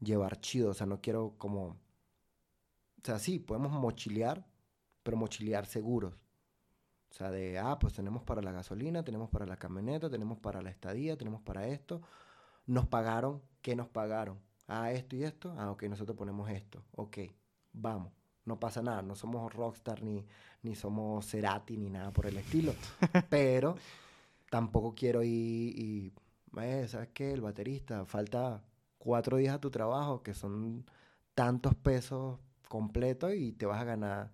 [0.00, 0.70] llevar chido.
[0.70, 1.64] O sea, no quiero como.
[1.66, 4.46] O sea, sí, podemos mochilear,
[5.02, 6.14] pero mochilear seguros.
[7.10, 10.62] O sea, de, ah, pues tenemos para la gasolina, tenemos para la camioneta, tenemos para
[10.62, 12.00] la estadía, tenemos para esto.
[12.66, 14.40] Nos pagaron, ¿qué nos pagaron?
[14.66, 15.54] Ah, esto y esto.
[15.58, 16.84] Ah, ok, nosotros ponemos esto.
[16.92, 17.18] Ok,
[17.72, 20.24] vamos no pasa nada, no somos rockstar ni,
[20.62, 22.74] ni somos Cerati ni nada por el estilo.
[23.30, 23.76] Pero
[24.50, 26.12] tampoco quiero ir y,
[26.60, 27.32] eh, ¿sabes qué?
[27.32, 28.62] El baterista, falta
[28.98, 30.84] cuatro días a tu trabajo, que son
[31.34, 32.38] tantos pesos
[32.68, 34.30] completos y te vas a ganar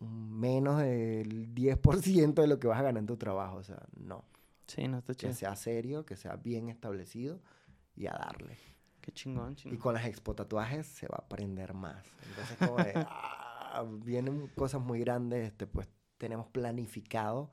[0.00, 3.56] menos del 10% de lo que vas a ganar en tu trabajo.
[3.56, 4.24] O sea, no.
[4.66, 5.30] Sí, no está chido.
[5.30, 7.40] Que sea serio, que sea bien establecido
[7.96, 8.56] y a darle.
[9.08, 9.74] Qué chingón, chingón.
[9.74, 12.04] Y con las expo tatuajes se va a aprender más.
[12.28, 17.48] Entonces, como de, ah, vienen cosas muy grandes, este, pues tenemos planificado.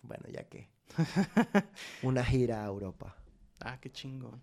[0.00, 0.70] Bueno, ya que.
[2.02, 3.14] una gira a Europa.
[3.60, 4.40] Ah, qué chingón.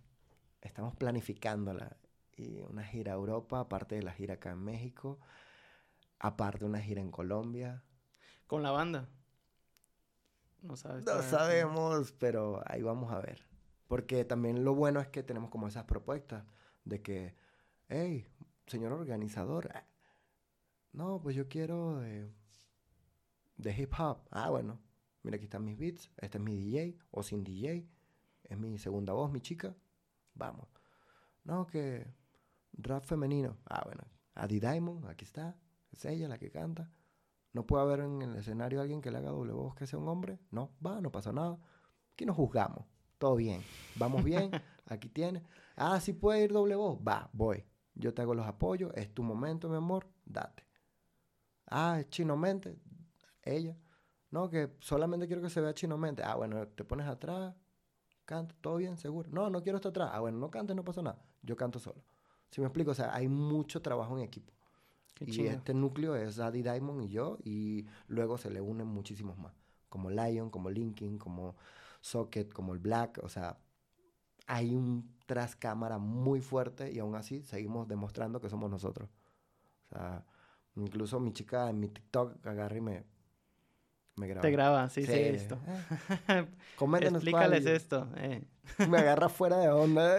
[0.62, 1.98] Estamos planificándola.
[2.38, 5.18] Y una gira a Europa, aparte de la gira acá en México.
[6.20, 7.84] Aparte una gira en Colombia.
[8.46, 9.10] ¿Con la banda?
[10.62, 11.04] No sabes.
[11.08, 13.49] No sabemos, pero ahí vamos a ver.
[13.90, 16.46] Porque también lo bueno es que tenemos como esas propuestas
[16.86, 17.36] de que,
[17.88, 18.28] hey,
[18.68, 19.84] señor organizador, ah,
[20.92, 22.32] no, pues yo quiero de,
[23.76, 24.20] hip hop.
[24.30, 24.80] Ah, bueno,
[25.24, 27.90] mira aquí están mis beats, este es mi DJ o sin DJ,
[28.44, 29.76] es mi segunda voz, mi chica,
[30.36, 30.68] vamos.
[31.44, 32.06] No, que
[32.74, 33.58] rap femenino.
[33.66, 34.04] Ah, bueno,
[34.36, 35.58] Adi Diamond, aquí está,
[35.92, 36.92] es ella la que canta.
[37.54, 40.10] ¿No puede haber en el escenario alguien que le haga doble voz que sea un
[40.10, 40.38] hombre?
[40.52, 41.58] No, va, no pasa nada.
[42.14, 42.86] Aquí nos juzgamos.
[43.20, 43.62] Todo bien.
[43.96, 44.50] Vamos bien.
[44.88, 45.44] Aquí tiene.
[45.76, 46.98] Ah, sí puede ir doble voz.
[47.08, 47.64] Va, voy.
[47.94, 48.92] Yo te hago los apoyos.
[48.96, 50.08] Es tu momento, mi amor.
[50.26, 50.64] Date.
[51.68, 52.80] Ah, es chinomente.
[53.44, 53.78] Ella.
[54.32, 56.24] No, que solamente quiero que se vea chinomente.
[56.24, 57.54] Ah, bueno, te pones atrás.
[58.26, 58.56] Canta.
[58.62, 59.30] Todo bien, seguro.
[59.32, 60.12] No, no quiero estar atrás.
[60.14, 61.22] Ah, bueno, no cantes, no pasa nada.
[61.42, 62.02] Yo canto solo.
[62.52, 62.92] Si me explico?
[62.92, 64.54] O sea, hay mucho trabajo en equipo.
[65.20, 67.38] y este núcleo es Adi Diamond y yo.
[67.44, 69.54] Y luego se le unen muchísimos más.
[69.90, 71.58] Como Lion, como Linkin, como
[72.02, 73.58] Socket, como el Black, o sea,
[74.48, 79.10] hay un tras cámara muy fuerte y aún así seguimos demostrando que somos nosotros.
[79.86, 80.26] O sea,
[80.76, 83.04] incluso mi chica en mi TikTok agarra y me,
[84.16, 84.42] me graba.
[84.42, 85.58] Te graba, sí, sí, he visto.
[86.28, 86.48] Eh.
[86.80, 88.08] Explícales esto.
[88.16, 88.44] Eh.
[88.90, 90.18] Me agarra fuera de onda.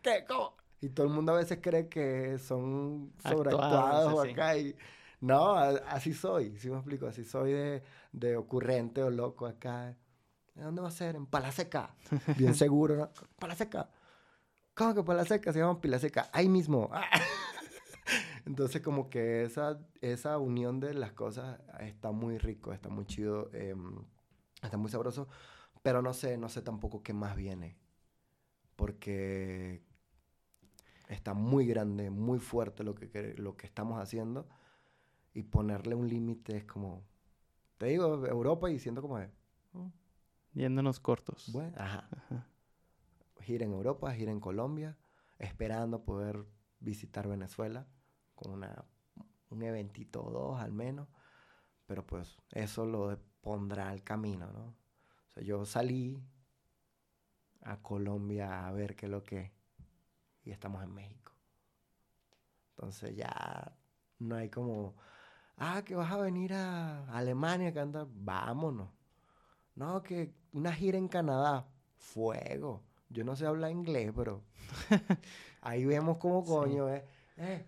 [0.00, 0.24] ¿Qué?
[0.26, 0.56] ¿Cómo?
[0.80, 4.74] Y todo el mundo a veces cree que son sobreactuados acá y...
[5.20, 9.96] No, así soy, si me explico, así soy de, de ocurrente o loco acá.
[10.54, 11.16] ¿Dónde va a ser?
[11.16, 11.94] En Palaseca.
[12.36, 13.10] Bien seguro, ¿no?
[13.38, 13.90] Palaseca.
[14.74, 15.52] ¿Cómo que Palaseca?
[15.52, 16.30] Se llama Pilaseca.
[16.32, 16.90] Ahí mismo.
[18.46, 23.50] Entonces, como que esa, esa unión de las cosas está muy rico, está muy chido,
[23.52, 24.04] em,
[24.62, 25.28] está muy sabroso.
[25.82, 27.78] Pero no sé, no sé tampoco qué más viene.
[28.76, 29.82] Porque
[31.08, 34.48] está muy grande, muy fuerte lo que, lo que estamos haciendo.
[35.34, 37.04] Y ponerle un límite es como.
[37.78, 39.30] Te digo, Europa y siento como de.
[40.54, 41.50] Yéndonos cortos.
[41.52, 42.08] Bueno, ajá.
[43.40, 44.96] Gira en Europa, gira en Colombia,
[45.38, 46.44] esperando poder
[46.80, 47.86] visitar Venezuela
[48.34, 48.84] con una,
[49.50, 51.08] un eventito o dos al menos.
[51.86, 54.66] Pero pues eso lo pondrá al camino, ¿no?
[54.66, 56.22] O sea, yo salí
[57.62, 59.52] a Colombia a ver qué es lo que
[60.44, 61.32] y estamos en México.
[62.70, 63.76] Entonces ya
[64.18, 64.96] no hay como,
[65.56, 68.90] ah, que vas a venir a Alemania a cantar, vámonos.
[69.74, 71.66] No, que una gira en Canadá.
[71.96, 72.82] Fuego.
[73.08, 74.42] Yo no sé hablar inglés, pero
[75.60, 77.04] ahí vemos cómo coño, ¿eh?
[77.36, 77.66] eh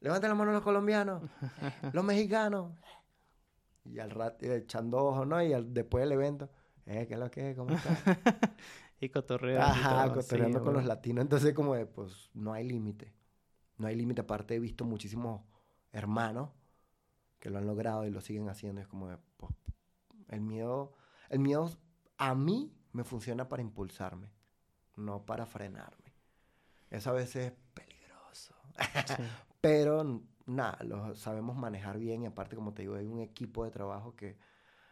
[0.00, 1.22] levanten la mano los colombianos,
[1.92, 2.72] los mexicanos.
[3.84, 5.42] Y al rato echando ojos, ¿no?
[5.42, 6.50] Y después del evento,
[6.86, 7.56] eh, ¿qué es lo que es?
[7.56, 7.96] ¿Cómo está?
[9.00, 9.66] y cotorreando.
[9.66, 11.22] Ajá, cotorreando con los latinos.
[11.22, 13.12] Entonces, como de, pues, no hay límite.
[13.78, 14.20] No hay límite.
[14.20, 15.42] Aparte, he visto muchísimos
[15.92, 16.50] hermanos
[17.38, 18.80] que lo han logrado y lo siguen haciendo.
[18.80, 19.52] Es como de, pues,
[20.28, 20.92] el miedo
[21.30, 21.70] el miedo
[22.18, 24.30] a mí me funciona para impulsarme,
[24.96, 26.12] no para frenarme.
[26.90, 28.54] Eso a veces es peligroso.
[29.60, 33.70] Pero nada, lo sabemos manejar bien y aparte, como te digo, hay un equipo de
[33.70, 34.36] trabajo que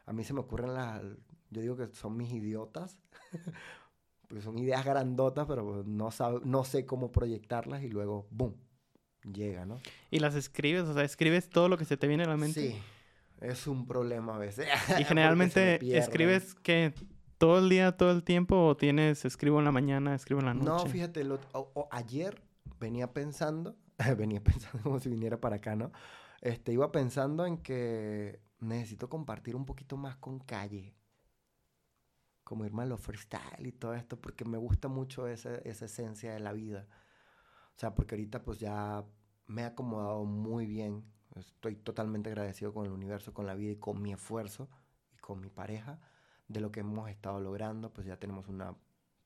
[0.06, 1.02] a mí se me ocurren las...
[1.50, 2.98] Yo digo que son mis idiotas,
[4.28, 6.10] porque son ideas grandotas, pero no,
[6.44, 8.54] no sé cómo proyectarlas y luego, ¡boom!,
[9.32, 9.80] llega, ¿no?
[10.10, 12.60] Y las escribes, o sea, escribes todo lo que se te viene a la mente.
[12.60, 12.82] Sí,
[13.40, 14.68] es un problema a veces.
[14.98, 16.94] Y generalmente escribes que
[17.38, 20.54] todo el día, todo el tiempo, o tienes, escribo en la mañana, escribo en la
[20.54, 20.84] noche.
[20.84, 21.24] No, fíjate,
[21.90, 22.42] ayer
[22.80, 23.76] venía pensando,
[24.18, 25.92] venía pensando como si viniera para acá, ¿no?
[26.40, 30.94] Este, iba pensando en que necesito compartir un poquito más con calle.
[32.44, 36.32] Como irme a lo freestyle y todo esto, porque me gusta mucho esa, esa esencia
[36.32, 36.86] de la vida.
[37.76, 39.04] O sea, porque ahorita pues ya
[39.46, 41.04] me he acomodado muy bien
[41.38, 44.68] Estoy totalmente agradecido con el universo, con la vida y con mi esfuerzo
[45.14, 45.98] y con mi pareja
[46.48, 47.92] de lo que hemos estado logrando.
[47.92, 48.74] Pues ya tenemos una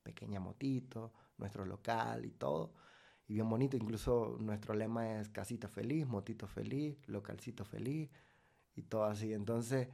[0.03, 2.73] pequeña motito, nuestro local y todo.
[3.27, 8.09] Y bien bonito, incluso nuestro lema es casita feliz, motito feliz, localcito feliz
[8.75, 9.33] y todo así.
[9.33, 9.87] Entonces,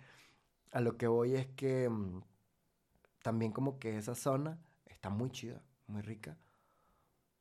[0.72, 2.22] a lo que voy es que mm,
[3.22, 6.38] también como que esa zona está muy chida, muy rica,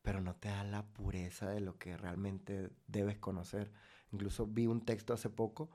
[0.03, 3.71] pero pero no te da la pureza de lo que realmente debes conocer.
[4.13, 5.71] Incluso vi un texto hace poco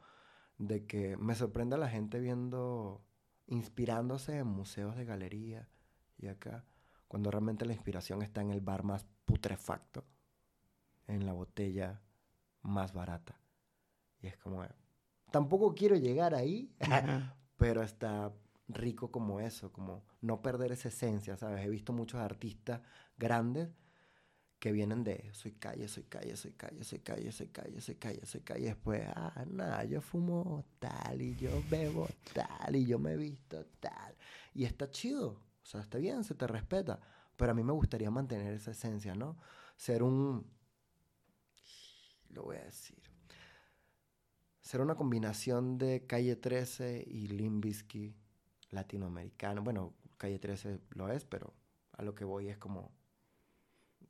[0.57, 3.01] de que me sorprende a la gente viendo,
[3.47, 5.67] inspirándose en museos de galería
[6.17, 6.65] y acá,
[7.07, 10.05] cuando realmente la inspiración está en el bar más putrefacto,
[11.07, 12.01] en la botella
[12.61, 13.39] más barata.
[14.21, 14.65] Y es como,
[15.31, 16.73] tampoco quiero llegar ahí,
[17.57, 18.33] pero está
[18.67, 21.65] rico como eso, como no perder esa esencia, ¿sabes?
[21.65, 22.81] He visto muchos artistas
[23.17, 23.69] grandes
[24.63, 28.25] que vienen de soy calle, soy calle, soy calle, soy calle, soy calle, soy calle,
[28.25, 28.65] soy calle.
[28.67, 34.15] Después, ah, nada, yo fumo tal y yo bebo tal y yo me visto tal.
[34.53, 36.97] Y está chido, o sea, está bien, se te respeta.
[37.35, 39.35] Pero a mí me gustaría mantener esa esencia, ¿no?
[39.75, 40.49] Ser un...
[42.29, 43.03] Lo voy a decir.
[44.61, 48.15] Ser una combinación de Calle 13 y Limbisky
[48.69, 49.61] latinoamericano.
[49.61, 51.53] Bueno, Calle 13 lo es, pero
[51.91, 53.02] a lo que voy es como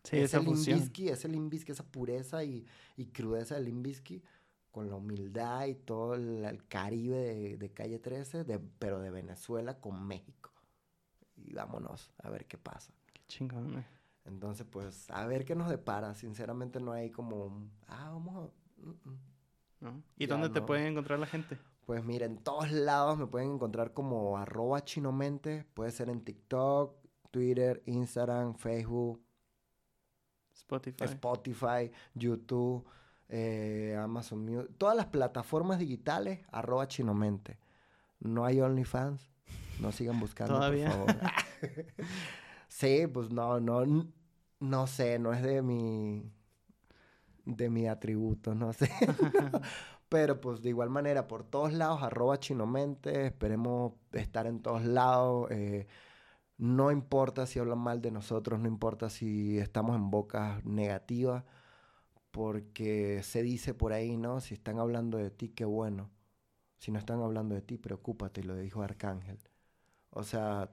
[0.04, 0.80] Sí, esa fusión.
[0.80, 2.66] Limbisky, ese Limbisky, esa pureza y,
[2.98, 4.24] y crudeza del Limbisky,
[4.72, 9.12] con la humildad y todo el, el Caribe de, de Calle 13, de, pero de
[9.12, 10.52] Venezuela con México.
[11.36, 12.94] Y vámonos a ver qué pasa.
[13.14, 13.86] Qué chingón, güey.
[14.26, 16.16] Entonces, pues, a ver qué nos depara.
[16.16, 18.82] Sinceramente no hay como ah, vamos a...
[18.82, 19.20] mm, mm".
[19.82, 20.04] ¿no?
[20.18, 20.66] ¿Y Ya dónde te no.
[20.66, 21.60] puede encontrar la gente?
[21.86, 25.66] Pues mira, en todos lados me pueden encontrar como arroba chinomente.
[25.74, 26.96] Puede ser en TikTok,
[27.32, 29.22] Twitter, Instagram, Facebook,
[30.54, 31.04] Spotify.
[31.06, 32.86] Spotify, YouTube,
[33.30, 37.58] eh, Amazon Music, todas las plataformas digitales, arroba chinomente.
[38.20, 39.22] No hay OnlyFans,
[39.80, 40.90] no sigan buscando, Todavía.
[40.90, 41.32] por favor.
[42.68, 44.08] sí, pues no, no,
[44.60, 46.32] no sé, no es de mi,
[47.46, 48.90] de mi atributo, no sé.
[50.10, 55.50] Pero pues de igual manera, por todos lados, arroba chinomente, esperemos estar en todos lados.
[55.52, 55.88] eh,
[56.64, 61.44] no importa si hablan mal de nosotros, no importa si estamos en bocas negativas,
[62.32, 64.42] porque se dice por ahí, ¿no?
[64.42, 66.12] Si están hablando de ti, qué bueno.
[66.80, 69.40] Si no están hablando de ti, preocúpate, lo dijo Arcángel.
[70.12, 70.72] O sea,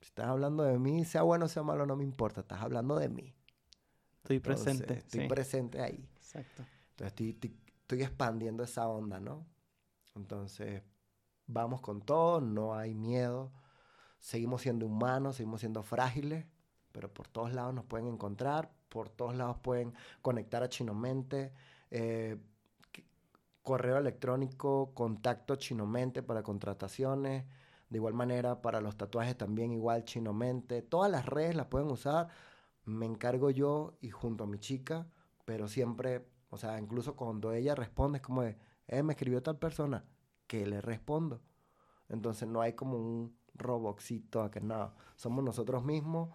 [0.00, 2.96] si estás hablando de mí, sea bueno o sea malo, no me importa, estás hablando
[2.98, 3.34] de mí.
[4.22, 4.94] Estoy Entonces, presente.
[4.98, 5.28] Estoy sí.
[5.28, 6.08] presente ahí.
[6.16, 6.66] Exacto.
[6.90, 9.46] Entonces estoy, estoy- estoy expandiendo esa onda, ¿no?
[10.16, 10.82] Entonces,
[11.46, 13.52] vamos con todo, no hay miedo.
[14.18, 16.46] Seguimos siendo humanos, seguimos siendo frágiles,
[16.92, 21.52] pero por todos lados nos pueden encontrar, por todos lados pueden conectar a Chinomente.
[21.90, 22.38] eh,
[23.68, 27.44] correo electrónico, contacto Chinomente para contrataciones.
[27.90, 30.80] De igual manera, para los tatuajes también igual Chinomente.
[30.80, 32.28] Todas las redes las pueden usar.
[32.86, 35.06] Me encargo yo y junto a mi chica,
[35.44, 39.58] pero siempre, o sea, incluso cuando ella responde es como de, eh, me escribió tal
[39.58, 40.02] persona,
[40.46, 41.42] que le respondo.
[42.08, 46.30] Entonces no hay como un roboxito a que nada, somos nosotros mismos.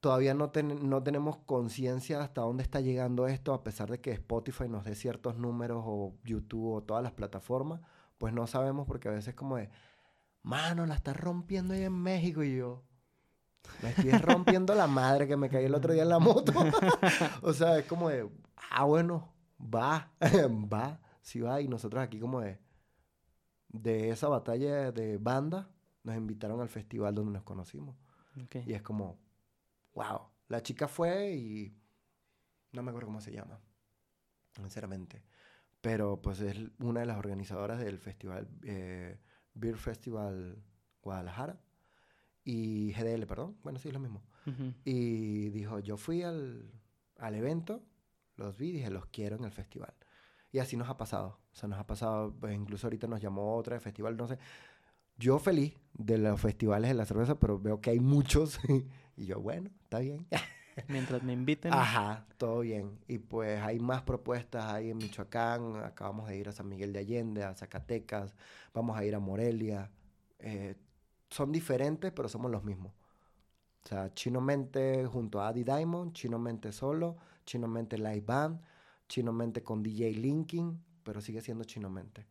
[0.00, 4.10] Todavía no, ten- no tenemos conciencia hasta dónde está llegando esto, a pesar de que
[4.12, 7.80] Spotify nos dé ciertos números o YouTube o todas las plataformas,
[8.18, 9.70] pues no sabemos porque a veces como de,
[10.42, 12.82] mano, la está rompiendo ahí en México y yo,
[13.82, 16.52] me estoy rompiendo la madre que me caí el otro día en la moto.
[17.42, 18.28] o sea, es como de,
[18.70, 21.60] ah, bueno, va, va, sí va.
[21.60, 22.58] Y nosotros aquí como de,
[23.68, 25.70] de esa batalla de banda,
[26.04, 27.96] nos invitaron al festival donde nos conocimos.
[28.42, 28.56] Ok.
[28.66, 29.18] Y es como,
[29.94, 30.20] wow.
[30.48, 31.76] La chica fue y
[32.72, 33.60] no me acuerdo cómo se llama,
[34.54, 35.24] sinceramente.
[35.80, 39.18] Pero pues es una de las organizadoras del festival, eh,
[39.54, 40.62] Beer Festival
[41.02, 41.60] Guadalajara.
[42.44, 43.56] Y GDL, perdón.
[43.62, 44.24] Bueno, sí, es lo mismo.
[44.46, 44.74] Ujú.
[44.84, 46.72] Y dijo, yo fui al,
[47.18, 47.84] al evento,
[48.36, 49.94] los vi, dije, los quiero en el festival.
[50.50, 51.40] Y así nos ha pasado.
[51.52, 54.38] O sea, nos ha pasado, pues incluso ahorita nos llamó otra de festival, no sé.
[55.22, 58.58] Yo feliz de los festivales de la cerveza, pero veo que hay muchos.
[59.16, 60.26] y yo, bueno, está bien.
[60.88, 61.72] Mientras me inviten.
[61.72, 62.98] Ajá, todo bien.
[63.06, 65.76] Y pues hay más propuestas ahí en Michoacán.
[65.76, 68.34] Acabamos de ir a San Miguel de Allende, a Zacatecas.
[68.74, 69.92] Vamos a ir a Morelia.
[70.40, 70.74] Eh,
[71.30, 72.92] son diferentes, pero somos los mismos.
[73.84, 77.16] O sea, Chino Mente junto a Adi Diamond, Chino Mente solo,
[77.46, 78.60] Chino Mente Live Band,
[79.08, 82.26] Chino Mente con DJ Linkin, pero sigue siendo Chino Mente.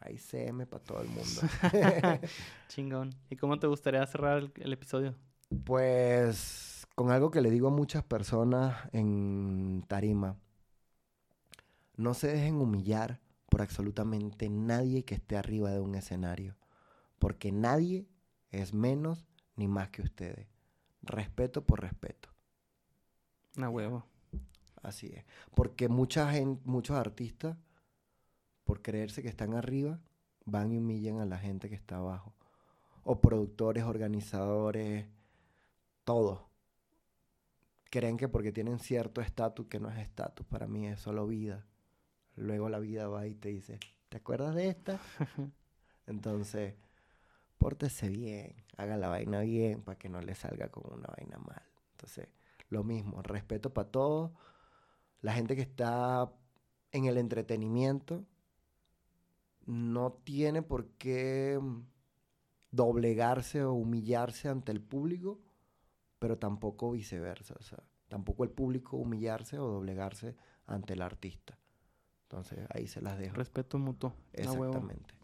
[0.00, 1.40] Hay CM para todo el mundo.
[2.68, 3.14] Chingón.
[3.30, 5.14] ¿Y cómo te gustaría cerrar el, el episodio?
[5.64, 10.36] Pues con algo que le digo a muchas personas en tarima.
[11.96, 16.56] No se dejen humillar por absolutamente nadie que esté arriba de un escenario.
[17.18, 18.08] Porque nadie
[18.50, 19.26] es menos
[19.56, 20.48] ni más que ustedes.
[21.02, 22.28] Respeto por respeto.
[23.56, 24.04] Una huevo.
[24.82, 25.24] Así es.
[25.54, 27.56] Porque mucha gente, muchos artistas,
[28.68, 29.98] por creerse que están arriba,
[30.44, 32.34] van y humillan a la gente que está abajo.
[33.02, 35.06] O productores, organizadores,
[36.04, 36.50] todo.
[37.88, 41.64] creen que porque tienen cierto estatus, que no es estatus, para mí es solo vida.
[42.36, 43.80] Luego la vida va y te dice,
[44.10, 45.00] ¿te acuerdas de esta?
[46.06, 46.74] Entonces,
[47.56, 51.62] pórtese bien, haga la vaina bien para que no le salga como una vaina mal.
[51.92, 52.28] Entonces,
[52.68, 54.30] lo mismo, respeto para todos.
[55.22, 56.30] La gente que está
[56.92, 58.26] en el entretenimiento
[59.68, 61.60] no tiene por qué
[62.70, 65.42] doblegarse o humillarse ante el público,
[66.18, 67.54] pero tampoco viceversa.
[67.60, 67.78] O sea,
[68.08, 70.36] tampoco el público humillarse o doblegarse
[70.66, 71.58] ante el artista.
[72.22, 73.36] Entonces, ahí se las dejo.
[73.36, 74.14] Respeto mutuo.
[74.32, 75.14] Exactamente.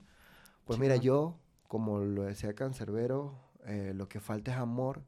[0.67, 5.05] Pues mira, yo, como lo decía Cancerbero, eh, lo que falta es amor.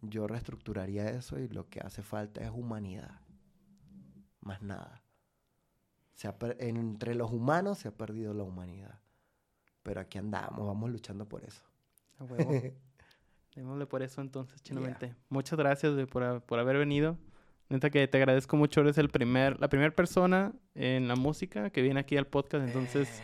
[0.00, 3.20] Yo reestructuraría eso y lo que hace falta es humanidad.
[4.40, 5.02] Más nada.
[6.18, 6.28] Se
[6.58, 8.98] entre los humanos se ha perdido la humanidad.
[9.84, 11.62] Pero aquí andamos, vamos luchando por eso.
[12.18, 12.50] A huevo.
[13.54, 15.14] Démosle por eso entonces, Chinamente.
[15.28, 17.16] Muchas gracias por, por, haber venido.
[17.68, 18.80] Neta que te agradezco mucho.
[18.80, 22.66] Eres el primer, la primera persona en la música que viene aquí al podcast.
[22.66, 23.22] Entonces, eh.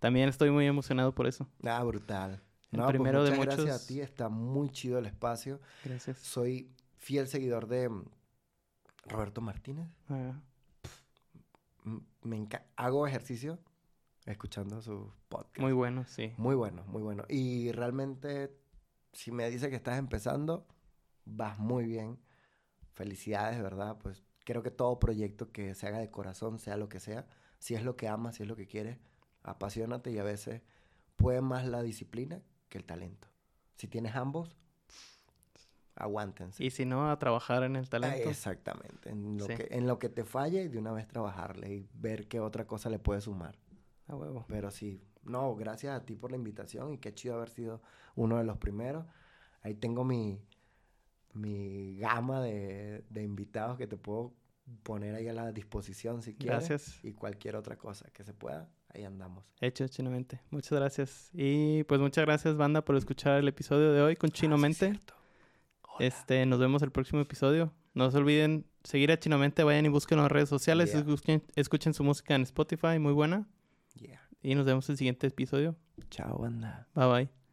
[0.00, 1.48] también estoy muy emocionado por eso.
[1.62, 2.42] Ah, brutal.
[2.72, 3.58] El no, pues primero de muchos...
[3.58, 4.00] gracias a ti.
[4.00, 5.60] Está muy chido el espacio.
[5.84, 6.18] Gracias.
[6.18, 8.04] Soy fiel seguidor de mm,
[9.06, 9.88] Roberto Martínez.
[10.08, 10.34] Ah.
[12.22, 13.58] Me Hago ejercicio
[14.26, 15.58] escuchando su podcast.
[15.58, 16.32] Muy bueno, sí.
[16.36, 17.24] Muy bueno, muy bueno.
[17.28, 18.56] Y realmente,
[19.12, 20.66] si me dice que estás empezando,
[21.24, 22.18] vas muy bien.
[22.92, 23.98] Felicidades, ¿verdad?
[23.98, 27.26] Pues creo que todo proyecto que se haga de corazón, sea lo que sea,
[27.58, 28.98] si es lo que amas, si es lo que quieres,
[29.42, 30.62] apasionate y a veces
[31.16, 33.28] puede más la disciplina que el talento.
[33.76, 34.56] Si tienes ambos,
[35.96, 36.64] aguántense.
[36.64, 38.28] Y si no, a trabajar en el talento.
[38.28, 39.10] exactamente.
[39.10, 42.40] En lo, que, en lo que te falle, de una vez trabajarle y ver qué
[42.40, 43.58] otra cosa le puede sumar.
[44.06, 44.44] A huevo.
[44.48, 47.80] Pero sí, no, gracias a ti por la invitación y qué chido haber sido
[48.14, 49.06] uno de los primeros.
[49.62, 50.38] Ahí tengo mi,
[51.32, 54.34] mi gama de, de invitados que te puedo
[54.82, 56.68] poner ahí a la disposición si quieres.
[56.68, 57.04] Gracias.
[57.04, 59.44] Y cualquier otra cosa que se pueda, ahí andamos.
[59.60, 60.40] Hecho, Chinomente.
[60.50, 61.30] Muchas gracias.
[61.32, 64.32] Y pues muchas gracias, banda, por escuchar el episodio de hoy con ah,
[65.98, 67.72] Este, nos vemos el próximo episodio.
[67.94, 71.94] No se olviden seguir a Chinomente, vayan y busquen en las redes sociales, escuchen, escuchen,
[71.94, 73.46] su música en Spotify, muy buena.
[74.42, 75.76] Y nos vemos en el siguiente episodio.
[76.10, 76.86] Chao, banda.
[76.94, 77.43] Bye bye.